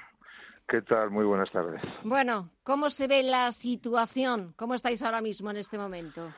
¿Qué 0.68 0.83
tal? 0.83 1.11
Muy 1.11 1.24
buenas 1.24 1.50
tardes. 1.50 1.80
Bueno, 2.02 2.50
¿cómo 2.62 2.90
se 2.90 3.09
ve 3.09 3.22
la 3.22 3.52
situación? 3.52 4.52
¿Cómo 4.59 4.74
estáis 4.74 5.02
ahora 5.02 5.22
mismo 5.22 5.50
en 5.50 5.57
este 5.57 5.78
momento? 5.78 6.30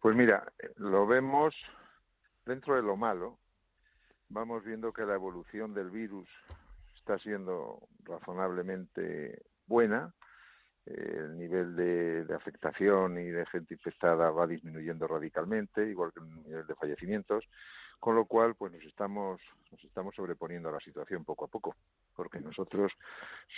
Pues 0.00 0.14
mira, 0.14 0.44
lo 0.76 1.04
vemos 1.04 1.56
dentro 2.46 2.76
de 2.76 2.82
lo 2.82 2.96
malo, 2.96 3.40
vamos 4.32 4.64
viendo 4.64 4.92
que 4.92 5.04
la 5.04 5.14
evolución 5.14 5.74
del 5.74 5.90
virus 5.90 6.28
está 6.96 7.18
siendo 7.18 7.88
razonablemente 8.04 9.42
buena. 9.66 10.12
Eh, 10.86 11.14
el 11.16 11.38
nivel 11.38 11.76
de, 11.76 12.34
afectación 12.34 13.18
y 13.18 13.26
de 13.26 13.46
gente 13.46 13.74
infectada 13.74 14.30
va 14.30 14.46
disminuyendo 14.46 15.06
radicalmente, 15.06 15.88
igual 15.88 16.12
que 16.12 16.20
el 16.20 16.42
nivel 16.42 16.66
de 16.66 16.74
fallecimientos, 16.74 17.44
con 18.00 18.16
lo 18.16 18.24
cual 18.24 18.56
pues 18.56 18.72
nos 18.72 18.82
estamos 18.82 19.40
nos 19.70 19.84
estamos 19.84 20.14
sobreponiendo 20.14 20.68
a 20.68 20.72
la 20.72 20.80
situación 20.80 21.24
poco 21.24 21.44
a 21.44 21.48
poco, 21.48 21.76
porque 22.16 22.40
nosotros 22.40 22.92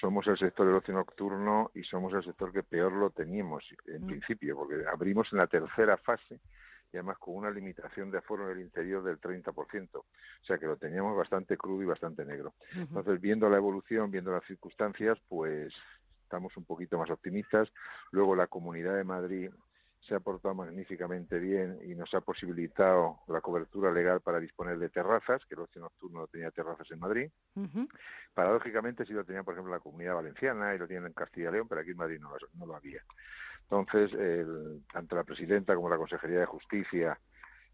somos 0.01 0.27
el 0.27 0.37
sector 0.37 0.67
del 0.67 0.77
ocio 0.77 0.93
nocturno 0.93 1.71
y 1.75 1.83
somos 1.83 2.13
el 2.13 2.23
sector 2.23 2.53
que 2.53 2.63
peor 2.63 2.93
lo 2.93 3.11
teníamos 3.11 3.65
en 3.87 4.05
mm. 4.05 4.07
principio, 4.07 4.57
porque 4.57 4.85
abrimos 4.87 5.33
en 5.33 5.39
la 5.39 5.47
tercera 5.47 5.97
fase 5.97 6.41
y 6.95 6.97
además 6.97 7.19
con 7.19 7.35
una 7.35 7.51
limitación 7.51 8.13
de 8.13 8.19
aforo 8.19 8.49
en 8.49 8.57
el 8.57 8.65
interior 8.65 9.03
del 9.03 9.21
30%. 9.21 9.89
O 9.97 10.05
sea 10.43 10.59
que 10.59 10.67
lo 10.67 10.77
teníamos 10.77 11.17
bastante 11.17 11.57
crudo 11.57 11.83
y 11.83 11.87
bastante 11.87 12.25
negro. 12.25 12.55
Entonces, 12.73 13.21
viendo 13.21 13.51
la 13.51 13.57
evolución, 13.57 14.13
viendo 14.13 14.31
las 14.31 14.45
circunstancias, 14.45 15.19
pues 15.29 15.75
estamos 16.23 16.57
un 16.57 16.65
poquito 16.65 16.97
más 16.97 17.11
optimistas. 17.11 17.69
Luego 18.13 18.37
la 18.37 18.47
Comunidad 18.47 18.95
de 18.95 19.03
Madrid 19.03 19.51
se 19.99 20.15
ha 20.15 20.21
portado 20.21 20.55
magníficamente 20.55 21.41
bien 21.41 21.81
y 21.83 21.97
nos 21.97 22.15
ha 22.15 22.21
posibilitado 22.21 23.21
la 23.27 23.41
cobertura 23.41 23.91
legal 23.91 24.21
para 24.21 24.39
disponer 24.39 24.79
de 24.79 24.91
terrazas, 24.91 25.45
que 25.47 25.55
el 25.55 25.63
ocio 25.63 25.81
nocturno 25.81 26.21
no 26.21 26.27
tenía 26.29 26.53
terrazas 26.53 26.89
en 26.93 27.01
Madrid. 27.01 27.31
Paradójicamente 28.35 29.05
sí 29.05 29.15
lo 29.15 29.25
tenía, 29.25 29.43
por 29.43 29.55
ejemplo, 29.55 29.73
la 29.73 29.81
Comunidad 29.81 30.15
Valenciana 30.15 30.75
y 30.75 30.79
lo 30.79 30.87
tienen 30.87 31.07
en 31.07 31.13
Castilla 31.13 31.49
y 31.49 31.53
León, 31.55 31.67
pero 31.69 31.81
aquí 31.81 31.91
en 31.91 31.97
Madrid 31.97 32.21
no 32.21 32.31
no 32.53 32.67
lo 32.67 32.77
había. 32.77 33.03
Entonces, 33.71 34.13
el, 34.15 34.83
tanto 34.93 35.17
la 35.17 35.25
presidenta 35.25 35.75
como 35.75 35.89
la 35.89 35.97
Consejería 35.97 36.41
de 36.41 36.47
Justicia 36.47 37.19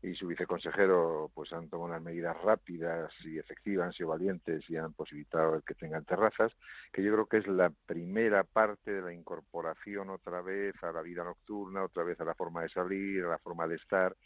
y 0.03 0.15
su 0.15 0.27
viceconsejero 0.27 1.31
pues 1.35 1.53
han 1.53 1.69
tomado 1.69 1.91
unas 1.91 2.03
medidas 2.03 2.37
rápidas 2.43 3.13
y 3.25 3.39
efectivas, 3.39 3.87
han 3.87 3.93
sido 3.93 4.09
valientes 4.09 4.69
y 4.71 4.77
han 4.77 4.95
posibilitado 4.95 5.57
el 5.57 5.63
que 5.63 5.75
tengan 5.75 6.05
terrazas, 6.05 6.53
que 6.93 7.03
yo 7.03 7.13
creo 7.13 7.27
que 7.27 7.39
es 7.39 7.47
la 7.47 7.71
primera 7.87 8.45
parte 8.45 8.93
de 8.93 9.03
la 9.03 9.13
incorporación 9.13 10.09
otra 10.11 10.41
vez 10.41 10.75
a 10.83 10.93
la 10.93 11.03
vida 11.03 11.23
nocturna, 11.23 11.85
otra 11.85 12.03
vez 12.03 12.19
a 12.21 12.25
la 12.25 12.35
forma 12.35 12.63
de 12.63 12.71
salir, 12.71 13.25
a 13.25 13.31
la 13.31 13.39
forma 13.39 13.67
de 13.67 13.77
estar 13.77 14.17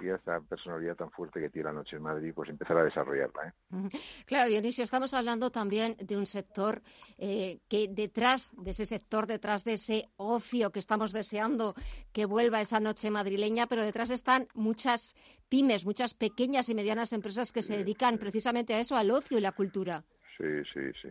y 0.00 0.08
esta 0.08 0.40
personalidad 0.40 0.96
tan 0.96 1.10
fuerte 1.10 1.40
que 1.40 1.50
tiene 1.50 1.68
la 1.68 1.74
noche 1.74 1.96
en 1.96 2.02
Madrid, 2.02 2.32
pues 2.34 2.50
empezar 2.50 2.76
a 2.76 2.84
desarrollarla. 2.84 3.48
¿eh? 3.48 3.98
Claro, 4.26 4.48
Dionisio, 4.48 4.84
estamos 4.84 5.14
hablando 5.14 5.50
también 5.50 5.96
de 5.98 6.16
un 6.16 6.26
sector 6.26 6.82
eh, 7.18 7.60
que 7.68 7.88
detrás 7.88 8.52
de 8.56 8.72
ese 8.72 8.86
sector, 8.86 9.26
detrás 9.26 9.64
de 9.64 9.74
ese 9.74 10.08
ocio 10.16 10.72
que 10.72 10.78
estamos 10.78 11.12
deseando 11.12 11.74
que 12.12 12.26
vuelva 12.26 12.60
esa 12.60 12.80
noche 12.80 13.10
madrileña, 13.10 13.66
pero 13.66 13.84
detrás 13.84 14.10
están 14.10 14.48
muchas 14.54 15.14
pymes, 15.48 15.84
muchas 15.84 16.14
pequeñas 16.14 16.68
y 16.68 16.74
medianas 16.74 17.12
empresas 17.12 17.52
que 17.52 17.62
se 17.62 17.76
dedican 17.76 18.18
precisamente 18.18 18.74
a 18.74 18.80
eso, 18.80 18.96
al 18.96 19.10
ocio 19.10 19.38
y 19.38 19.40
la 19.40 19.52
cultura. 19.52 20.04
Sí, 20.36 20.64
sí, 20.72 20.92
sí. 21.00 21.08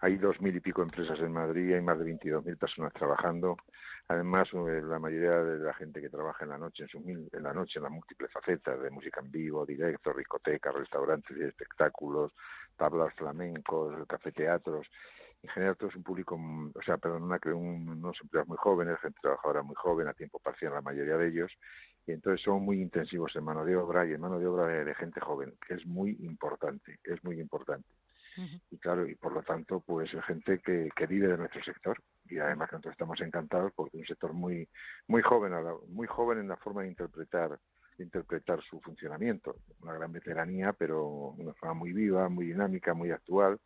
Hay 0.00 0.16
dos 0.16 0.40
mil 0.40 0.54
y 0.54 0.60
pico 0.60 0.82
empresas 0.82 1.18
en 1.20 1.32
Madrid, 1.32 1.74
hay 1.74 1.82
más 1.82 1.98
de 1.98 2.04
veintidós 2.04 2.44
mil 2.44 2.56
personas 2.56 2.92
trabajando. 2.92 3.56
Además, 4.08 4.48
eh, 4.52 4.80
la 4.82 4.98
mayoría 4.98 5.42
de 5.42 5.58
la 5.58 5.74
gente 5.74 6.00
que 6.00 6.08
trabaja 6.08 6.44
en 6.44 6.50
la 6.50 6.58
noche, 6.58 6.84
en, 6.84 6.88
su, 6.88 6.98
en 6.98 7.42
la 7.42 7.52
noche, 7.52 7.78
en 7.78 7.82
las 7.82 7.92
múltiples 7.92 8.32
facetas 8.32 8.80
de 8.80 8.90
música 8.90 9.20
en 9.20 9.30
vivo, 9.30 9.66
directo, 9.66 10.14
discotecas, 10.14 10.74
restaurantes 10.74 11.36
y 11.36 11.42
espectáculos, 11.42 12.32
tablas 12.76 13.12
flamencos, 13.14 14.06
cafeteatros, 14.06 14.86
en 15.42 15.50
general 15.50 15.76
todo 15.76 15.88
es 15.88 15.96
un 15.96 16.02
público, 16.02 16.36
o 16.74 16.82
sea, 16.82 16.96
perdón, 16.98 17.22
una, 17.22 17.38
un, 17.46 17.88
unos 17.88 18.20
empleados 18.20 18.48
muy 18.48 18.56
jóvenes, 18.58 18.98
gente 19.00 19.18
trabajadora 19.20 19.62
muy 19.62 19.76
joven, 19.76 20.08
a 20.08 20.14
tiempo 20.14 20.40
parcial 20.40 20.72
la 20.72 20.80
mayoría 20.80 21.16
de 21.16 21.28
ellos, 21.28 21.52
y 22.06 22.12
entonces 22.12 22.42
son 22.42 22.62
muy 22.62 22.80
intensivos 22.80 23.34
en 23.36 23.44
mano 23.44 23.64
de 23.64 23.76
obra 23.76 24.06
y 24.06 24.12
en 24.12 24.20
mano 24.20 24.38
de 24.38 24.46
obra 24.46 24.66
de, 24.66 24.94
gente 24.94 25.20
joven, 25.20 25.54
que 25.66 25.74
es 25.74 25.86
muy 25.86 26.16
importante, 26.20 26.98
es 27.04 27.22
muy 27.22 27.40
importante. 27.40 27.86
Y 28.70 28.78
claro, 28.78 29.08
y 29.08 29.14
por 29.14 29.32
lo 29.32 29.42
tanto, 29.42 29.80
pues 29.80 30.12
es 30.14 30.24
gente 30.24 30.60
que, 30.60 30.90
que 30.94 31.06
vive 31.06 31.28
de 31.28 31.38
nuestro 31.38 31.62
sector. 31.62 32.02
Y 32.26 32.38
además 32.38 32.68
que 32.68 32.76
nosotros 32.76 32.92
estamos 32.92 33.20
encantados 33.20 33.72
porque 33.74 33.96
es 33.96 34.02
un 34.02 34.06
sector 34.06 34.32
muy 34.32 34.68
muy 35.06 35.22
joven, 35.22 35.52
muy 35.88 36.06
joven 36.06 36.38
en 36.38 36.48
la 36.48 36.56
forma 36.56 36.82
de 36.82 36.88
interpretar 36.88 37.58
interpretar 37.98 38.62
su 38.62 38.80
funcionamiento. 38.80 39.56
Una 39.80 39.94
gran 39.94 40.12
veteranía, 40.12 40.72
pero 40.72 41.06
una 41.36 41.52
forma 41.54 41.74
muy 41.74 41.92
viva, 41.92 42.28
muy 42.28 42.46
dinámica, 42.46 42.94
muy 42.94 43.10
actual 43.10 43.58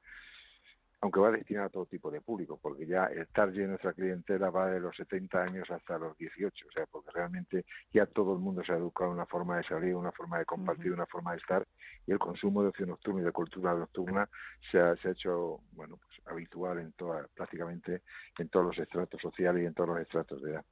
aunque 1.03 1.19
va 1.19 1.33
destinado 1.33 1.67
a 1.67 1.71
todo 1.71 1.87
tipo 1.87 2.13
de 2.13 2.21
público, 2.21 2.61
porque 2.63 2.87
ya 2.87 3.07
el 3.07 3.27
target 3.27 3.63
de 3.63 3.69
nuestra 3.69 3.93
clientela 3.93 4.51
va 4.51 4.71
de 4.71 4.79
los 4.79 4.97
70 4.97 5.43
años 5.43 5.69
hasta 5.69 5.99
los 5.99 6.17
18, 6.17 6.69
o 6.69 6.71
sea, 6.71 6.87
porque 6.87 7.11
realmente 7.11 7.65
ya 7.93 8.07
todo 8.07 8.35
el 8.35 8.39
mundo 8.39 8.63
se 8.63 8.73
ha 8.73 8.77
educado 8.77 9.11
en 9.11 9.17
una 9.17 9.27
forma 9.27 9.57
de 9.57 9.65
salir, 9.65 9.97
una 9.97 10.13
forma 10.13 10.39
de 10.39 10.45
compartir, 10.45 10.93
una 10.93 11.07
forma 11.07 11.33
de 11.33 11.39
estar, 11.39 11.67
y 12.07 12.13
el 12.13 12.21
consumo 12.21 12.63
de 12.63 12.69
ocio 12.69 12.87
nocturno 12.87 13.21
y 13.21 13.25
de 13.25 13.33
cultura 13.33 13.75
nocturna 13.75 14.29
se 14.71 14.79
ha, 14.79 14.95
se 14.95 15.09
ha 15.09 15.11
hecho, 15.11 15.61
bueno, 15.73 15.97
pues 15.97 16.21
habitual 16.27 16.79
en 16.79 16.93
toda, 16.93 17.27
prácticamente 17.35 18.03
en 18.39 18.49
todos 18.49 18.67
los 18.67 18.79
estratos 18.79 19.21
sociales 19.21 19.65
y 19.65 19.67
en 19.67 19.75
todos 19.75 19.89
los 19.91 20.01
estratos 20.01 20.41
de 20.41 20.53
edad. 20.53 20.65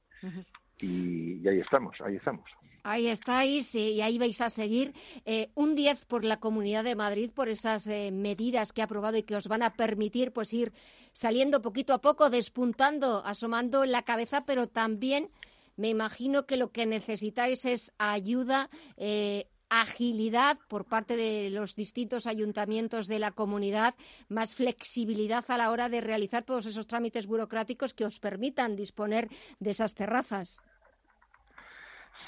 y 0.79 1.45
ahí 1.45 1.59
estamos, 1.59 1.99
ahí 1.99 2.15
estamos. 2.15 2.49
Ahí 2.83 3.07
estáis 3.07 3.75
y 3.75 4.01
ahí 4.01 4.17
vais 4.17 4.41
a 4.41 4.49
seguir. 4.49 4.93
Eh, 5.25 5.51
un 5.55 5.75
10 5.75 6.05
por 6.05 6.23
la 6.25 6.39
Comunidad 6.39 6.83
de 6.83 6.95
Madrid, 6.95 7.31
por 7.33 7.49
esas 7.49 7.85
eh, 7.87 8.11
medidas 8.11 8.73
que 8.73 8.81
ha 8.81 8.85
aprobado 8.85 9.17
y 9.17 9.23
que 9.23 9.35
os 9.35 9.47
van 9.47 9.61
a 9.61 9.73
permitir 9.73 10.31
pues 10.31 10.53
ir 10.53 10.73
saliendo 11.11 11.61
poquito 11.61 11.93
a 11.93 12.01
poco, 12.01 12.29
despuntando, 12.29 13.23
asomando 13.25 13.85
la 13.85 14.03
cabeza, 14.03 14.45
pero 14.45 14.67
también 14.67 15.29
me 15.75 15.89
imagino 15.89 16.45
que 16.45 16.57
lo 16.57 16.71
que 16.71 16.85
necesitáis 16.85 17.65
es 17.65 17.93
ayuda. 17.97 18.69
Eh, 18.97 19.47
agilidad 19.73 20.57
por 20.67 20.83
parte 20.83 21.15
de 21.15 21.49
los 21.49 21.77
distintos 21.77 22.27
ayuntamientos 22.27 23.07
de 23.07 23.19
la 23.19 23.31
comunidad, 23.31 23.95
más 24.27 24.53
flexibilidad 24.53 25.45
a 25.47 25.55
la 25.55 25.71
hora 25.71 25.87
de 25.87 26.01
realizar 26.01 26.43
todos 26.43 26.65
esos 26.65 26.87
trámites 26.87 27.25
burocráticos 27.25 27.93
que 27.93 28.03
os 28.03 28.19
permitan 28.19 28.75
disponer 28.75 29.29
de 29.59 29.71
esas 29.71 29.95
terrazas 29.95 30.59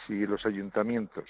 si 0.06 0.26
los 0.26 0.46
ayuntamientos, 0.46 1.30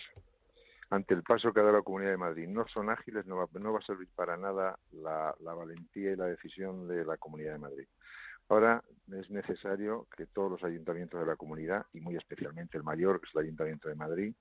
ante 0.90 1.14
el 1.14 1.24
paso 1.24 1.52
que 1.52 1.60
ha 1.60 1.64
dado 1.64 1.78
la 1.78 1.84
Comunidad 1.84 2.12
de 2.12 2.18
Madrid, 2.18 2.48
no 2.48 2.68
son 2.68 2.90
ágiles, 2.90 3.26
no 3.26 3.38
va, 3.38 3.48
no 3.60 3.74
va 3.74 3.80
a 3.80 3.82
servir 3.82 4.10
para 4.16 4.38
nada 4.38 4.78
la, 4.92 5.36
la 5.40 5.54
valentía 5.54 6.12
y 6.12 6.16
la 6.16 6.26
decisión 6.26 6.88
de 6.88 7.06
la 7.06 7.18
Comunidad 7.18 7.54
de 7.54 7.60
Madrid. 7.60 7.88
Ahora 8.50 8.84
es 9.12 9.30
necesario 9.30 10.08
que 10.16 10.28
todos 10.28 10.52
los 10.52 10.64
ayuntamientos 10.64 11.20
de 11.20 11.26
la 11.26 11.36
comunidad, 11.36 11.86
y 11.94 12.02
muy 12.02 12.16
especialmente 12.16 12.78
el 12.78 12.84
mayor, 12.84 13.20
que 13.20 13.28
es 13.28 13.36
el 13.36 13.42
Ayuntamiento 13.42 13.90
de 13.90 13.96
Madrid, 13.96 14.36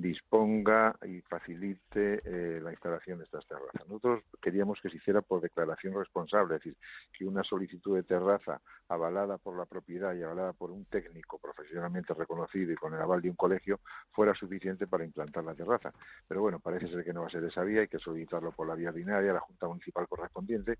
disponga 0.00 0.96
y 1.04 1.20
facilite 1.22 2.22
eh, 2.24 2.60
la 2.60 2.70
instalación 2.70 3.18
de 3.18 3.24
estas 3.24 3.44
terrazas. 3.46 3.84
Nosotros 3.88 4.22
queríamos 4.40 4.80
que 4.80 4.90
se 4.90 4.98
hiciera 4.98 5.22
por 5.22 5.40
declaración 5.40 5.92
responsable, 5.94 6.54
es 6.54 6.62
decir, 6.62 6.76
que 7.12 7.24
una 7.24 7.42
solicitud 7.42 7.96
de 7.96 8.04
terraza 8.04 8.60
avalada 8.88 9.38
por 9.38 9.58
la 9.58 9.66
propiedad 9.66 10.14
y 10.14 10.22
avalada 10.22 10.52
por 10.52 10.70
un 10.70 10.84
técnico 10.84 11.38
profesionalmente 11.38 12.14
reconocido 12.14 12.72
y 12.72 12.76
con 12.76 12.94
el 12.94 13.00
aval 13.00 13.20
de 13.20 13.30
un 13.30 13.36
colegio 13.36 13.80
fuera 14.12 14.34
suficiente 14.34 14.86
para 14.86 15.04
implantar 15.04 15.42
la 15.42 15.56
terraza. 15.56 15.92
Pero 16.28 16.42
bueno, 16.42 16.60
parece 16.60 16.86
ser 16.86 17.04
que 17.04 17.12
no 17.12 17.22
va 17.22 17.26
a 17.26 17.30
ser 17.30 17.42
esa 17.42 17.64
vía, 17.64 17.80
hay 17.80 17.88
que 17.88 17.98
solicitarlo 17.98 18.52
por 18.52 18.68
la 18.68 18.76
vía 18.76 18.90
ordinaria, 18.90 19.32
la 19.32 19.40
Junta 19.40 19.66
Municipal 19.66 20.06
correspondiente, 20.06 20.78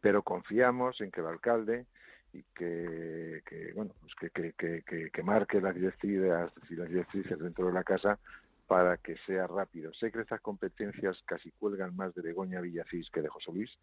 pero 0.00 0.22
confiamos 0.22 0.98
en 1.02 1.10
que 1.10 1.20
el 1.20 1.26
alcalde 1.26 1.86
y 2.32 2.42
que, 2.54 3.42
bueno 3.74 3.92
pues 4.00 4.14
que, 4.14 4.52
que, 4.52 5.10
que, 5.12 5.22
marque 5.22 5.60
las 5.60 5.74
directrices, 5.74 6.50
las 6.70 6.88
directrices 6.88 7.38
dentro 7.38 7.66
de 7.66 7.72
la 7.72 7.84
casa 7.84 8.18
para 8.66 8.96
que 8.96 9.16
sea 9.18 9.46
rápido. 9.46 9.92
Sé 9.94 10.10
que 10.10 10.20
estas 10.20 10.40
competencias 10.40 11.22
casi 11.24 11.52
cuelgan 11.52 11.94
más 11.94 12.14
de 12.14 12.22
Begoña 12.22 12.60
Villacís 12.60 13.10
que 13.10 13.22
de 13.22 13.28
José 13.28 13.52
Luis, 13.52 13.78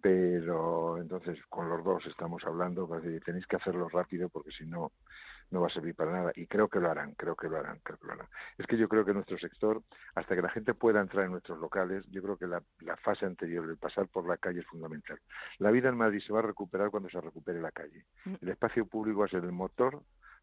pero 0.00 0.98
entonces 0.98 1.38
con 1.48 1.68
los 1.68 1.84
dos 1.84 2.06
estamos 2.06 2.44
hablando, 2.44 2.88
tenéis 3.24 3.46
que 3.46 3.56
hacerlo 3.56 3.88
rápido 3.88 4.28
porque 4.30 4.50
si 4.50 4.64
no, 4.66 4.92
no 5.50 5.60
va 5.60 5.66
a 5.66 5.70
servir 5.70 5.94
para 5.94 6.12
nada. 6.12 6.32
Y 6.34 6.46
creo 6.46 6.68
que 6.68 6.80
lo 6.80 6.90
harán, 6.90 7.14
creo 7.14 7.36
que 7.36 7.48
lo 7.48 7.58
harán, 7.58 7.78
creo 7.82 7.98
que 7.98 8.06
lo 8.06 8.12
harán. 8.14 8.28
Es 8.56 8.66
que 8.66 8.78
yo 8.78 8.88
creo 8.88 9.04
que 9.04 9.12
nuestro 9.12 9.38
sector, 9.38 9.82
hasta 10.14 10.34
que 10.34 10.42
la 10.42 10.50
gente 10.50 10.72
pueda 10.74 11.00
entrar 11.00 11.26
en 11.26 11.32
nuestros 11.32 11.58
locales, 11.58 12.04
yo 12.10 12.22
creo 12.22 12.38
que 12.38 12.46
la, 12.46 12.62
la 12.80 12.96
fase 12.96 13.26
anterior, 13.26 13.68
el 13.68 13.76
pasar 13.76 14.08
por 14.08 14.26
la 14.26 14.38
calle 14.38 14.60
es 14.60 14.66
fundamental. 14.66 15.18
La 15.58 15.70
vida 15.70 15.90
en 15.90 15.96
Madrid 15.96 16.20
se 16.20 16.32
va 16.32 16.38
a 16.38 16.42
recuperar 16.42 16.90
cuando 16.90 17.10
se 17.10 17.20
recupere 17.20 17.60
la 17.60 17.70
calle. 17.70 18.06
Mm. 18.24 18.34
El 18.40 18.48
espacio 18.48 18.86
público 18.86 19.20
va 19.20 19.26
a 19.26 19.28
ser 19.28 19.44
el 19.44 19.52
motor 19.52 20.02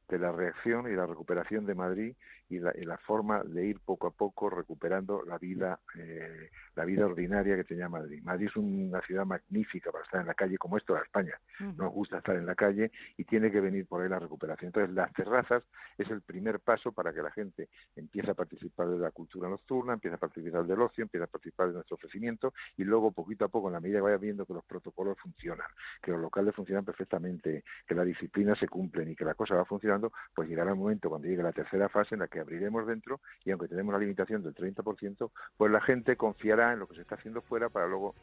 de 0.09 0.19
la 0.19 0.31
reacción 0.31 0.91
y 0.91 0.95
la 0.95 1.05
recuperación 1.05 1.65
de 1.65 1.75
Madrid 1.75 2.15
y 2.49 2.57
la, 2.57 2.97
forma 2.97 3.43
de 3.43 3.67
ir 3.67 3.79
poco 3.79 4.07
a 4.07 4.11
poco 4.11 4.49
recuperando 4.49 5.23
la 5.23 5.37
vida 5.37 5.79
eh, 5.95 6.49
la 6.79 6.85
vida 6.85 7.05
ordinaria 7.05 7.57
que 7.57 7.65
tenía 7.65 7.89
Madrid. 7.89 8.23
Madrid 8.23 8.47
es 8.47 8.55
una 8.55 9.01
ciudad 9.01 9.25
magnífica 9.25 9.91
para 9.91 10.05
estar 10.05 10.21
en 10.21 10.27
la 10.27 10.33
calle 10.33 10.57
como 10.57 10.77
es 10.77 10.85
toda 10.85 11.01
España. 11.01 11.37
Nos 11.59 11.91
gusta 11.91 12.19
estar 12.19 12.37
en 12.37 12.45
la 12.45 12.55
calle 12.55 12.89
y 13.17 13.25
tiene 13.25 13.51
que 13.51 13.59
venir 13.59 13.85
por 13.85 14.01
ahí 14.01 14.07
la 14.07 14.17
recuperación. 14.17 14.69
Entonces 14.69 14.95
las 14.95 15.11
terrazas 15.11 15.61
es 15.97 16.09
el 16.09 16.21
primer 16.21 16.61
paso 16.61 16.93
para 16.93 17.11
que 17.13 17.21
la 17.21 17.31
gente 17.31 17.67
empiece 17.97 18.31
a 18.31 18.33
participar 18.33 18.87
de 18.87 18.97
la 18.97 19.11
cultura 19.11 19.49
nocturna, 19.49 19.91
empiece 19.91 20.15
a 20.15 20.19
participar 20.19 20.65
del 20.65 20.81
ocio, 20.81 21.03
empiece 21.03 21.25
a 21.25 21.27
participar 21.27 21.67
de 21.67 21.73
nuestro 21.73 21.95
ofrecimiento 21.95 22.53
y 22.77 22.85
luego 22.85 23.11
poquito 23.11 23.43
a 23.43 23.49
poco, 23.49 23.67
en 23.67 23.73
la 23.73 23.81
medida 23.81 23.97
que 23.97 24.03
vaya 24.03 24.17
viendo 24.17 24.45
que 24.45 24.53
los 24.53 24.63
protocolos 24.63 25.17
funcionan, 25.19 25.67
que 26.01 26.11
los 26.11 26.21
locales 26.21 26.55
funcionan 26.55 26.85
perfectamente, 26.85 27.65
que 27.85 27.93
la 27.93 28.05
disciplina 28.05 28.55
se 28.55 28.69
cumplen 28.69 29.09
y 29.09 29.15
que 29.17 29.25
la 29.25 29.33
cosa 29.33 29.55
va 29.55 29.65
funcionando, 29.65 29.98
pues 30.33 30.49
llegará 30.49 30.71
el 30.71 30.77
momento 30.77 31.09
cuando 31.09 31.27
llegue 31.27 31.43
la 31.43 31.51
tercera 31.51 31.89
fase 31.89 32.15
en 32.15 32.21
la 32.21 32.27
que 32.27 32.39
abriremos 32.39 32.87
dentro 32.87 33.19
y 33.45 33.51
aunque 33.51 33.67
tenemos 33.67 33.93
la 33.93 33.99
limitación 33.99 34.43
del 34.43 34.55
30%, 34.55 35.31
pues 35.57 35.71
la 35.71 35.81
gente 35.81 36.15
confiará 36.15 36.73
en 36.73 36.79
lo 36.79 36.87
que 36.87 36.95
se 36.95 37.01
está 37.01 37.15
haciendo 37.15 37.41
fuera 37.41 37.69
para 37.69 37.87
luego 37.87 38.15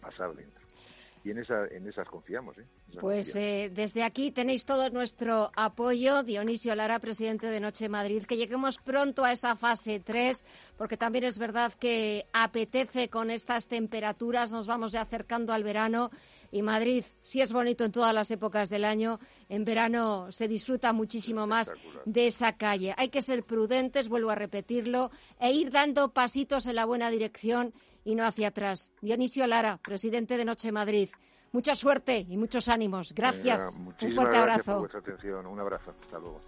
pasar 0.00 0.34
dentro 0.34 0.62
y 1.24 1.30
en, 1.30 1.38
esa, 1.38 1.66
en 1.66 1.86
esas 1.88 2.08
confiamos. 2.08 2.56
¿eh? 2.58 2.66
pues 3.00 3.34
eh, 3.36 3.70
desde 3.72 4.02
aquí 4.02 4.32
tenéis 4.32 4.64
todo 4.64 4.90
nuestro 4.90 5.50
apoyo, 5.54 6.22
Dionisio 6.22 6.74
Lara, 6.74 6.98
presidente 6.98 7.46
de 7.46 7.60
Noche 7.60 7.88
Madrid, 7.88 8.24
que 8.24 8.36
lleguemos 8.36 8.78
pronto 8.78 9.24
a 9.24 9.32
esa 9.32 9.54
fase 9.54 10.00
3, 10.00 10.44
porque 10.76 10.96
también 10.96 11.24
es 11.24 11.38
verdad 11.38 11.72
que 11.74 12.26
apetece 12.32 13.08
con 13.08 13.30
estas 13.30 13.68
temperaturas, 13.68 14.52
nos 14.52 14.66
vamos 14.66 14.92
ya 14.92 15.02
acercando 15.02 15.52
al 15.52 15.62
verano 15.62 16.10
y 16.52 16.62
Madrid 16.62 17.04
sí 17.22 17.40
es 17.40 17.52
bonito 17.52 17.84
en 17.84 17.90
todas 17.90 18.14
las 18.14 18.30
épocas 18.30 18.68
del 18.68 18.84
año, 18.84 19.18
en 19.48 19.64
verano 19.64 20.30
se 20.30 20.46
disfruta 20.46 20.92
muchísimo 20.92 21.46
más 21.46 21.72
de 22.04 22.28
esa 22.28 22.56
calle. 22.56 22.94
Hay 22.96 23.08
que 23.08 23.22
ser 23.22 23.42
prudentes, 23.42 24.08
vuelvo 24.08 24.30
a 24.30 24.36
repetirlo, 24.36 25.10
e 25.40 25.50
ir 25.52 25.72
dando 25.72 26.12
pasitos 26.12 26.66
en 26.66 26.76
la 26.76 26.84
buena 26.84 27.10
dirección 27.10 27.72
y 28.04 28.14
no 28.14 28.24
hacia 28.24 28.48
atrás. 28.48 28.92
Dionisio 29.00 29.46
Lara, 29.46 29.78
presidente 29.78 30.36
de 30.36 30.44
Noche 30.44 30.70
Madrid. 30.70 31.08
Mucha 31.52 31.74
suerte 31.74 32.24
y 32.28 32.36
muchos 32.36 32.68
ánimos. 32.68 33.14
Gracias. 33.14 33.74
Un 33.74 34.12
fuerte 34.12 34.36
abrazo. 34.36 34.72
Por 34.72 34.80
vuestra 34.80 35.00
atención. 35.00 35.46
Un 35.46 35.60
abrazo. 35.60 35.94
Hasta 36.02 36.18
luego. 36.18 36.40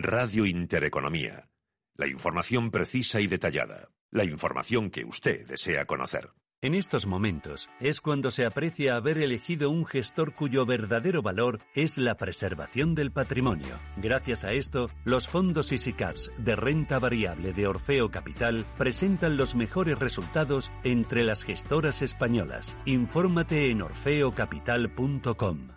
Radio 0.00 0.46
Intereconomía. 0.46 1.48
La 1.96 2.06
información 2.06 2.70
precisa 2.70 3.20
y 3.20 3.26
detallada. 3.26 3.88
La 4.12 4.24
información 4.24 4.90
que 4.90 5.04
usted 5.04 5.44
desea 5.44 5.86
conocer. 5.86 6.30
En 6.62 6.76
estos 6.76 7.04
momentos 7.08 7.68
es 7.80 8.00
cuando 8.00 8.30
se 8.30 8.46
aprecia 8.46 8.94
haber 8.94 9.18
elegido 9.18 9.70
un 9.70 9.84
gestor 9.84 10.36
cuyo 10.36 10.64
verdadero 10.66 11.20
valor 11.20 11.58
es 11.74 11.98
la 11.98 12.16
preservación 12.16 12.94
del 12.94 13.10
patrimonio. 13.10 13.80
Gracias 13.96 14.44
a 14.44 14.52
esto, 14.52 14.88
los 15.04 15.26
fondos 15.26 15.72
EasyCaps 15.72 16.30
de 16.38 16.54
renta 16.54 17.00
variable 17.00 17.52
de 17.52 17.66
Orfeo 17.66 18.08
Capital 18.12 18.66
presentan 18.78 19.36
los 19.36 19.56
mejores 19.56 19.98
resultados 19.98 20.70
entre 20.84 21.24
las 21.24 21.42
gestoras 21.42 22.02
españolas. 22.02 22.76
Infórmate 22.84 23.72
en 23.72 23.82
orfeocapital.com. 23.82 25.70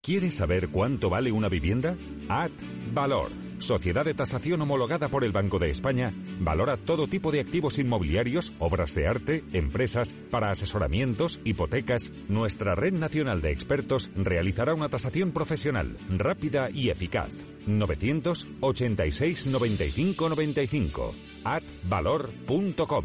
¿Quieres 0.00 0.36
saber 0.36 0.68
cuánto 0.68 1.10
vale 1.10 1.32
una 1.32 1.48
vivienda? 1.48 1.96
Ad 2.28 2.52
Valor, 2.96 3.30
sociedad 3.58 4.06
de 4.06 4.14
tasación 4.14 4.62
homologada 4.62 5.10
por 5.10 5.22
el 5.22 5.30
Banco 5.30 5.58
de 5.58 5.68
España, 5.68 6.14
valora 6.40 6.78
todo 6.78 7.08
tipo 7.08 7.30
de 7.30 7.40
activos 7.40 7.78
inmobiliarios, 7.78 8.54
obras 8.58 8.94
de 8.94 9.06
arte, 9.06 9.44
empresas, 9.52 10.14
para 10.30 10.50
asesoramientos, 10.50 11.38
hipotecas. 11.44 12.10
Nuestra 12.28 12.74
red 12.74 12.94
nacional 12.94 13.42
de 13.42 13.52
expertos 13.52 14.10
realizará 14.16 14.72
una 14.72 14.88
tasación 14.88 15.32
profesional, 15.32 15.98
rápida 16.08 16.70
y 16.72 16.88
eficaz. 16.88 17.34
986 17.66 19.46
95 19.46 20.28
95. 20.30 21.14
Advalor.com. 21.44 23.04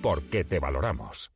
Porque 0.00 0.44
te 0.44 0.58
valoramos. 0.60 1.35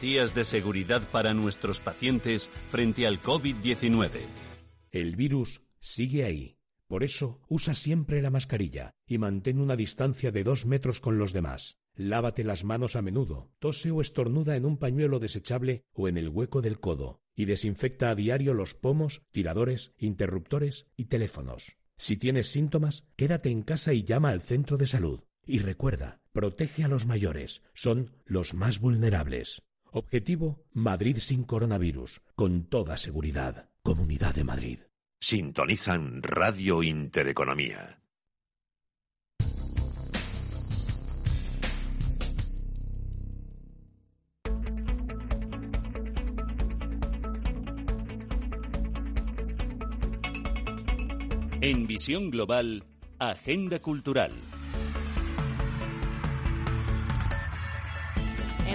de 0.00 0.44
seguridad 0.44 1.02
para 1.10 1.34
nuestros 1.34 1.80
pacientes 1.80 2.48
frente 2.70 3.06
al 3.06 3.20
COVID-19. 3.20 4.10
El 4.90 5.16
virus 5.16 5.62
sigue 5.80 6.24
ahí. 6.24 6.56
Por 6.86 7.04
eso, 7.04 7.40
usa 7.48 7.74
siempre 7.74 8.22
la 8.22 8.30
mascarilla 8.30 8.94
y 9.06 9.18
mantén 9.18 9.60
una 9.60 9.76
distancia 9.76 10.32
de 10.32 10.44
dos 10.44 10.64
metros 10.64 11.00
con 11.00 11.18
los 11.18 11.34
demás. 11.34 11.76
Lávate 11.94 12.42
las 12.42 12.64
manos 12.64 12.96
a 12.96 13.02
menudo, 13.02 13.50
tose 13.58 13.90
o 13.90 14.00
estornuda 14.00 14.56
en 14.56 14.64
un 14.64 14.78
pañuelo 14.78 15.18
desechable 15.18 15.84
o 15.92 16.08
en 16.08 16.16
el 16.16 16.30
hueco 16.30 16.62
del 16.62 16.80
codo 16.80 17.20
y 17.34 17.44
desinfecta 17.44 18.08
a 18.10 18.14
diario 18.14 18.54
los 18.54 18.74
pomos, 18.74 19.22
tiradores, 19.30 19.92
interruptores 19.98 20.86
y 20.96 21.04
teléfonos. 21.06 21.76
Si 21.98 22.16
tienes 22.16 22.50
síntomas, 22.50 23.04
quédate 23.16 23.50
en 23.50 23.62
casa 23.62 23.92
y 23.92 24.04
llama 24.04 24.30
al 24.30 24.40
centro 24.40 24.78
de 24.78 24.86
salud. 24.86 25.20
Y 25.44 25.58
recuerda, 25.58 26.20
protege 26.32 26.84
a 26.84 26.88
los 26.88 27.04
mayores, 27.04 27.62
son 27.74 28.12
los 28.24 28.54
más 28.54 28.78
vulnerables. 28.78 29.62
Objetivo, 29.94 30.64
Madrid 30.72 31.18
sin 31.18 31.44
coronavirus, 31.44 32.22
con 32.34 32.64
toda 32.64 32.96
seguridad. 32.96 33.68
Comunidad 33.82 34.34
de 34.34 34.42
Madrid. 34.42 34.78
Sintonizan 35.20 36.22
Radio 36.22 36.82
Intereconomía. 36.82 37.98
En 51.60 51.86
Visión 51.86 52.30
Global, 52.30 52.82
Agenda 53.18 53.78
Cultural. 53.80 54.32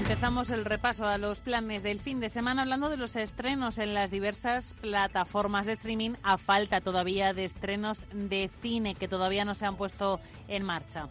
Empezamos 0.10 0.52
el 0.52 0.64
repaso 0.64 1.06
a 1.06 1.18
los 1.18 1.42
planes 1.42 1.84
del 1.84 2.00
fin 2.00 2.22
de 2.22 2.30
semana 2.30 2.62
hablando 2.62 2.88
de 2.88 2.96
los 2.96 3.18
estrenos 3.18 3.78
en 3.78 3.94
las 3.94 4.10
diversas 4.10 4.74
plataformas 4.80 5.66
de 5.66 5.74
streaming 5.74 6.12
a 6.24 6.38
falta 6.38 6.80
todavía 6.80 7.34
de 7.34 7.44
estrenos 7.44 8.02
de 8.14 8.50
cine 8.62 8.96
que 8.96 9.10
todavía 9.10 9.44
no 9.44 9.54
se 9.54 9.66
han 9.66 9.76
puesto 9.76 10.22
en 10.48 10.64
marcha. 10.64 11.10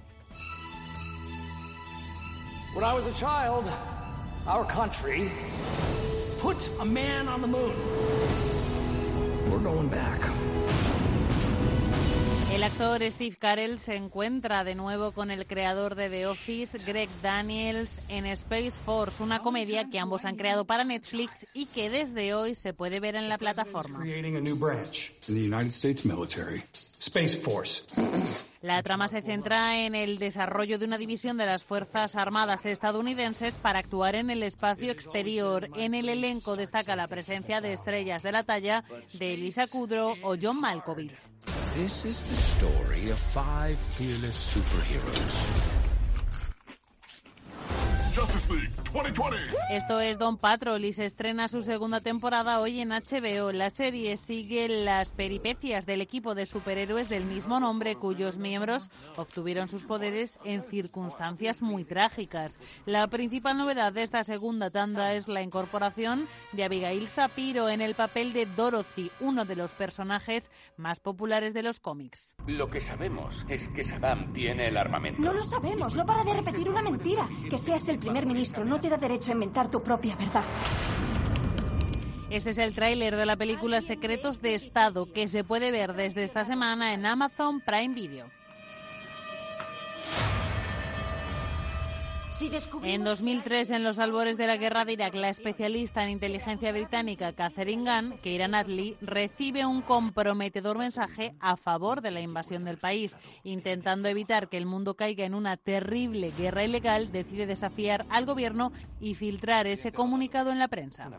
When 2.74 2.84
I 2.84 2.94
was 2.94 3.04
a 3.04 3.12
child, 3.12 3.70
our 4.46 4.66
country 4.66 5.30
put 6.40 6.56
a 6.80 6.84
man 6.86 7.28
on 7.28 7.42
the 7.42 7.48
moon. 7.48 7.74
We're 9.50 9.62
going 9.62 9.88
back. 9.90 10.22
El 12.56 12.64
actor 12.64 13.02
Steve 13.02 13.36
Carell 13.36 13.78
se 13.78 13.96
encuentra 13.96 14.64
de 14.64 14.74
nuevo 14.74 15.12
con 15.12 15.30
el 15.30 15.46
creador 15.46 15.94
de 15.94 16.08
The 16.08 16.26
Office, 16.26 16.78
Greg 16.86 17.10
Daniels, 17.20 17.98
en 18.08 18.24
Space 18.24 18.72
Force, 18.86 19.22
una 19.22 19.40
comedia 19.40 19.90
que 19.90 19.98
ambos 19.98 20.24
han 20.24 20.36
creado 20.36 20.64
para 20.64 20.82
Netflix 20.82 21.48
y 21.52 21.66
que 21.66 21.90
desde 21.90 22.32
hoy 22.32 22.54
se 22.54 22.72
puede 22.72 22.98
ver 22.98 23.14
en 23.14 23.28
la 23.28 23.36
plataforma. 23.36 24.02
Space 26.98 27.36
Force. 27.36 27.84
La 28.62 28.82
trama 28.82 29.08
se 29.08 29.20
centra 29.20 29.84
en 29.84 29.94
el 29.94 30.18
desarrollo 30.18 30.78
de 30.78 30.86
una 30.86 30.96
división 30.96 31.36
de 31.36 31.44
las 31.44 31.62
Fuerzas 31.62 32.16
Armadas 32.16 32.64
estadounidenses 32.64 33.56
para 33.56 33.80
actuar 33.80 34.14
en 34.14 34.30
el 34.30 34.42
espacio 34.42 34.90
exterior. 34.90 35.68
En 35.76 35.92
el 35.92 36.08
elenco 36.08 36.56
destaca 36.56 36.96
la 36.96 37.06
presencia 37.06 37.60
de 37.60 37.74
estrellas 37.74 38.22
de 38.22 38.32
la 38.32 38.44
talla 38.44 38.82
de 39.12 39.34
Elisa 39.34 39.66
Kudrow 39.66 40.16
o 40.22 40.36
John 40.40 40.58
Malkovich. 40.58 41.20
This 41.76 42.06
is 42.06 42.24
the 42.24 42.36
story 42.36 43.10
of 43.10 43.18
five 43.18 43.78
fearless 43.78 44.54
superheroes. 44.54 45.85
Justice 48.16 48.50
League 48.50 48.72
2020. 48.94 49.54
Esto 49.68 50.00
es 50.00 50.18
Don 50.18 50.38
Patrol 50.38 50.82
y 50.86 50.94
se 50.94 51.04
estrena 51.04 51.48
su 51.48 51.62
segunda 51.62 52.00
temporada 52.00 52.60
hoy 52.60 52.80
en 52.80 52.88
HBO. 52.88 53.52
La 53.52 53.68
serie 53.68 54.16
sigue 54.16 54.70
las 54.70 55.10
peripecias 55.10 55.84
del 55.84 56.00
equipo 56.00 56.34
de 56.34 56.46
superhéroes 56.46 57.10
del 57.10 57.26
mismo 57.26 57.60
nombre 57.60 57.96
cuyos 57.96 58.38
miembros 58.38 58.88
obtuvieron 59.16 59.68
sus 59.68 59.82
poderes 59.82 60.38
en 60.44 60.62
circunstancias 60.62 61.60
muy 61.60 61.84
trágicas. 61.84 62.58
La 62.86 63.06
principal 63.08 63.58
novedad 63.58 63.92
de 63.92 64.02
esta 64.02 64.24
segunda 64.24 64.70
tanda 64.70 65.12
es 65.12 65.28
la 65.28 65.42
incorporación 65.42 66.26
de 66.52 66.64
Abigail 66.64 67.08
Sapiro 67.08 67.68
en 67.68 67.82
el 67.82 67.94
papel 67.94 68.32
de 68.32 68.46
Dorothy, 68.46 69.10
uno 69.20 69.44
de 69.44 69.56
los 69.56 69.72
personajes 69.72 70.50
más 70.78 71.00
populares 71.00 71.52
de 71.52 71.62
los 71.62 71.80
cómics. 71.80 72.34
Lo 72.46 72.70
que 72.70 72.80
sabemos 72.80 73.44
es 73.50 73.68
que 73.68 73.84
Saddam 73.84 74.32
tiene 74.32 74.68
el 74.68 74.78
armamento. 74.78 75.20
No 75.20 75.34
lo 75.34 75.44
sabemos, 75.44 75.94
no 75.94 76.06
para 76.06 76.24
de 76.24 76.32
repetir 76.32 76.70
una 76.70 76.80
mentira. 76.80 77.28
Que 77.50 77.58
seas 77.58 77.86
el 77.90 77.98
primer 78.06 78.24
ministro 78.24 78.64
no 78.64 78.80
te 78.80 78.88
da 78.88 78.98
derecho 78.98 79.32
a 79.32 79.34
inventar 79.34 79.68
tu 79.68 79.82
propia 79.82 80.14
verdad. 80.14 80.44
Este 82.30 82.50
es 82.50 82.58
el 82.58 82.72
tráiler 82.72 83.16
de 83.16 83.26
la 83.26 83.36
película 83.36 83.82
Secretos 83.82 84.40
de 84.40 84.54
Estado 84.54 85.12
que 85.12 85.26
se 85.26 85.42
puede 85.42 85.72
ver 85.72 85.94
desde 85.94 86.22
esta 86.22 86.44
semana 86.44 86.94
en 86.94 87.04
Amazon 87.04 87.60
Prime 87.60 87.94
Video. 87.94 88.30
En 92.82 93.02
2003, 93.02 93.70
en 93.70 93.82
los 93.82 93.98
albores 93.98 94.36
de 94.36 94.46
la 94.46 94.58
guerra 94.58 94.84
de 94.84 94.92
Irak, 94.92 95.14
la 95.14 95.30
especialista 95.30 96.04
en 96.04 96.10
inteligencia 96.10 96.70
británica 96.70 97.32
Catherine 97.32 97.90
Gunn, 97.90 98.18
Keira 98.18 98.46
Knightley, 98.46 98.96
recibe 99.00 99.64
un 99.64 99.80
comprometedor 99.80 100.76
mensaje 100.76 101.34
a 101.40 101.56
favor 101.56 102.02
de 102.02 102.10
la 102.10 102.20
invasión 102.20 102.64
del 102.64 102.76
país. 102.76 103.16
Intentando 103.42 104.08
evitar 104.08 104.48
que 104.48 104.58
el 104.58 104.66
mundo 104.66 104.96
caiga 104.96 105.24
en 105.24 105.34
una 105.34 105.56
terrible 105.56 106.30
guerra 106.36 106.64
ilegal, 106.64 107.10
decide 107.10 107.46
desafiar 107.46 108.04
al 108.10 108.26
gobierno 108.26 108.70
y 109.00 109.14
filtrar 109.14 109.66
ese 109.66 109.92
comunicado 109.92 110.50
en 110.50 110.58
la 110.58 110.68
prensa. 110.68 111.10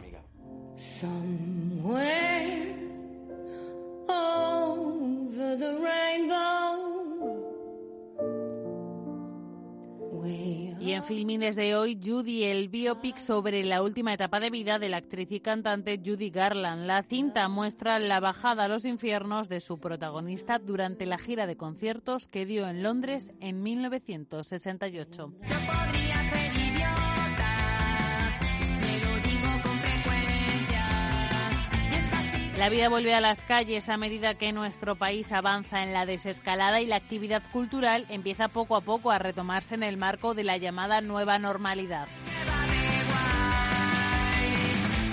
Y 10.28 10.92
en 10.92 11.04
Filmin 11.04 11.42
desde 11.42 11.76
hoy, 11.76 12.00
Judy, 12.04 12.44
el 12.44 12.70
biopic 12.70 13.18
sobre 13.18 13.64
la 13.64 13.82
última 13.82 14.14
etapa 14.14 14.40
de 14.40 14.50
vida 14.50 14.80
de 14.80 14.90
la 14.90 14.98
actriz 14.98 15.32
y 15.32 15.40
cantante 15.40 16.00
Judy 16.04 16.30
Garland. 16.30 16.86
La 16.86 17.04
cinta 17.04 17.48
muestra 17.48 18.00
la 18.00 18.20
bajada 18.20 18.66
a 18.66 18.68
los 18.68 18.86
infiernos 18.86 19.50
de 19.50 19.60
su 19.60 19.80
protagonista 19.80 20.60
durante 20.60 21.06
la 21.06 21.18
gira 21.18 21.48
de 21.48 21.58
conciertos 21.58 22.28
que 22.28 22.46
dio 22.46 22.68
en 22.68 22.84
Londres 22.84 23.32
en 23.40 23.64
1968. 23.64 25.34
La 32.58 32.70
vida 32.70 32.90
vuelve 32.90 33.14
a 33.14 33.22
las 33.22 33.40
calles 33.42 33.88
a 33.88 33.98
medida 33.98 34.34
que 34.34 34.52
nuestro 34.52 34.96
país 34.96 35.32
avanza 35.32 35.84
en 35.84 35.94
la 35.94 36.08
desescalada 36.08 36.82
y 36.82 36.88
la 36.88 36.96
actividad 36.96 37.44
cultural 37.52 38.08
empieza 38.10 38.48
poco 38.48 38.76
a 38.76 38.82
poco 38.82 39.12
a 39.12 39.20
retomarse 39.20 39.76
en 39.76 39.84
el 39.84 39.96
marco 39.96 40.34
de 40.34 40.44
la 40.44 40.58
llamada 40.58 41.02
nueva 41.02 41.38
normalidad. 41.38 42.08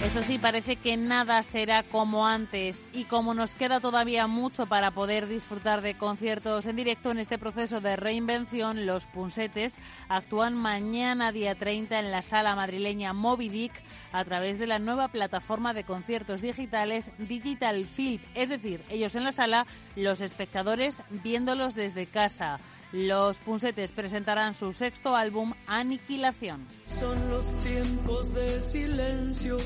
Eso 0.04 0.22
sí, 0.22 0.38
parece 0.38 0.76
que 0.76 0.98
nada 0.98 1.42
será 1.42 1.82
como 1.82 2.26
antes 2.26 2.78
y 2.92 3.04
como 3.04 3.32
nos 3.32 3.54
queda 3.54 3.80
todavía 3.80 4.26
mucho 4.26 4.66
para 4.66 4.90
poder 4.90 5.26
disfrutar 5.26 5.80
de 5.80 5.94
conciertos 5.94 6.66
en 6.66 6.76
directo 6.76 7.10
en 7.10 7.18
este 7.18 7.38
proceso 7.38 7.80
de 7.80 7.96
reinvención, 7.96 8.84
los 8.84 9.06
Punsetes 9.06 9.74
actúan 10.10 10.54
mañana 10.54 11.32
día 11.32 11.54
30 11.54 11.98
en 11.98 12.10
la 12.10 12.20
sala 12.20 12.54
madrileña 12.54 13.14
Moby 13.14 13.70
a 14.12 14.24
través 14.24 14.58
de 14.58 14.66
la 14.66 14.78
nueva 14.78 15.08
plataforma 15.08 15.72
de 15.72 15.84
conciertos 15.84 16.42
digitales 16.42 17.10
Digital 17.16 17.86
Film, 17.86 18.20
es 18.34 18.50
decir, 18.50 18.82
ellos 18.90 19.14
en 19.14 19.24
la 19.24 19.32
sala, 19.32 19.66
los 19.96 20.20
espectadores 20.20 20.98
viéndolos 21.24 21.74
desde 21.74 22.07
casa. 22.07 22.61
Los 22.92 23.38
Punsetes 23.38 23.90
presentarán 23.90 24.55
su 24.55 24.72
sexto 24.72 25.16
álbum 25.16 25.52
Aniquilación. 25.66 26.64
Son 26.86 27.28
los 27.28 27.44
tiempos 27.57 28.32
de 28.32 28.61
silencio 28.61 29.57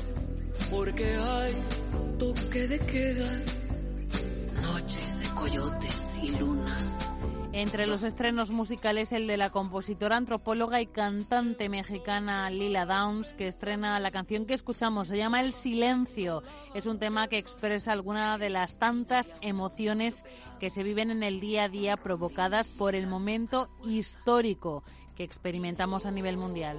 porque 0.69 1.15
hay 1.15 1.53
toque 2.17 2.67
de 2.67 2.79
queda, 2.79 3.29
noche 4.61 4.99
de 5.21 5.35
coyotes 5.35 6.19
y 6.21 6.31
luna. 6.37 6.77
Entre 7.51 7.87
los 7.87 8.03
estrenos 8.03 8.51
musicales, 8.51 9.11
el 9.11 9.25
de 9.25 9.35
la 9.35 9.49
compositora, 9.49 10.17
antropóloga 10.17 10.81
y 10.81 10.85
cantante 10.85 11.67
mexicana 11.67 12.49
Lila 12.51 12.85
Downs, 12.85 13.33
que 13.33 13.47
estrena 13.47 13.99
la 13.99 14.11
canción 14.11 14.45
que 14.45 14.53
escuchamos. 14.53 15.07
Se 15.07 15.17
llama 15.17 15.41
El 15.41 15.53
Silencio. 15.53 16.43
Es 16.75 16.85
un 16.85 16.99
tema 16.99 17.27
que 17.27 17.39
expresa 17.39 17.91
alguna 17.91 18.37
de 18.37 18.49
las 18.49 18.77
tantas 18.77 19.33
emociones 19.41 20.23
que 20.59 20.69
se 20.69 20.83
viven 20.83 21.09
en 21.09 21.23
el 21.23 21.39
día 21.39 21.63
a 21.63 21.69
día 21.69 21.97
provocadas 21.97 22.67
por 22.67 22.93
el 22.93 23.07
momento 23.07 23.67
histórico 23.83 24.83
que 25.15 25.23
experimentamos 25.23 26.05
a 26.05 26.11
nivel 26.11 26.37
mundial. 26.37 26.77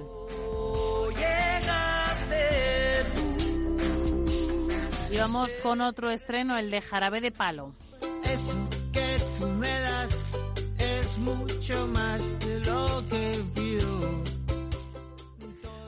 Y 5.11 5.17
vamos 5.17 5.49
con 5.61 5.81
otro 5.81 6.09
estreno, 6.09 6.57
el 6.57 6.71
de 6.71 6.81
Jarabe 6.81 7.21
de 7.21 7.31
Palo. 7.31 7.73
Eso 8.23 8.53
que 8.93 9.21
tú 9.37 9.47
me 9.47 9.67
das 9.67 10.09
es 10.77 11.17
mucho 11.17 11.87
más 11.87 12.39
de 12.39 12.59
lo 12.61 13.03
que 13.09 13.43
pido. 13.53 14.21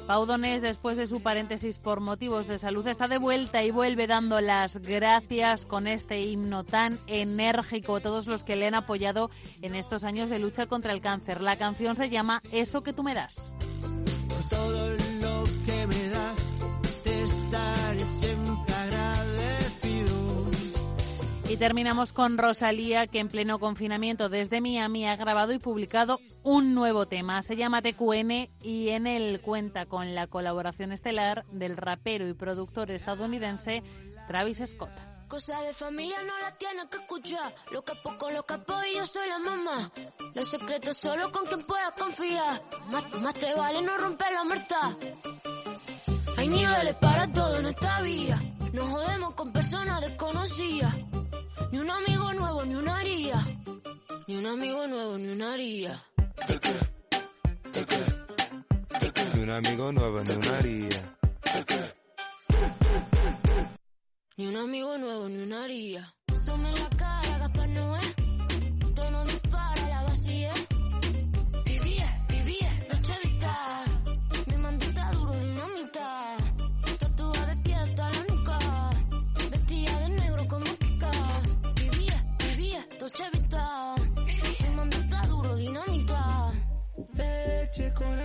Pau 0.07 0.25
Donés, 0.25 0.61
después 0.61 0.97
de 0.97 1.07
su 1.07 1.21
paréntesis 1.21 1.79
por 1.79 2.01
motivos 2.01 2.47
de 2.47 2.59
salud, 2.59 2.85
está 2.87 3.07
de 3.07 3.17
vuelta 3.17 3.63
y 3.63 3.71
vuelve 3.71 4.05
dando 4.05 4.41
las 4.41 4.77
gracias 4.77 5.65
con 5.65 5.87
este 5.87 6.21
himno 6.21 6.65
tan 6.65 6.99
enérgico 7.07 7.95
a 7.95 8.01
todos 8.01 8.27
los 8.27 8.43
que 8.43 8.57
le 8.57 8.67
han 8.67 8.75
apoyado 8.75 9.31
en 9.61 9.75
estos 9.75 10.03
años 10.03 10.29
de 10.29 10.39
lucha 10.39 10.65
contra 10.65 10.91
el 10.91 10.99
cáncer. 10.99 11.39
La 11.39 11.57
canción 11.57 11.95
se 11.95 12.09
llama 12.09 12.41
Eso 12.51 12.83
que 12.83 12.91
tú 12.91 13.03
me 13.03 13.13
das. 13.13 13.55
Por 14.27 14.49
todo 14.49 14.92
Y 21.53 21.57
terminamos 21.57 22.11
con 22.11 22.39
Rosalía, 22.39 23.05
que 23.05 23.19
en 23.19 23.29
pleno 23.29 23.59
confinamiento 23.59 24.27
desde 24.27 24.59
Miami 24.59 25.07
ha 25.07 25.15
grabado 25.15 25.53
y 25.53 25.59
publicado 25.59 26.19
un 26.41 26.73
nuevo 26.73 27.05
tema. 27.05 27.43
Se 27.43 27.55
llama 27.55 27.83
TQN 27.83 28.49
y 28.63 28.89
en 28.89 29.05
él 29.05 29.39
cuenta 29.39 29.85
con 29.85 30.15
la 30.15 30.25
colaboración 30.25 30.91
estelar 30.91 31.45
del 31.51 31.77
rapero 31.77 32.27
y 32.27 32.33
productor 32.33 32.89
estadounidense 32.89 33.83
Travis 34.27 34.63
Scott. 34.65 34.89
Cosa 35.27 35.61
de 35.61 35.73
familia 35.73 36.23
no 36.23 36.39
la 36.39 36.57
tienes 36.57 36.85
que 36.85 36.97
escuchar. 36.97 37.53
Lo 37.71 37.83
capo 37.83 38.17
con 38.17 38.33
lo 38.33 38.41
capo 38.41 38.73
y 38.91 38.97
yo 38.97 39.05
soy 39.05 39.29
la 39.29 39.37
mamá. 39.37 39.91
Los 40.33 40.49
secretos 40.49 40.97
solo 40.97 41.31
con 41.31 41.45
quien 41.45 41.63
puedas 41.67 41.91
confiar. 41.91 42.63
Más, 42.89 43.21
más 43.21 43.35
te 43.35 43.53
vale 43.53 43.79
no 43.83 43.95
romper 43.99 44.33
la 44.33 44.43
muerta. 44.43 44.97
Hay 46.35 46.47
niveles 46.47 46.95
para 46.95 47.31
todo 47.31 47.59
en 47.59 47.67
esta 47.67 48.01
vía. 48.01 48.41
No 48.73 48.87
jodemos 48.87 49.35
con 49.35 49.53
personas 49.53 50.01
desconocidas. 50.01 50.95
Ni 51.73 51.79
un 51.79 51.89
amigo 51.89 52.31
nuevo, 52.33 52.63
ni 52.65 52.75
una 52.75 52.97
haría. 52.99 53.43
Ni 54.27 54.37
un 54.37 54.45
amigo 54.45 54.85
nuevo, 54.85 55.17
ni 55.17 55.29
una 55.29 55.53
haría. 55.53 56.03
Ni 59.33 59.41
un 59.41 59.49
amigo 59.49 59.91
nuevo, 59.91 60.23
ni 60.23 60.35
una 60.35 60.59
haría. 60.59 61.17
Ni 64.37 64.45
un 64.45 64.55
amigo 64.55 64.97
nuevo, 64.99 65.27
ni 65.29 65.41
una 65.41 65.63
haría. 65.63 66.13
Some 66.45 66.71
la 66.71 66.89
cara, 66.95 67.37
Gaspar 67.39 67.69
Noé. 67.69 68.22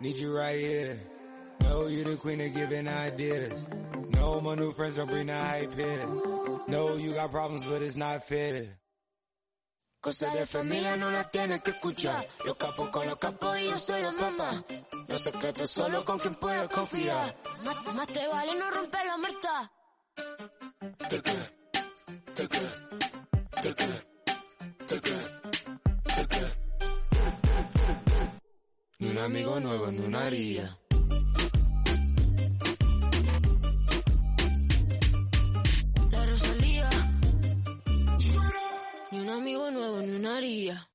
Need 0.00 0.16
you 0.16 0.34
right 0.34 0.58
here. 0.58 0.98
Know 1.60 1.86
you 1.86 2.04
the 2.04 2.16
queen 2.16 2.40
of 2.40 2.54
giving 2.54 2.88
ideas. 2.88 3.66
No, 4.14 4.40
my 4.40 4.54
new 4.54 4.72
friends 4.72 4.96
don't 4.96 5.10
bring 5.10 5.26
the 5.26 5.36
hype 5.36 5.74
here. 5.74 6.06
No, 6.68 6.96
you 6.96 7.12
got 7.12 7.30
problems, 7.30 7.64
but 7.64 7.82
it's 7.82 7.98
not 7.98 8.26
fair. 8.26 8.78
Cosa 10.00 10.30
de 10.30 10.46
familia 10.46 10.96
no 10.96 11.10
la 11.10 11.24
tienes 11.24 11.60
que 11.60 11.72
escuchar. 11.72 12.26
Los 12.46 12.56
capos 12.56 12.88
con 12.88 13.06
los 13.06 13.18
capos 13.18 13.58
y 13.58 13.64
yo 13.66 13.76
soy 13.76 14.00
la 14.00 14.12
mamá. 14.12 14.64
Los 15.06 15.20
secretos 15.20 15.70
solo 15.70 16.02
con 16.06 16.18
quien 16.18 16.34
puedas 16.36 16.68
confiar. 16.68 17.36
Más, 17.62 17.94
más 17.94 18.06
te 18.06 18.26
vale 18.26 18.54
no 18.54 18.70
romper 18.70 19.04
la 19.04 19.16
muerta. 19.18 19.70
Ni 29.00 29.08
un 29.08 29.16
amigo 29.16 29.58
nuevo, 29.60 29.90
ni 29.90 29.98
una 30.00 30.26
haría. 30.26 30.78
La 36.10 36.26
Rosalía. 36.26 36.90
Ni 39.10 39.20
un 39.20 39.30
amigo 39.30 39.70
nuevo, 39.70 40.02
ni 40.02 40.10
una 40.10 40.36
haría. 40.36 40.90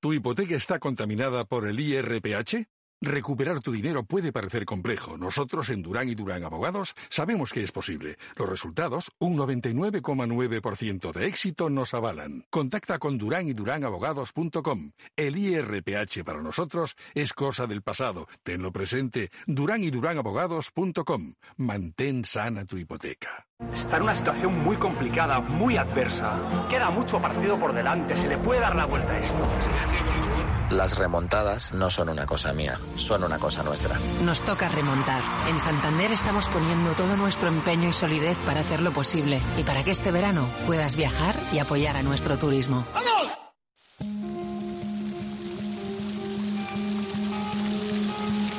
¿Tu 0.00 0.14
hipoteca 0.14 0.56
está 0.56 0.80
contaminada 0.80 1.44
por 1.44 1.68
el 1.68 1.78
IRPH? 1.78 2.66
Recuperar 3.04 3.60
tu 3.60 3.70
dinero 3.70 4.04
puede 4.04 4.32
parecer 4.32 4.64
complejo. 4.64 5.18
Nosotros 5.18 5.68
en 5.68 5.82
Durán 5.82 6.08
y 6.08 6.14
Durán 6.14 6.42
Abogados 6.42 6.94
sabemos 7.10 7.52
que 7.52 7.62
es 7.62 7.70
posible. 7.70 8.16
Los 8.34 8.48
resultados, 8.48 9.12
un 9.18 9.36
99,9% 9.36 11.12
de 11.12 11.26
éxito, 11.26 11.68
nos 11.68 11.92
avalan. 11.92 12.46
Contacta 12.48 12.98
con 12.98 13.18
Durán 13.18 13.46
y 13.46 13.84
Abogados.com. 13.84 14.92
El 15.16 15.36
IRPH 15.36 16.24
para 16.24 16.40
nosotros 16.40 16.96
es 17.12 17.34
cosa 17.34 17.66
del 17.66 17.82
pasado. 17.82 18.26
Tenlo 18.42 18.72
presente. 18.72 19.30
Durán 19.46 19.84
y 19.84 19.90
Abogados.com. 19.94 21.34
Mantén 21.58 22.24
sana 22.24 22.64
tu 22.64 22.78
hipoteca. 22.78 23.46
Está 23.74 23.98
en 23.98 24.02
una 24.04 24.16
situación 24.16 24.58
muy 24.64 24.76
complicada, 24.78 25.40
muy 25.40 25.76
adversa. 25.76 26.68
Queda 26.70 26.88
mucho 26.88 27.20
partido 27.20 27.60
por 27.60 27.74
delante, 27.74 28.16
se 28.16 28.28
le 28.28 28.38
puede 28.38 28.60
dar 28.60 28.74
la 28.74 28.86
vuelta 28.86 29.12
a 29.12 29.18
esto. 29.18 30.33
Las 30.70 30.96
remontadas 30.96 31.72
no 31.72 31.90
son 31.90 32.08
una 32.08 32.24
cosa 32.24 32.52
mía, 32.54 32.80
son 32.96 33.22
una 33.22 33.38
cosa 33.38 33.62
nuestra. 33.62 33.98
Nos 34.22 34.42
toca 34.44 34.68
remontar. 34.68 35.22
En 35.48 35.60
Santander 35.60 36.10
estamos 36.10 36.48
poniendo 36.48 36.92
todo 36.92 37.16
nuestro 37.16 37.48
empeño 37.48 37.90
y 37.90 37.92
solidez 37.92 38.36
para 38.46 38.60
hacerlo 38.60 38.90
posible 38.90 39.40
y 39.58 39.62
para 39.62 39.82
que 39.82 39.90
este 39.90 40.10
verano 40.10 40.48
puedas 40.66 40.96
viajar 40.96 41.36
y 41.52 41.58
apoyar 41.58 41.96
a 41.96 42.02
nuestro 42.02 42.38
turismo. 42.38 42.86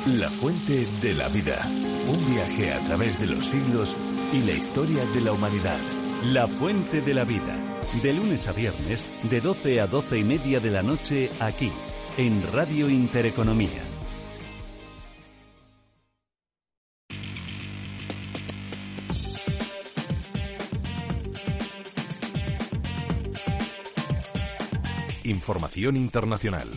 La 0.06 0.30
fuente 0.30 0.86
de 1.00 1.14
la 1.14 1.28
vida. 1.28 1.66
Un 1.66 2.24
viaje 2.24 2.72
a 2.72 2.82
través 2.84 3.18
de 3.18 3.26
los 3.26 3.46
siglos 3.46 3.96
y 4.32 4.38
la 4.42 4.52
historia 4.52 5.04
de 5.06 5.20
la 5.20 5.32
humanidad. 5.32 5.80
La 6.22 6.46
fuente 6.46 7.00
de 7.00 7.12
la 7.12 7.24
vida. 7.24 7.80
De 8.00 8.12
lunes 8.12 8.46
a 8.46 8.52
viernes, 8.52 9.04
de 9.24 9.40
12 9.40 9.80
a 9.80 9.86
12 9.88 10.18
y 10.18 10.24
media 10.24 10.60
de 10.60 10.70
la 10.70 10.82
noche, 10.82 11.30
aquí, 11.40 11.72
en 12.18 12.42
Radio 12.50 12.88
Intereconomía. 12.88 13.82
Información 25.24 25.96
internacional. 25.96 26.68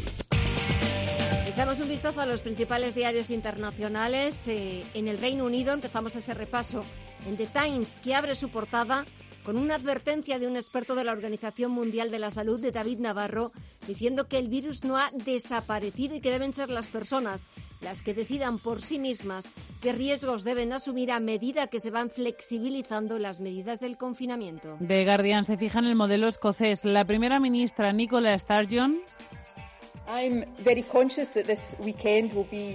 Echamos 1.48 1.80
un 1.80 1.88
vistazo 1.88 2.20
a 2.20 2.26
los 2.26 2.42
principales 2.42 2.94
diarios 2.94 3.30
internacionales. 3.30 4.46
Eh, 4.50 4.84
en 4.94 5.08
el 5.08 5.18
Reino 5.20 5.46
Unido 5.46 5.74
empezamos 5.74 6.18
ese 6.18 6.34
repaso 6.34 6.84
en 7.26 7.38
The 7.38 7.48
Times, 7.48 7.98
que 8.04 8.14
abre 8.14 8.36
su 8.36 8.50
portada 8.50 9.06
con 9.50 9.58
una 9.58 9.74
advertencia 9.74 10.38
de 10.38 10.45
un 10.45 10.58
experto 10.58 10.93
de 10.93 11.04
la 11.04 11.12
Organización 11.12 11.72
Mundial 11.72 12.12
de 12.12 12.20
la 12.20 12.30
Salud, 12.30 12.62
de 12.62 12.72
David 12.72 13.00
Navarro, 13.00 13.52
diciendo 13.88 14.28
que 14.28 14.38
el 14.38 14.47
virus 14.47 14.84
no 14.84 14.95
ha 14.95 15.10
desaparecido 15.26 16.14
y 16.14 16.22
que 16.22 16.30
deben 16.30 16.54
ser 16.54 16.70
las 16.70 16.86
personas 16.86 17.47
las 17.82 18.04
que 18.04 18.14
decidan 18.14 18.60
por 18.60 18.82
sí 18.84 19.00
mismas 19.00 19.50
qué 19.82 19.91
riesgos 19.91 20.43
deben 20.43 20.72
asumir 20.72 21.12
a 21.12 21.20
medida 21.20 21.66
que 21.66 21.80
se 21.80 21.89
van 21.89 22.12
flexibilizando 22.12 23.18
las 23.18 23.39
medidas 23.39 23.80
del 23.80 23.97
confinamiento. 23.97 24.78
The 24.86 25.04
Guardian 25.04 25.45
se 25.45 25.58
fija 25.58 25.80
en 25.80 25.86
el 25.86 25.95
modelo 25.95 26.28
escocés. 26.28 26.86
La 26.86 27.06
primera 27.06 27.39
ministra 27.39 27.91
Nicola 27.91 28.38
Sturgeon 28.38 29.00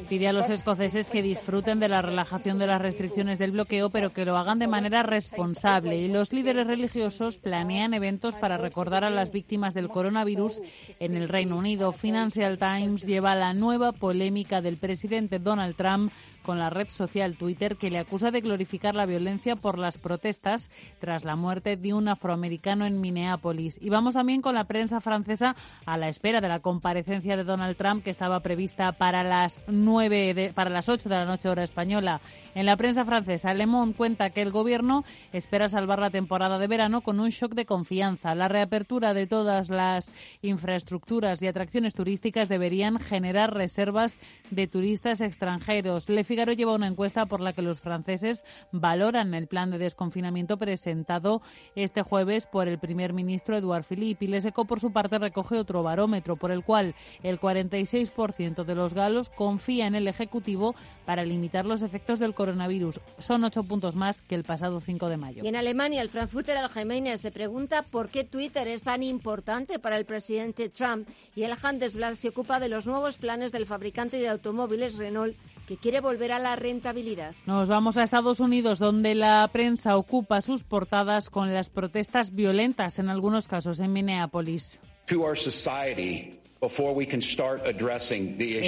Pide 0.09 0.29
a 0.29 0.33
los 0.33 0.51
escoceses 0.51 1.09
que 1.09 1.21
disfruten 1.21 1.81
de 1.81 1.89
la 1.89 2.01
relajación 2.01 2.59
de 2.61 2.69
las 2.69 2.81
restricciones 2.81 3.41
del 3.41 3.51
bloqueo, 3.51 3.91
pero 3.91 4.13
que 4.13 4.25
lo 4.25 4.37
hagan 4.37 4.61
de 4.61 4.69
manera 4.69 5.03
responsable. 5.03 5.97
Y 5.97 6.07
los 6.07 6.33
líderes 6.33 6.67
religiosos 6.67 7.39
planean 7.39 7.93
eventos 7.93 8.37
para 8.37 8.57
recordar 8.57 9.03
a 9.03 9.11
las 9.11 9.33
víctimas 9.33 9.75
del 9.75 9.89
coronavirus 9.89 10.61
en 11.01 11.17
el 11.17 11.29
Reino 11.29 11.57
Unido. 11.57 11.93
Financial 11.93 12.57
Times 12.57 13.05
lleva 13.05 13.35
la 13.35 13.53
nueva 13.53 13.91
polémica 13.91 14.61
del 14.61 14.77
presidente 14.77 15.41
Donald 15.41 15.75
Trump 15.75 16.13
con 16.45 16.61
la 16.61 16.71
red 16.71 16.87
social 16.87 17.37
Twitter 17.37 17.77
que 17.77 17.91
le 17.91 17.99
acusa 17.99 18.31
de 18.31 18.41
glorificar 18.41 18.95
la 18.95 19.07
violencia 19.07 19.57
por 19.57 19.79
las 19.79 19.99
protestas 19.99 20.71
tras 21.01 21.25
la 21.25 21.35
muerte 21.35 21.77
de 21.77 21.95
un 21.95 22.07
afroamericano 22.07 22.87
en 22.87 23.01
Minneapolis. 23.01 23.79
Y 23.81 23.89
vamos 23.89 24.15
también 24.15 24.43
con 24.43 24.55
la 24.55 24.65
prensa 24.65 25.01
francesa 25.01 25.57
a 25.87 25.99
la 25.99 26.09
espera 26.09 26.41
de 26.41 26.49
la 26.49 26.61
comparecencia 26.61 27.37
de 27.37 27.45
Donald 27.45 27.77
Trump 27.77 28.05
que 28.05 28.11
estaba 28.11 28.41
prevista 28.41 28.93
para 28.93 29.25
las 29.25 29.59
nueve 29.67 30.53
para 30.55 30.71
las 30.71 30.89
8 30.89 31.09
de 31.09 31.15
la 31.15 31.25
noche 31.25 31.49
hora 31.49 31.65
española. 31.65 32.21
En 32.55 32.67
la 32.67 32.77
prensa 32.77 33.05
francesa, 33.05 33.55
Le 33.55 33.67
Monde 33.67 33.97
cuenta 33.97 34.31
que 34.31 34.43
el 34.43 34.51
gobierno 34.51 35.05
espera 35.33 35.69
salvar 35.69 35.99
la 35.99 36.11
temporada 36.11 36.59
de 36.59 36.67
verano 36.67 37.01
con 37.01 37.19
un 37.21 37.31
shock 37.31 37.55
de 37.55 37.67
confianza. 37.67 38.35
La 38.35 38.49
reapertura 38.49 39.15
de 39.15 39.27
todas 39.27 39.71
las 39.71 40.13
infraestructuras 40.43 41.43
y 41.43 41.47
atracciones 41.47 41.95
turísticas 41.95 42.49
deberían 42.49 42.99
generar 42.99 43.55
reservas 43.55 44.19
de 44.51 44.67
turistas 44.67 45.21
extranjeros. 45.21 46.09
Le 46.09 46.25
Figaro 46.35 46.53
lleva 46.53 46.75
una 46.75 46.89
encuesta 46.89 47.27
por 47.27 47.39
la 47.39 47.53
que 47.53 47.63
los 47.63 47.79
franceses 47.79 48.43
valoran 48.73 49.35
el 49.35 49.47
plan 49.47 49.71
de 49.71 49.79
desconfinamiento 49.79 50.57
presentado 50.57 51.43
este 51.77 52.03
jueves 52.03 52.47
por 52.47 52.67
el 52.67 52.81
primer 52.81 53.13
ministro 53.13 53.57
Eduard 53.57 53.85
Philippe. 53.85 54.25
Y 54.25 54.29
Les 54.29 54.45
Eco, 54.45 54.65
por 54.65 54.81
su 54.81 54.91
parte, 54.91 55.21
recoge 55.21 55.57
otro 55.57 55.85
barómetro 55.85 56.35
por 56.35 56.51
el 56.51 56.65
cual 56.65 56.97
el 57.23 57.39
46% 57.39 58.65
de 58.65 58.75
los 58.75 58.95
galos 58.95 59.31
confía 59.31 59.87
en 59.87 59.95
el 59.95 60.09
Ejecutivo 60.09 60.75
para 61.07 61.25
limitar 61.25 61.67
los 61.67 61.83
efectos 61.83 62.19
del 62.19 62.35
coronavirus. 62.35 62.99
Son 63.21 63.45
ocho 63.45 63.63
puntos 63.63 63.95
más 63.95 64.21
que 64.21 64.35
el 64.35 64.43
pasado 64.43 64.81
5 64.81 65.09
de 65.09 65.17
mayo. 65.17 65.45
En 65.45 65.55
Alemania, 65.55 66.03
el 66.03 66.11
Frankfurter 66.11 66.57
Allgemeine 66.57 67.17
se 67.17 67.31
pregunta 67.31 67.85
por 67.85 68.09
qué 68.09 68.25
Twitter 68.25 68.67
es 68.67 68.83
tan 68.83 69.05
importante 69.05 69.79
para 69.79 69.99
el 69.99 70.05
presidente 70.05 70.69
Trump 70.69 71.09
y 71.37 71.45
el 71.45 71.55
Handelsblatt 71.63 72.17
se 72.17 72.31
ocupa 72.31 72.59
de 72.59 72.71
los 72.71 72.87
nuevos 72.87 73.19
planes 73.19 73.53
del 73.53 73.67
fabricante 73.67 74.17
de 74.17 74.29
automóviles 74.29 74.97
Renault 74.97 75.37
que 75.67 75.77
quiere 75.77 76.01
volver 76.01 76.33
a 76.33 76.39
la 76.39 76.57
rentabilidad. 76.57 77.35
Nos 77.47 77.69
vamos 77.69 77.97
a 77.97 78.03
Estados 78.03 78.41
Unidos, 78.41 78.79
donde 78.79 79.15
la 79.15 79.49
prensa 79.53 79.97
ocupa 79.97 80.41
sus 80.41 80.65
portadas 80.65 81.31
con 81.31 81.53
las 81.55 81.71
protestas 81.71 82.35
violentas, 82.35 82.99
en 82.99 83.09
algunos 83.09 83.49
casos 83.49 83.81
en 83.81 83.93
Minneapolis. 83.93 84.81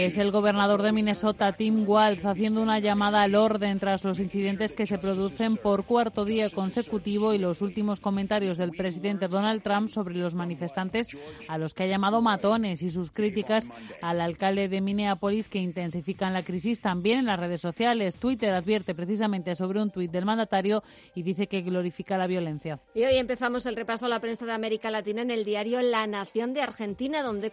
Es 0.05 0.18
el 0.18 0.30
gobernador 0.30 0.82
de 0.82 0.93
Minnesota, 0.93 1.53
Tim 1.53 1.89
Walz, 1.89 2.24
haciendo 2.24 2.61
una 2.62 2.78
llamada 2.78 3.22
al 3.22 3.34
orden 3.34 3.78
tras 3.78 4.05
los 4.05 4.18
incidentes 4.18 4.72
que 4.74 4.87
se 4.87 4.99
producen 4.99 5.57
por 5.57 5.84
cuarto 5.84 6.24
día 6.24 6.51
consecutivo 6.51 7.32
y 7.32 7.39
los 7.39 7.62
últimos 7.62 8.01
comentarios 8.01 8.59
del 8.59 8.72
presidente 8.72 9.28
Donald 9.28 9.62
Trump 9.62 9.89
sobre 9.89 10.14
los 10.16 10.34
manifestantes 10.34 11.09
a 11.49 11.57
los 11.57 11.72
que 11.72 11.84
ha 11.84 11.87
llamado 11.87 12.20
matones 12.20 12.82
y 12.82 12.91
sus 12.91 13.11
críticas 13.11 13.68
al 14.03 14.20
alcalde 14.20 14.68
de 14.68 14.80
Minneapolis 14.80 15.49
que 15.49 15.59
intensifican 15.59 16.32
la 16.32 16.43
crisis 16.43 16.80
también 16.80 17.20
en 17.20 17.26
las 17.26 17.41
redes 17.41 17.61
sociales. 17.61 18.16
Twitter 18.16 18.53
advierte 18.53 18.95
precisamente 18.95 19.55
sobre 19.55 19.80
un 19.80 19.91
tuit 19.91 20.11
del 20.11 20.26
mandatario 20.26 20.82
y 21.14 21.22
dice 21.22 21.47
que 21.47 21.62
glorifica 21.62 22.18
la 22.18 22.26
violencia. 22.26 22.78
Y 22.95 23.05
hoy 23.05 23.16
empezamos 23.16 23.64
el 23.66 23.76
repaso 23.76 24.07
a 24.07 24.09
la 24.09 24.20
prensa 24.20 24.45
de 24.45 24.53
América 24.53 24.91
Latina 24.91 25.22
en 25.22 25.30
el 25.30 25.45
diario 25.45 25.80
La 25.82 26.07
Nación 26.07 26.53
de 26.53 26.62
Argentina, 26.62 27.22
donde 27.22 27.51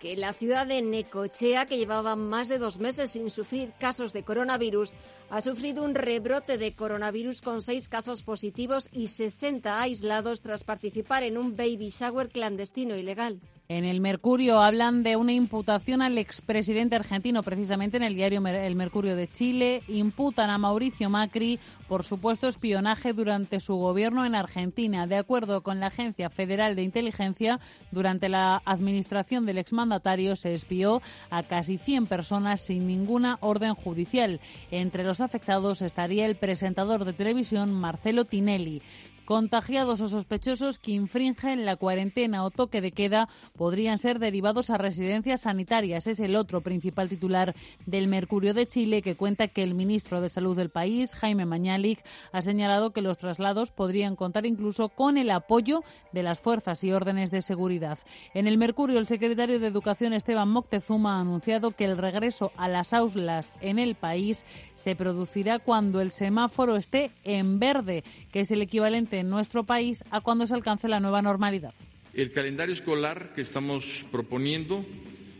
que 0.00 0.16
la 0.16 0.32
ciudad 0.32 0.66
de 0.66 0.82
Necochea, 0.82 1.66
que 1.66 1.78
llevaba 1.78 2.16
más 2.16 2.48
de 2.48 2.58
dos 2.58 2.78
meses 2.78 3.12
sin 3.12 3.30
sufrir 3.30 3.72
casos 3.78 4.12
de 4.12 4.24
coronavirus, 4.24 4.94
ha 5.30 5.40
sufrido 5.40 5.84
un 5.84 5.94
rebrote 5.94 6.58
de 6.58 6.74
coronavirus 6.74 7.40
con 7.40 7.62
seis 7.62 7.88
casos 7.88 8.24
positivos 8.24 8.88
y 8.92 9.08
60 9.08 9.80
aislados 9.80 10.42
tras 10.42 10.64
participar 10.64 11.22
en 11.22 11.38
un 11.38 11.56
baby 11.56 11.90
shower 11.90 12.28
clandestino 12.28 12.96
ilegal. 12.96 13.40
En 13.68 13.84
el 13.84 14.00
Mercurio 14.00 14.60
hablan 14.60 15.02
de 15.02 15.16
una 15.16 15.32
imputación 15.32 16.02
al 16.02 16.18
expresidente 16.18 16.96
argentino, 16.96 17.42
precisamente 17.42 17.96
en 17.96 18.02
el 18.02 18.14
diario 18.14 18.44
El 18.46 18.74
Mercurio 18.74 19.16
de 19.16 19.28
Chile. 19.28 19.82
Imputan 19.88 20.50
a 20.50 20.58
Mauricio 20.58 21.08
Macri 21.08 21.58
por 21.88 22.04
supuesto 22.04 22.48
espionaje 22.48 23.12
durante 23.12 23.60
su 23.60 23.76
gobierno 23.76 24.24
en 24.24 24.34
Argentina. 24.34 25.06
De 25.06 25.16
acuerdo 25.16 25.62
con 25.62 25.78
la 25.78 25.88
Agencia 25.88 26.30
Federal 26.30 26.74
de 26.74 26.82
Inteligencia, 26.82 27.60
durante 27.90 28.28
la 28.28 28.62
administración 28.64 29.46
del 29.46 29.58
exmandatario 29.58 30.34
se 30.36 30.54
espió 30.54 31.02
a 31.30 31.42
casi 31.42 31.78
100 31.78 32.06
personas 32.06 32.62
sin 32.62 32.86
ninguna 32.86 33.38
orden 33.40 33.74
judicial. 33.74 34.40
Entre 34.70 35.04
los 35.04 35.20
afectados 35.20 35.82
estaría 35.82 36.26
el 36.26 36.36
presentador 36.36 37.04
de 37.04 37.12
televisión 37.12 37.72
Marcelo 37.72 38.24
Tinelli. 38.24 38.82
Contagiados 39.24 40.00
o 40.00 40.08
sospechosos 40.08 40.78
que 40.78 40.90
infringen 40.90 41.64
la 41.64 41.76
cuarentena 41.76 42.44
o 42.44 42.50
toque 42.50 42.80
de 42.80 42.90
queda 42.90 43.28
podrían 43.56 43.98
ser 43.98 44.18
derivados 44.18 44.70
a 44.70 44.78
residencias 44.78 45.42
sanitarias. 45.42 46.06
Es 46.06 46.20
el 46.20 46.36
otro 46.36 46.60
principal 46.60 47.08
titular 47.08 47.54
del 47.86 48.08
Mercurio 48.08 48.54
de 48.54 48.66
Chile 48.66 49.02
que 49.02 49.16
cuenta 49.16 49.48
que 49.48 49.62
el 49.62 49.74
ministro 49.74 50.20
de 50.20 50.30
Salud 50.30 50.56
del 50.56 50.70
país, 50.70 51.14
Jaime 51.14 51.46
Mañalic, 51.46 52.04
ha 52.32 52.42
señalado 52.42 52.92
que 52.92 53.02
los 53.02 53.18
traslados 53.18 53.70
podrían 53.70 54.16
contar 54.16 54.46
incluso 54.46 54.88
con 54.88 55.18
el 55.18 55.30
apoyo 55.30 55.84
de 56.12 56.22
las 56.22 56.40
fuerzas 56.40 56.82
y 56.84 56.92
órdenes 56.92 57.30
de 57.30 57.42
seguridad. 57.42 57.98
En 58.34 58.46
el 58.46 58.58
Mercurio, 58.58 58.98
el 58.98 59.06
secretario 59.06 59.60
de 59.60 59.66
Educación, 59.66 60.12
Esteban 60.12 60.48
Moctezuma, 60.48 61.16
ha 61.16 61.20
anunciado 61.20 61.72
que 61.72 61.84
el 61.84 61.98
regreso 61.98 62.52
a 62.56 62.68
las 62.68 62.92
aulas 62.92 63.52
en 63.60 63.78
el 63.78 63.94
país 63.94 64.44
se 64.74 64.96
producirá 64.96 65.58
cuando 65.58 66.00
el 66.00 66.12
semáforo 66.12 66.76
esté 66.76 67.10
en 67.24 67.58
verde, 67.58 68.04
que 68.30 68.40
es 68.40 68.50
el 68.50 68.62
equivalente 68.62 69.18
en 69.18 69.30
nuestro 69.30 69.64
país 69.64 70.04
a 70.10 70.20
cuando 70.20 70.46
se 70.46 70.54
alcance 70.54 70.88
la 70.88 71.00
nueva 71.00 71.22
normalidad. 71.22 71.72
El 72.14 72.30
calendario 72.30 72.74
escolar 72.74 73.32
que 73.34 73.40
estamos 73.40 74.04
proponiendo, 74.12 74.84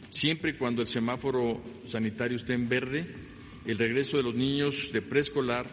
siempre 0.08 0.52
y 0.52 0.54
cuando 0.54 0.80
el 0.80 0.88
semáforo 0.88 1.62
sanitario 1.84 2.38
esté 2.38 2.54
en 2.54 2.66
verde, 2.66 3.06
el 3.66 3.76
regreso 3.76 4.16
de 4.16 4.22
los 4.22 4.34
niños 4.34 4.90
de 4.90 5.02
preescolar, 5.02 5.66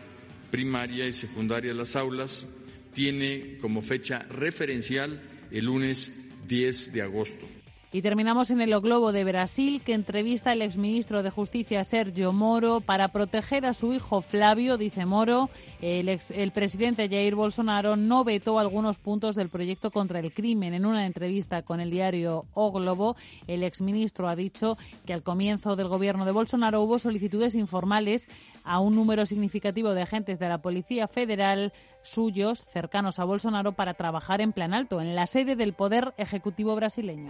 primaria 0.51 1.07
y 1.07 1.13
secundaria 1.13 1.71
a 1.71 1.75
las 1.75 1.95
aulas, 1.95 2.45
tiene 2.93 3.57
como 3.61 3.81
fecha 3.81 4.23
referencial 4.23 5.21
el 5.51 5.65
lunes 5.65 6.11
10 6.49 6.91
de 6.91 7.01
agosto. 7.01 7.47
Y 7.91 8.03
terminamos 8.03 8.51
en 8.51 8.61
el 8.61 8.79
Globo 8.81 9.11
de 9.11 9.23
Brasil, 9.23 9.81
que 9.83 9.95
entrevista 9.95 10.51
al 10.51 10.61
exministro 10.61 11.23
de 11.23 11.31
Justicia 11.31 11.83
Sergio 11.83 12.31
Moro 12.31 12.81
para 12.81 13.07
proteger 13.07 13.65
a 13.65 13.73
su 13.73 13.93
hijo 13.93 14.21
Flavio, 14.21 14.77
dice 14.77 15.07
Moro. 15.07 15.49
El, 15.81 16.07
el 16.07 16.51
presidente 16.51 17.09
Jair 17.09 17.33
Bolsonaro 17.33 17.95
no 17.95 18.23
vetó 18.23 18.59
algunos 18.59 18.99
puntos 18.99 19.35
del 19.35 19.49
proyecto 19.49 19.89
contra 19.89 20.19
el 20.19 20.31
crimen. 20.31 20.75
En 20.75 20.85
una 20.85 21.07
entrevista 21.07 21.63
con 21.63 21.79
el 21.79 21.89
diario 21.89 22.45
O 22.53 22.71
Globo, 22.71 23.15
el 23.47 23.63
exministro 23.63 24.27
ha 24.27 24.35
dicho 24.35 24.77
que 25.07 25.13
al 25.13 25.23
comienzo 25.23 25.75
del 25.75 25.87
gobierno 25.87 26.25
de 26.25 26.31
Bolsonaro 26.31 26.81
hubo 26.81 26.99
solicitudes 26.99 27.55
informales 27.55 28.27
a 28.63 28.79
un 28.79 28.93
número 28.93 29.25
significativo 29.25 29.95
de 29.95 30.03
agentes 30.03 30.37
de 30.37 30.47
la 30.47 30.61
Policía 30.61 31.07
Federal 31.07 31.73
suyos 32.01 32.63
cercanos 32.65 33.19
a 33.19 33.23
Bolsonaro 33.23 33.73
para 33.73 33.93
trabajar 33.93 34.41
en 34.41 34.53
plan 34.53 34.73
alto, 34.73 35.01
en 35.01 35.15
la 35.15 35.27
sede 35.27 35.55
del 35.55 35.73
Poder 35.73 36.13
Ejecutivo 36.17 36.75
brasileño. 36.75 37.29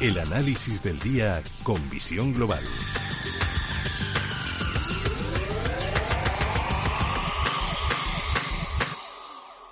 El 0.00 0.18
análisis 0.18 0.82
del 0.82 0.98
día 1.00 1.42
con 1.62 1.90
visión 1.90 2.32
global. 2.32 2.64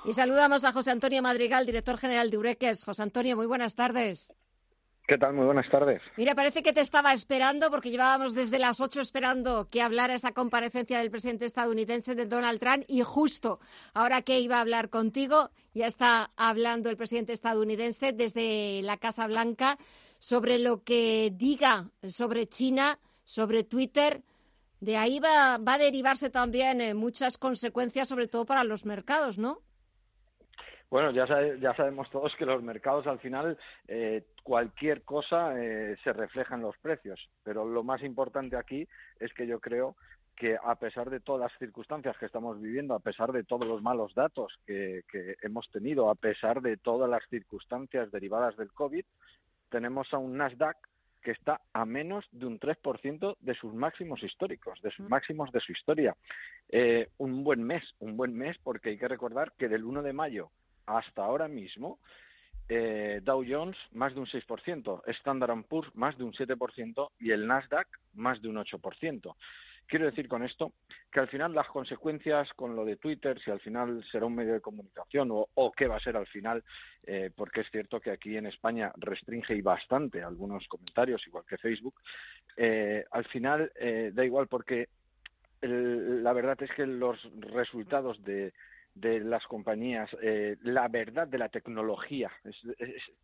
Y 0.05 0.15
saludamos 0.15 0.65
a 0.65 0.73
José 0.73 0.91
Antonio 0.91 1.21
Madrigal, 1.21 1.67
director 1.67 1.99
general 1.99 2.31
de 2.31 2.39
Urequers. 2.39 2.83
José 2.85 3.03
Antonio, 3.03 3.37
muy 3.37 3.45
buenas 3.45 3.75
tardes. 3.75 4.33
¿Qué 5.09 5.17
tal? 5.17 5.33
Muy 5.33 5.47
buenas 5.47 5.71
tardes. 5.71 6.03
Mira, 6.19 6.35
parece 6.35 6.63
que 6.63 6.75
te 6.75 6.83
estaba 6.83 7.15
esperando 7.15 7.71
porque 7.71 7.91
llevábamos 7.91 8.35
desde 8.35 8.59
las 8.59 8.79
ocho 8.83 9.01
esperando 9.01 9.67
que 9.71 9.81
hablara 9.81 10.15
esa 10.15 10.33
comparecencia 10.33 10.99
del 10.99 11.11
presidente 11.11 11.47
estadounidense 11.47 12.15
de 12.15 12.27
Donald 12.27 12.61
Trump 12.61 12.85
y 12.89 13.01
justo 13.01 13.59
ahora 13.95 14.21
que 14.21 14.39
iba 14.39 14.59
a 14.59 14.61
hablar 14.61 14.91
contigo, 14.91 15.49
ya 15.73 15.87
está 15.87 16.31
hablando 16.37 16.91
el 16.91 16.99
presidente 16.99 17.33
estadounidense 17.33 18.13
desde 18.13 18.83
la 18.83 18.99
Casa 18.99 19.27
Blanca 19.27 19.79
sobre 20.19 20.59
lo 20.59 20.85
que 20.85 21.33
diga 21.35 21.89
sobre 22.07 22.47
China, 22.47 22.99
sobre 23.25 23.65
Twitter. 23.65 24.23
De 24.81 24.99
ahí 24.99 25.21
va, 25.21 25.57
va 25.57 25.75
a 25.75 25.79
derivarse 25.79 26.29
también 26.29 26.83
eh, 26.83 26.93
muchas 26.93 27.39
consecuencias, 27.39 28.09
sobre 28.09 28.29
todo 28.29 28.45
para 28.45 28.63
los 28.63 28.85
mercados, 28.85 29.39
¿no? 29.39 29.63
Bueno, 30.91 31.11
ya, 31.11 31.27
ya 31.57 31.75
sabemos 31.75 32.09
todos 32.11 32.35
que 32.37 32.47
los 32.47 32.63
mercados 32.63 33.07
al 33.07 33.19
final 33.19 33.59
eh, 33.87 34.25
cualquier 34.43 35.03
cosa 35.03 35.53
eh, 35.63 35.97
se 36.03 36.15
refleja 36.15 36.55
en 36.55 36.63
los 36.63 36.79
precios, 36.79 37.29
pero 37.43 37.67
lo 37.67 37.85
más 37.85 38.03
importante 38.03 38.57
aquí 38.57 38.89
es 39.21 39.35
que 39.35 39.47
yo 39.47 39.61
creo 39.61 39.97
que 40.35 40.57
a 40.63 40.77
pesar 40.77 41.11
de 41.11 41.21
todas 41.21 41.41
las 41.51 41.59
circunstancias 41.59 42.17
que 42.17 42.25
estamos 42.25 42.59
viviendo, 42.59 42.95
a 42.95 43.01
pesar 43.01 43.33
de 43.33 43.45
todos 43.45 43.67
los 43.67 43.83
malos 43.83 44.15
datos 44.15 44.59
que, 44.65 45.03
que 45.11 45.37
hemos 45.43 45.69
tenido, 45.71 46.09
a 46.09 46.15
pesar 46.15 46.63
de 46.63 46.79
todas 46.79 47.11
las 47.11 47.29
circunstancias 47.29 48.11
derivadas 48.11 48.57
del 48.57 48.73
COVID, 48.73 49.05
tenemos 49.69 50.15
a 50.15 50.19
un 50.19 50.39
Nasdaq 50.39 50.79
que 51.21 51.33
está 51.33 51.61
a 51.73 51.85
menos 51.85 52.27
de 52.31 52.47
un 52.47 52.59
3% 52.59 53.37
de 53.41 53.55
sus 53.55 53.75
máximos 53.75 54.23
históricos, 54.23 54.81
de 54.81 54.91
sus 54.91 55.09
máximos 55.09 55.53
de 55.53 55.61
su 55.61 55.73
historia. 55.73 56.17
Eh, 56.69 57.11
un 57.19 57.45
buen 57.45 57.63
mes, 57.63 57.95
un 57.99 58.17
buen 58.17 58.35
mes 58.35 58.57
porque 58.59 58.91
hay 58.91 58.99
que 58.99 59.09
recordar 59.09 59.53
que 59.59 59.69
del 59.69 59.85
1 59.85 60.03
de 60.03 60.13
mayo 60.13 60.51
hasta 60.89 61.25
ahora 61.25 61.49
mismo 61.49 61.99
eh, 62.69 63.21
Dow 63.23 63.45
Jones 63.49 63.79
más 63.93 64.15
de 64.15 64.21
un 64.21 64.27
6%, 64.27 65.03
Standard 65.07 65.65
Poor's 65.65 65.95
más 65.95 66.19
de 66.19 66.25
un 66.25 66.33
7% 66.33 67.11
y 67.19 67.31
el 67.31 67.47
Nasdaq 67.47 67.89
más 68.15 68.43
de 68.43 68.49
un 68.49 68.57
8%. 68.57 69.35
Quiero 69.87 70.05
decir 70.05 70.29
con 70.29 70.43
esto 70.43 70.75
que 71.11 71.19
al 71.19 71.29
final 71.29 71.55
las 71.55 71.69
consecuencias 71.69 72.53
con 72.53 72.77
lo 72.77 72.85
de 72.85 72.97
Twitter, 72.97 73.41
si 73.41 73.51
al 73.51 73.61
final 73.61 74.05
será 74.05 74.27
un 74.27 74.35
medio 74.35 74.53
de 74.53 74.61
comunicación 74.61 75.31
o, 75.33 75.73
qué 75.73 75.87
va 75.87 75.97
a 75.97 76.01
ser 76.01 76.19
al 76.19 76.27
final, 76.27 76.63
eh, 77.05 77.31
porque 77.35 77.63
es 77.63 77.71
cierto 77.71 77.99
que 77.99 78.11
aquí 78.11 78.37
en 78.37 78.45
España 78.45 78.93
restringe 78.99 79.55
y 79.55 79.63
bastante 79.63 80.23
algunos 80.23 80.69
comentarios, 80.69 81.27
igual 81.27 81.45
que 81.49 81.57
Facebook, 81.57 81.95
eh, 82.55 83.03
al 83.13 83.25
final 83.25 83.73
da 84.13 84.25
igual 84.27 84.47
porque 84.47 84.91
la 85.63 86.35
verdad 86.35 86.63
es 86.63 86.71
que 86.73 86.87
los 86.87 87.31
resultados 87.41 88.23
de, 88.23 88.53
de 89.01 89.21
las 89.21 89.47
compañías, 89.47 90.11
eh, 90.23 90.57
la 90.63 90.89
verdad 90.89 91.29
de 91.29 91.39
la 91.39 91.49
tecnología 91.49 92.31
es, 92.45 92.63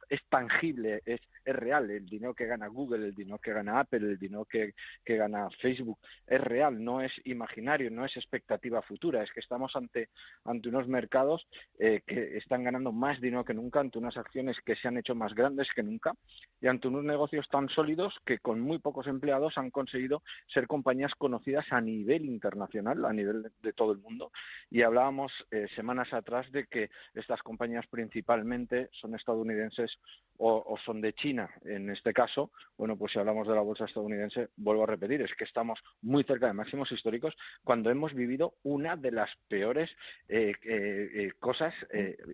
es, 0.08 0.24
tangible, 0.28 1.02
es, 1.04 1.20
es, 1.44 1.56
real. 1.56 1.90
El 1.90 2.06
dinero 2.06 2.34
que 2.34 2.46
gana 2.46 2.68
Google, 2.68 3.06
el 3.06 3.14
dinero 3.14 3.38
que 3.38 3.52
gana 3.52 3.80
Apple, 3.80 4.00
el 4.00 4.18
dinero 4.18 4.44
que, 4.44 4.74
que, 5.04 5.16
gana 5.16 5.48
Facebook 5.60 5.98
es 6.26 6.40
real, 6.40 6.82
no 6.82 7.00
es 7.00 7.12
imaginario, 7.24 7.90
no 7.90 8.04
es 8.04 8.16
expectativa 8.16 8.82
futura. 8.82 9.22
Es 9.22 9.32
que 9.32 9.40
estamos 9.40 9.74
ante, 9.76 10.10
ante 10.44 10.68
unos 10.68 10.86
mercados 10.88 11.46
eh, 11.78 12.02
que 12.06 12.36
están 12.36 12.64
ganando 12.64 12.92
más 12.92 13.20
dinero 13.20 13.44
que 13.44 13.54
nunca, 13.54 13.80
ante 13.80 13.98
unas 13.98 14.16
acciones 14.16 14.60
que 14.64 14.76
se 14.76 14.88
han 14.88 14.98
hecho 14.98 15.14
más 15.14 15.34
grandes 15.34 15.68
que 15.74 15.82
nunca 15.82 16.14
y 16.60 16.68
ante 16.68 16.88
unos 16.88 17.04
negocios 17.04 17.48
tan 17.48 17.68
sólidos 17.68 18.18
que 18.24 18.38
con 18.38 18.60
muy 18.60 18.78
pocos 18.78 19.06
empleados 19.06 19.58
han 19.58 19.70
conseguido 19.70 20.22
ser 20.46 20.66
compañías 20.66 21.14
conocidas 21.14 21.66
a 21.70 21.80
nivel 21.80 22.24
internacional, 22.26 23.04
a 23.04 23.12
nivel 23.12 23.50
de, 23.60 23.72
todo 23.72 23.92
el 23.92 23.98
mundo. 23.98 24.30
Y 24.70 24.82
hablábamos. 24.82 25.32
Eh, 25.50 25.63
semanas 25.68 26.12
atrás 26.12 26.50
de 26.52 26.66
que 26.66 26.90
estas 27.14 27.42
compañías 27.42 27.86
principalmente 27.86 28.88
son 28.92 29.14
estadounidenses 29.14 29.98
o, 30.36 30.76
son 30.84 31.00
de 31.00 31.12
China. 31.12 31.48
En 31.64 31.90
este 31.90 32.12
caso, 32.12 32.50
bueno, 32.76 32.96
pues 32.96 33.12
si 33.12 33.18
hablamos 33.18 33.46
de 33.46 33.54
la 33.54 33.60
bolsa 33.60 33.84
estadounidense, 33.84 34.48
vuelvo 34.56 34.82
a 34.82 34.86
repetir, 34.86 35.22
es 35.22 35.34
que 35.34 35.44
estamos 35.44 35.80
muy 36.02 36.24
cerca 36.24 36.46
de 36.46 36.52
máximos 36.52 36.90
históricos 36.90 37.36
cuando 37.62 37.90
hemos 37.90 38.14
vivido 38.14 38.54
una 38.62 38.96
de 38.96 39.12
las 39.12 39.30
peores 39.48 39.96
eh, 40.28 40.54
eh, 40.64 41.10
eh, 41.14 41.32
cosas 41.38 41.74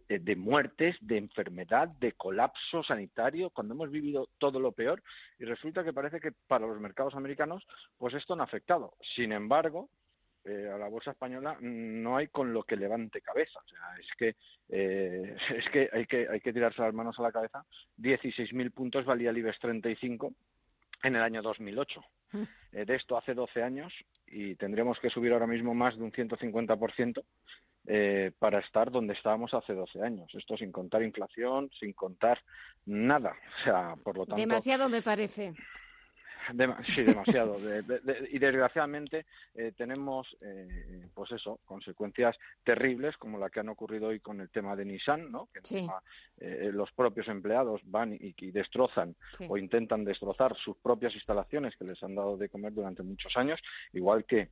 de 0.08 0.36
muertes, 0.36 0.96
de 1.00 1.18
enfermedad, 1.18 1.88
de 1.88 2.12
colapso 2.12 2.82
sanitario, 2.82 3.50
cuando 3.50 3.74
hemos 3.74 3.90
vivido 3.90 4.28
todo 4.38 4.60
lo 4.60 4.72
peor 4.72 5.02
y 5.38 5.44
resulta 5.44 5.84
que 5.84 5.92
parece 5.92 6.20
que 6.20 6.32
para 6.32 6.66
los 6.66 6.80
mercados 6.80 7.14
americanos, 7.14 7.66
pues 7.98 8.14
esto 8.14 8.34
no 8.34 8.42
ha 8.42 8.46
afectado. 8.46 8.94
Sin 9.00 9.32
embargo, 9.32 9.90
eh, 10.44 10.70
a 10.72 10.78
la 10.78 10.88
bolsa 10.88 11.10
española 11.10 11.58
no 11.60 12.16
hay 12.16 12.28
con 12.28 12.52
lo 12.52 12.62
que 12.62 12.76
levante 12.76 13.20
cabeza. 13.20 13.60
O 13.60 13.68
sea, 13.68 13.98
es 13.98 14.08
que 14.16 14.36
eh, 14.68 15.36
es 15.56 15.68
que 15.70 15.90
hay 15.92 16.06
que 16.06 16.28
hay 16.28 16.40
que 16.40 16.52
tirarse 16.52 16.82
las 16.82 16.94
manos 16.94 17.18
a 17.18 17.22
la 17.22 17.32
cabeza. 17.32 17.64
16.000 17.98 18.72
puntos 18.72 19.04
valía 19.04 19.30
el 19.30 19.38
IBEX 19.38 19.58
35 19.60 20.34
en 21.02 21.16
el 21.16 21.22
año 21.22 21.42
2008. 21.42 22.00
Mm. 22.32 22.42
Eh, 22.72 22.84
de 22.84 22.94
esto 22.94 23.16
hace 23.16 23.34
12 23.34 23.62
años 23.62 23.92
y 24.26 24.54
tendríamos 24.54 24.98
que 25.00 25.10
subir 25.10 25.32
ahora 25.32 25.46
mismo 25.46 25.74
más 25.74 25.96
de 25.96 26.04
un 26.04 26.12
150% 26.12 27.24
eh, 27.86 28.32
para 28.38 28.60
estar 28.60 28.90
donde 28.90 29.14
estábamos 29.14 29.52
hace 29.54 29.74
12 29.74 30.02
años. 30.02 30.34
Esto 30.34 30.56
sin 30.56 30.70
contar 30.70 31.02
inflación, 31.02 31.70
sin 31.72 31.92
contar 31.92 32.40
nada. 32.86 33.34
O 33.60 33.64
sea, 33.64 33.96
por 34.02 34.16
lo 34.16 34.26
tanto. 34.26 34.40
Demasiado 34.40 34.88
me 34.88 35.02
parece 35.02 35.54
sí, 36.84 37.02
demasiado. 37.02 37.56
y 38.30 38.38
desgraciadamente 38.38 39.26
eh, 39.54 39.72
tenemos, 39.76 40.36
eh, 40.40 41.08
pues 41.14 41.32
eso, 41.32 41.60
consecuencias 41.64 42.38
terribles 42.64 43.16
como 43.16 43.38
la 43.38 43.50
que 43.50 43.60
han 43.60 43.68
ocurrido 43.68 44.08
hoy 44.08 44.20
con 44.20 44.40
el 44.40 44.50
tema 44.50 44.76
de 44.76 44.84
Nissan, 44.84 45.30
¿no? 45.30 45.48
Que 45.52 45.60
eh, 46.38 46.70
los 46.72 46.92
propios 46.92 47.28
empleados 47.28 47.80
van 47.84 48.14
y, 48.14 48.50
destrozan 48.50 49.14
o 49.48 49.56
intentan 49.56 50.04
destrozar 50.04 50.56
sus 50.56 50.76
propias 50.78 51.14
instalaciones 51.14 51.76
que 51.76 51.84
les 51.84 52.02
han 52.02 52.14
dado 52.14 52.36
de 52.36 52.48
comer 52.48 52.72
durante 52.72 53.02
muchos 53.02 53.36
años, 53.36 53.60
igual 53.92 54.24
que 54.24 54.50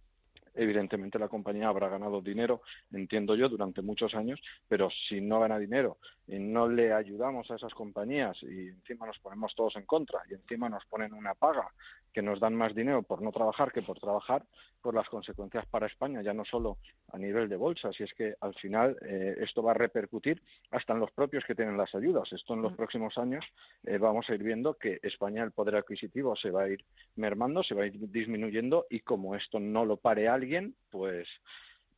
evidentemente 0.59 1.19
la 1.19 1.29
compañía 1.29 1.69
habrá 1.69 1.89
ganado 1.89 2.21
dinero, 2.21 2.63
entiendo 2.93 3.35
yo, 3.35 3.49
durante 3.49 3.81
muchos 3.81 4.15
años, 4.15 4.41
pero 4.67 4.91
si 4.91 5.21
no 5.21 5.41
gana 5.41 5.59
dinero 5.59 5.99
y 6.27 6.39
no 6.39 6.69
le 6.69 6.93
ayudamos 6.93 7.51
a 7.51 7.55
esas 7.55 7.73
compañías 7.73 8.43
y 8.43 8.69
encima 8.69 9.07
nos 9.07 9.19
ponemos 9.19 9.55
todos 9.55 9.77
en 9.77 9.87
contra 9.87 10.21
y 10.29 10.35
encima 10.35 10.69
nos 10.69 10.85
ponen 10.87 11.15
una 11.15 11.35
paga 11.35 11.73
que 12.13 12.23
nos 12.23 12.41
dan 12.41 12.55
más 12.55 12.75
dinero 12.75 13.03
por 13.03 13.23
no 13.23 13.33
trabajar 13.33 13.73
que 13.73 13.83
por 13.83 13.99
trabajar, 13.99 14.45
por 14.81 14.95
las 14.95 15.09
consecuencias 15.09 15.67
para 15.67 15.87
España, 15.87 16.23
ya 16.23 16.33
no 16.33 16.45
solo 16.45 16.79
a 17.13 17.19
nivel 17.19 17.49
de 17.49 17.57
bolsa, 17.57 17.93
si 17.93 18.05
es 18.05 18.15
que 18.15 18.35
al 18.41 18.55
final 18.55 18.97
eh, 19.03 19.37
esto 19.41 19.63
va 19.63 19.73
a 19.73 19.75
repercutir 19.75 20.43
hasta 20.71 20.93
en 20.93 21.01
los 21.01 21.11
propios 21.13 21.45
que 21.45 21.55
tienen 21.55 21.77
las 21.77 21.95
ayudas. 21.95 22.33
Esto 22.33 22.55
en 22.55 22.63
los 22.63 22.73
mm. 22.73 22.77
próximos 22.77 23.19
años 23.19 23.45
eh, 23.85 23.99
vamos 23.99 24.29
a 24.31 24.35
ir 24.35 24.43
viendo 24.43 24.75
que 24.75 25.01
España 25.03 25.43
el 25.43 25.53
poder 25.53 25.77
adquisitivo 25.77 26.37
se 26.37 26.51
va 26.51 26.63
a 26.65 26.69
ir 26.69 26.85
mermando, 27.17 27.63
se 27.63 27.75
va 27.75 27.83
a 27.83 27.87
ir 27.87 27.99
disminuyendo 28.11 28.87
y 28.89 29.01
como 29.01 29.35
esto 29.35 29.61
no 29.61 29.85
lo 29.85 29.97
pare 29.97 30.29
alguien, 30.29 30.75
pues 30.91 31.29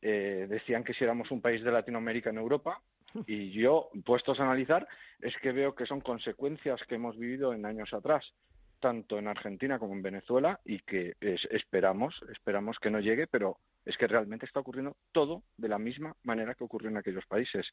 eh, 0.01 0.47
decían 0.49 0.83
que 0.83 0.93
si 0.93 1.03
éramos 1.03 1.31
un 1.31 1.41
país 1.41 1.63
de 1.63 1.71
Latinoamérica 1.71 2.29
en 2.29 2.37
Europa, 2.37 2.81
y 3.27 3.51
yo, 3.51 3.89
puestos 4.05 4.39
a 4.39 4.43
analizar, 4.43 4.87
es 5.19 5.35
que 5.37 5.51
veo 5.51 5.75
que 5.75 5.85
son 5.85 5.99
consecuencias 5.99 6.81
que 6.85 6.95
hemos 6.95 7.17
vivido 7.17 7.53
en 7.53 7.65
años 7.65 7.93
atrás 7.93 8.33
tanto 8.81 9.17
en 9.17 9.29
Argentina 9.29 9.79
como 9.79 9.93
en 9.93 10.01
Venezuela 10.01 10.59
y 10.65 10.79
que 10.79 11.15
esperamos, 11.21 12.21
esperamos 12.29 12.79
que 12.79 12.91
no 12.91 12.99
llegue, 12.99 13.27
pero 13.27 13.57
es 13.85 13.97
que 13.97 14.07
realmente 14.07 14.45
está 14.45 14.59
ocurriendo 14.59 14.97
todo 15.11 15.43
de 15.55 15.69
la 15.69 15.79
misma 15.79 16.15
manera 16.23 16.53
que 16.55 16.65
ocurrió 16.65 16.89
en 16.89 16.97
aquellos 16.97 17.25
países. 17.25 17.71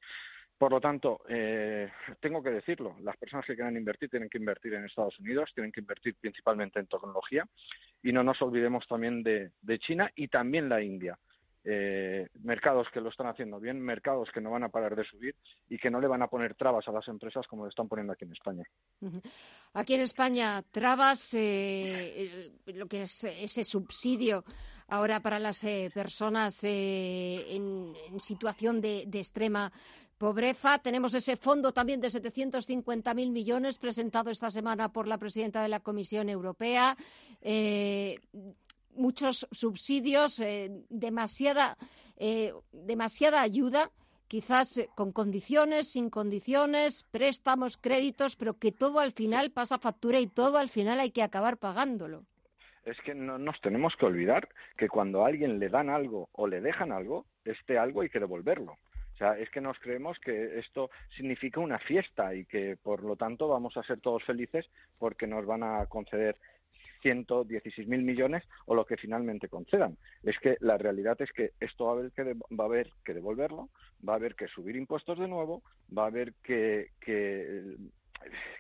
Por 0.57 0.71
lo 0.71 0.81
tanto, 0.81 1.23
eh, 1.29 1.91
tengo 2.21 2.43
que 2.43 2.51
decirlo, 2.51 2.97
las 3.01 3.17
personas 3.17 3.47
que 3.47 3.55
quieran 3.55 3.77
invertir 3.77 4.09
tienen 4.09 4.29
que 4.29 4.39
invertir 4.39 4.75
en 4.75 4.85
Estados 4.85 5.19
Unidos, 5.19 5.53
tienen 5.55 5.73
que 5.73 5.81
invertir 5.81 6.15
principalmente 6.21 6.79
en 6.79 6.87
tecnología 6.87 7.45
y 8.03 8.13
no 8.13 8.23
nos 8.23 8.41
olvidemos 8.43 8.87
también 8.87 9.23
de 9.23 9.79
China 9.79 10.11
y 10.15 10.29
también 10.29 10.69
la 10.69 10.83
India 10.83 11.19
eh, 11.71 12.29
mercados 12.43 12.89
que 12.89 13.01
lo 13.01 13.11
están 13.11 13.27
haciendo 13.27 13.61
bien, 13.61 13.79
mercados 13.79 14.31
que 14.33 14.41
no 14.41 14.51
van 14.51 14.65
a 14.65 14.71
parar 14.71 14.97
de 14.97 15.05
subir 15.05 15.37
y 15.69 15.77
que 15.77 15.91
no 15.91 16.01
le 16.01 16.09
van 16.09 16.23
a 16.23 16.29
poner 16.29 16.55
trabas 16.55 16.89
a 16.89 16.93
las 16.93 17.07
empresas 17.09 17.47
como 17.47 17.65
le 17.65 17.69
están 17.69 17.89
poniendo 17.89 18.15
aquí 18.15 18.25
en 18.25 18.33
España. 18.33 18.65
Aquí 19.75 19.95
en 19.95 20.01
España, 20.01 20.63
trabas, 20.71 21.35
eh, 21.35 22.51
lo 22.67 22.87
que 22.87 23.03
es 23.03 23.23
ese 23.25 23.65
subsidio 23.65 24.45
ahora 24.89 25.21
para 25.21 25.39
las 25.39 25.63
eh, 25.65 25.91
personas 25.93 26.65
eh, 26.65 27.55
en, 27.55 27.93
situación 28.19 28.81
de, 28.81 29.03
extrema 29.13 29.71
pobreza. 30.17 30.79
Tenemos 30.79 31.13
ese 31.13 31.37
fondo 31.37 31.73
también 31.73 32.01
de 32.01 32.09
750.000 32.09 33.31
millones 33.31 33.77
presentado 33.77 34.31
esta 34.31 34.51
semana 34.51 34.91
por 34.91 35.07
la 35.07 35.19
presidenta 35.19 35.63
de 35.63 35.69
la 35.69 35.81
Comisión 35.81 36.31
Europea 36.31 36.97
muchos 38.99 39.47
subsidios, 39.51 40.41
eh, 40.41 40.71
demasiada, 40.91 41.77
eh, 42.17 42.53
demasiada 42.73 43.41
ayuda, 43.41 43.91
quizás 44.29 44.79
eh, 44.79 44.89
con 44.95 45.13
condiciones, 45.13 45.93
sin 45.93 46.11
condiciones, 46.11 47.05
préstamos, 47.11 47.77
créditos, 47.77 48.37
pero 48.37 48.59
que 48.59 48.73
todo 48.73 49.01
al 49.01 49.13
final 49.13 49.51
pasa 49.51 49.79
factura 49.79 50.21
y 50.21 50.27
todo 50.27 50.59
al 50.59 50.69
final 50.69 51.01
hay 51.01 51.11
que 51.11 51.23
acabar 51.23 51.57
pagándolo. 51.57 52.25
Es 52.85 53.01
que 53.01 53.15
no 53.15 53.39
nos 53.39 53.61
tenemos 53.61 53.97
que 53.97 54.07
olvidar 54.07 54.49
que 54.77 54.89
cuando 54.89 55.25
a 55.25 55.29
alguien 55.29 55.59
le 55.59 55.69
dan 55.69 55.91
algo 55.91 56.29
o 56.33 56.47
le 56.47 56.61
dejan 56.61 56.93
algo, 56.93 57.27
este 57.45 57.79
algo 57.79 58.03
hay 58.03 58.09
que 58.09 58.21
devolverlo. 58.21 58.73
O 58.73 59.17
sea, 59.19 59.37
es 59.37 59.51
que 59.51 59.61
nos 59.61 59.79
creemos 59.81 60.21
que 60.21 60.61
esto 60.61 60.91
significa 61.09 61.59
una 61.59 61.81
fiesta 61.81 62.37
y 62.37 62.45
que 62.45 62.77
por 62.81 63.03
lo 63.03 63.17
tanto 63.17 63.49
vamos 63.49 63.77
a 63.77 63.83
ser 63.83 64.01
todos 64.01 64.23
felices 64.23 64.71
porque 64.97 65.27
nos 65.27 65.45
van 65.45 65.65
a 65.65 65.87
conceder 65.87 66.37
116.000 67.03 67.87
millones 68.03 68.45
o 68.67 68.75
lo 68.75 68.85
que 68.85 68.97
finalmente 68.97 69.49
concedan. 69.49 69.97
Es 70.23 70.39
que 70.39 70.57
la 70.61 70.79
realidad 70.79 71.21
es 71.21 71.33
que 71.33 71.53
esto 71.61 71.87
va 71.87 71.93
a 71.93 71.95
haber 71.95 72.13
que, 72.13 72.25
va 72.25 72.65
a 72.65 72.67
haber 72.67 72.91
que 73.05 73.15
devolverlo, 73.15 73.71
va 74.07 74.15
a 74.15 74.17
haber 74.17 74.35
que 74.35 74.49
subir 74.49 74.77
impuestos 74.77 75.19
de 75.19 75.29
nuevo, 75.29 75.63
va 75.97 76.05
a 76.05 76.07
haber 76.07 76.35
que, 76.43 76.91
que 77.01 77.77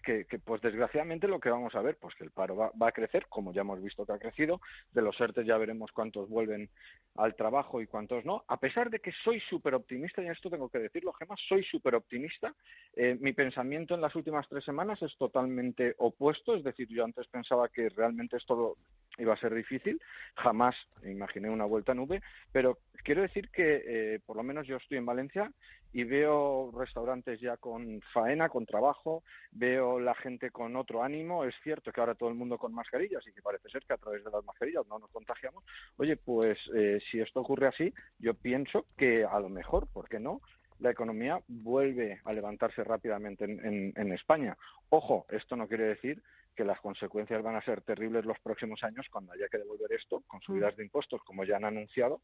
que, 0.03 0.25
pues 0.45 0.61
desgraciadamente 0.63 1.29
lo 1.29 1.41
que 1.41 1.51
vamos 1.51 1.75
a 1.75 1.83
ver, 1.83 1.97
pues 1.99 2.15
que 2.15 2.25
el 2.25 2.31
paro 2.31 2.57
va, 2.57 2.89
a 2.89 2.93
crecer, 2.93 3.27
como 3.29 3.53
ya 3.53 3.63
hemos 3.63 3.83
visto 3.83 4.07
que 4.07 4.13
ha 4.13 4.19
crecido, 4.19 4.61
de 4.93 5.03
los 5.03 5.21
ERTE 5.21 5.45
ya 5.45 5.59
veremos 5.59 5.93
cuántos 5.93 6.29
vuelven 6.29 6.71
al 7.17 7.35
trabajo 7.35 7.81
y 7.81 7.87
cuántos 7.87 8.25
no, 8.25 8.45
a 8.49 8.59
pesar 8.59 8.91
de 8.91 9.01
que 9.01 9.13
soy 9.13 9.41
súper 9.41 9.75
optimista, 9.75 10.23
y 10.23 10.29
esto 10.29 10.51
tengo 10.51 10.69
que 10.69 10.79
decirlo, 10.79 11.13
Gemma, 11.13 11.35
soy 11.37 11.63
súper 11.63 11.95
optimista, 11.95 12.55
eh, 12.95 13.17
mi 13.21 13.33
pensamiento 13.33 13.95
en 13.95 14.01
las 14.01 14.15
últimas 14.15 14.49
tres 14.49 14.65
semanas 14.65 15.03
es 15.03 15.17
totalmente 15.17 15.95
opuesto, 15.99 16.55
es 16.55 16.65
decir, 16.65 16.89
yo 16.89 17.05
antes 17.05 17.27
pensaba 17.29 17.69
que 17.69 17.89
realmente 17.91 18.37
esto 18.37 18.77
iba 19.19 19.35
a 19.35 19.37
ser 19.37 19.55
difícil, 19.55 20.01
jamás 20.37 20.77
imaginé 21.05 21.49
una 21.49 21.65
vuelta 21.65 21.93
a 21.93 21.95
nube, 21.95 22.23
pero 22.53 22.79
quiero 23.03 23.23
decir 23.23 23.51
que 23.51 23.83
eh, 23.87 24.21
por 24.25 24.37
lo 24.37 24.43
menos 24.43 24.67
yo 24.67 24.77
estoy 24.77 24.99
en 24.99 25.07
Valencia 25.07 25.53
y 25.93 26.05
veo 26.05 26.71
restaurantes 26.77 27.41
ya 27.41 27.57
con 27.57 28.01
faena, 28.13 28.49
con 28.49 28.67
trabajo, 28.67 29.23
veo 29.51 29.99
la 30.01 30.15
gente 30.15 30.51
con 30.51 30.77
otro 30.77 31.03
ánimo, 31.03 31.45
es 31.45 31.55
cierto 31.63 31.93
que 31.93 32.01
ahora 32.01 32.15
todo 32.15 32.29
el 32.29 32.35
mundo 32.35 32.59
con 32.59 32.75
mascarillas 32.75 33.27
y 33.27 33.33
que 33.33 33.43
parece 33.43 33.69
ser 33.71 33.85
que 33.87 33.95
a 33.95 33.99
través 33.99 34.25
de 34.25 34.31
las 34.31 34.45
mascarillas 34.45 34.87
no 34.87 34.99
nos 34.99 35.11
contagiamos, 35.11 35.65
oye, 35.97 36.17
pues 36.17 36.59
eh, 36.75 36.99
si 37.11 37.21
esto 37.21 37.41
ocurre 37.41 37.69
así, 37.69 37.93
yo 38.19 38.35
pienso 38.35 38.87
que 38.97 39.25
a 39.25 39.41
lo 39.41 39.49
mejor, 39.49 39.87
¿por 39.89 40.09
qué 40.09 40.21
no?, 40.21 40.41
la 40.81 40.91
economía 40.91 41.41
vuelve 41.49 42.21
a 42.25 42.33
levantarse 42.33 42.85
rápidamente 42.85 43.45
en, 43.45 43.93
en, 43.97 44.13
España. 44.13 44.57
Ojo, 44.91 45.27
esto 45.29 45.57
no 45.57 45.67
quiere 45.67 45.85
decir 45.85 46.23
que 46.59 46.65
las 46.65 46.81
consecuencias 46.81 47.41
van 47.41 47.55
a 47.55 47.63
ser 47.63 47.83
terribles 47.83 48.25
los 48.25 48.41
próximos 48.41 48.83
años 48.83 49.07
cuando 49.13 49.31
haya 49.33 49.47
que 49.49 49.59
devolver 49.59 49.93
esto 49.93 50.25
con 50.27 50.43
subidas 50.43 50.77
de 50.77 50.83
impuestos, 50.83 51.23
como 51.23 51.45
ya 51.45 51.55
han 51.55 51.65
anunciado, 51.65 52.21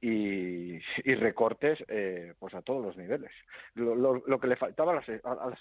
y, 0.00 0.78
recortes 1.16 1.82
eh, 1.88 2.34
pues 2.38 2.54
a 2.54 2.62
todos 2.62 2.84
los 2.84 2.96
niveles. 2.96 3.32
Lo, 3.74 4.38
que 4.38 4.46
le 4.46 4.54
faltaba 4.54 4.92
a 4.92 4.94
las, 4.96 5.08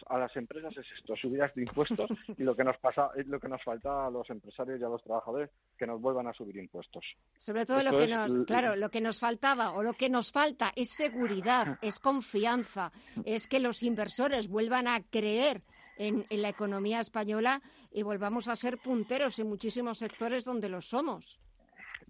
a, 0.06 0.18
las, 0.20 0.36
empresas 0.36 0.78
es 0.78 0.92
esto, 0.92 1.16
subidas 1.16 1.56
de 1.56 1.64
impuestos 1.64 2.12
y 2.38 2.44
lo 2.44 2.56
que 2.56 2.64
nos 2.64 2.78
pasa 2.78 3.10
lo 3.26 3.40
que 3.40 3.48
nos 3.48 3.64
falta 3.64 4.06
a 4.06 4.12
los 4.12 4.30
empresarios 4.30 4.80
y 4.80 4.84
a 4.84 4.90
los 4.90 5.02
trabajadores 5.02 5.50
que 5.76 5.88
nos 5.88 6.00
vuelvan 6.00 6.28
a 6.28 6.34
subir 6.34 6.58
impuestos. 6.58 7.16
Sobre 7.38 7.66
todo 7.66 7.82
lo 7.82 7.98
que 7.98 8.08
nos, 8.08 8.46
claro, 8.46 8.76
lo 8.76 8.90
que 8.90 9.02
nos 9.02 9.20
faltaba 9.20 9.72
o 9.72 9.82
lo 9.82 9.94
que 9.94 10.10
nos 10.10 10.32
falta 10.32 10.72
es 10.76 10.90
seguridad, 10.90 11.66
es 11.82 11.98
confianza, 12.00 12.92
es 13.26 13.48
que 13.48 13.60
los 13.60 13.82
inversores 13.82 14.50
vuelvan 14.50 14.88
a 14.88 15.02
creer 15.02 15.64
en, 15.98 16.26
en 16.30 16.42
la 16.42 16.50
economía 16.50 17.00
española 17.00 17.62
y 17.92 18.04
volvamos 18.04 18.48
a 18.48 18.56
ser 18.56 18.78
punteros 18.78 19.40
en 19.40 19.48
muchísimos 19.48 19.98
sectores 19.98 20.46
donde 20.46 20.70
lo 20.70 20.82
somos. 20.82 21.40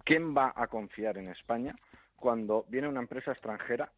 ¿Quién 0.03 0.35
va 0.35 0.53
a 0.55 0.67
confiar 0.67 1.17
en 1.17 1.29
España? 1.29 1.75
cuando 2.23 2.65
viene 2.69 2.87
una 2.87 3.01
empresa 3.01 3.33
extranjera, 3.33 3.91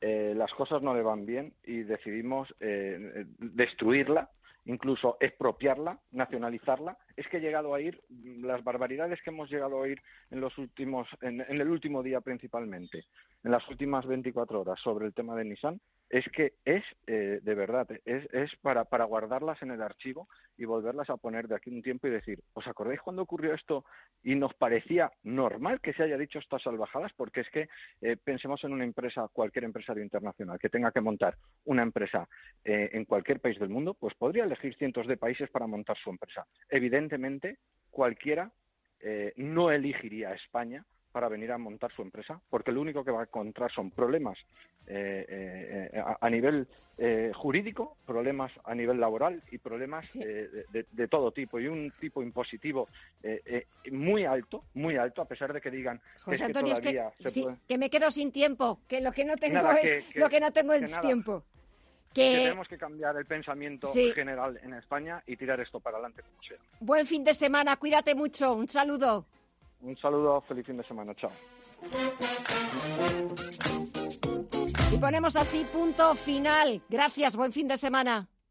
eh, 0.00 0.32
las 0.34 0.54
cosas 0.54 0.80
no 0.80 0.94
le 0.94 1.02
van 1.02 1.26
bien 1.26 1.52
y 1.62 1.82
decidimos 1.82 2.54
eh, 2.58 3.26
destruirla, 3.38 4.30
incluso 4.64 5.18
expropiarla, 5.20 6.00
nacionalizarla. 6.12 6.96
Es 7.14 7.28
que 7.28 7.36
he 7.36 7.40
llegado 7.40 7.74
a 7.74 7.80
ir 7.82 8.02
las 8.08 8.64
barbaridades 8.64 9.20
que 9.22 9.28
hemos 9.28 9.50
llegado 9.50 9.76
a 9.76 9.80
oír 9.80 10.00
en 10.30 10.40
los 10.40 10.56
últimos, 10.56 11.06
en, 11.20 11.42
en 11.42 11.60
el 11.60 11.68
último 11.68 12.02
día 12.02 12.22
principalmente, 12.22 13.04
en 13.44 13.50
las 13.50 13.68
últimas 13.68 14.06
24 14.06 14.62
horas 14.62 14.80
sobre 14.80 15.04
el 15.04 15.12
tema 15.12 15.36
de 15.36 15.44
Nissan, 15.44 15.78
es 16.08 16.28
que 16.28 16.54
es 16.64 16.84
eh, 17.06 17.40
de 17.42 17.54
verdad, 17.54 17.88
es, 18.04 18.28
es 18.32 18.54
para, 18.56 18.84
para, 18.84 19.04
guardarlas 19.04 19.60
en 19.62 19.70
el 19.70 19.82
archivo 19.82 20.28
y 20.56 20.64
volverlas 20.64 21.10
a 21.10 21.16
poner 21.16 21.48
de 21.48 21.56
aquí 21.56 21.70
un 21.70 21.82
tiempo 21.82 22.06
y 22.06 22.10
decir, 22.10 22.42
¿os 22.52 22.66
acordáis 22.66 23.00
cuando 23.00 23.22
ocurrió 23.22 23.52
esto 23.54 23.84
y 24.22 24.34
nos 24.34 24.54
parecía 24.54 25.10
normal 25.24 25.80
que 25.80 25.92
se 25.92 26.04
haya 26.04 26.16
dicho 26.16 26.38
estas 26.38 26.62
salvajadas? 26.62 27.12
Porque 27.14 27.40
es 27.40 27.50
que 27.50 27.68
eh, 28.00 28.16
pensemos 28.16 28.62
en 28.64 28.72
una 28.72 28.84
empresa, 28.84 29.28
cualquier 29.32 29.64
empresario 29.64 30.02
internacional 30.02 30.58
que 30.58 30.68
tenga 30.68 30.92
que 30.92 31.00
montar 31.00 31.36
una 31.64 31.82
empresa 31.82 32.28
eh, 32.64 32.90
en 32.92 33.04
cualquier 33.04 33.40
país 33.40 33.58
del 33.58 33.68
mundo, 33.68 33.94
pues 33.94 34.14
podría 34.14 34.44
elegir 34.44 34.74
cientos 34.76 35.06
de 35.06 35.16
países 35.16 35.50
para 35.50 35.66
montar 35.66 35.96
su 35.96 36.10
empresa. 36.10 36.46
Evidentemente, 36.68 37.58
cualquiera 37.90 38.52
no 39.36 39.70
elegiría 39.70 40.30
a 40.30 40.34
España 40.34 40.84
para 41.16 41.30
venir 41.30 41.50
a 41.50 41.56
montar 41.56 41.90
su 41.92 42.02
empresa, 42.02 42.38
porque 42.50 42.70
lo 42.70 42.82
único 42.82 43.02
que 43.02 43.10
va 43.10 43.20
a 43.20 43.24
encontrar 43.24 43.72
son 43.72 43.90
problemas 43.90 44.38
eh, 44.86 45.88
eh, 45.90 46.02
a, 46.20 46.28
nivel 46.28 46.68
eh, 46.98 47.32
jurídico, 47.34 47.96
problemas 48.04 48.52
a 48.64 48.74
nivel 48.74 49.00
laboral 49.00 49.42
y 49.50 49.56
problemas 49.56 50.12
de, 50.12 51.08
todo 51.08 51.32
tipo 51.32 51.58
y 51.58 51.68
un 51.68 51.90
tipo 51.98 52.22
impositivo 52.22 52.90
muy 53.92 54.26
alto, 54.26 54.64
muy 54.74 54.96
alto, 54.96 55.22
a 55.22 55.24
pesar 55.24 55.54
de 55.54 55.62
que 55.62 55.70
digan 55.70 55.98
José 56.22 56.44
Antonio, 56.44 56.74
es 56.74 56.82
que, 57.66 57.78
me 57.78 57.88
quedo 57.88 58.10
sin 58.10 58.30
tiempo, 58.30 58.80
que 58.86 59.00
lo 59.00 59.10
que 59.10 59.24
no 59.24 59.38
tengo 59.38 59.70
es 59.72 60.14
lo 60.16 60.28
que 60.28 60.38
no 60.38 60.52
tengo 60.52 60.74
es 60.74 61.00
tiempo. 61.00 61.42
Que... 62.12 62.42
tenemos 62.42 62.68
que 62.68 62.76
cambiar 62.76 63.16
el 63.16 63.24
pensamiento 63.24 63.90
general 63.90 64.60
en 64.62 64.74
España 64.74 65.22
y 65.26 65.34
tirar 65.38 65.60
esto 65.60 65.80
para 65.80 65.96
adelante 65.96 66.20
como 66.20 66.42
sea. 66.42 66.58
Buen 66.80 67.06
fin 67.06 67.24
de 67.24 67.32
semana, 67.32 67.76
cuídate 67.76 68.14
mucho, 68.14 68.52
un 68.52 68.68
saludo. 68.68 69.24
Un 69.80 69.96
saludo, 69.96 70.40
feliz 70.42 70.66
fin 70.66 70.76
de 70.76 70.82
semana, 70.82 71.14
chao. 71.14 71.30
Y 74.92 74.98
ponemos 74.98 75.36
así 75.36 75.64
punto 75.72 76.14
final. 76.14 76.82
Gracias, 76.88 77.36
buen 77.36 77.52
fin 77.52 77.68
de 77.68 77.76
semana. 77.76 78.28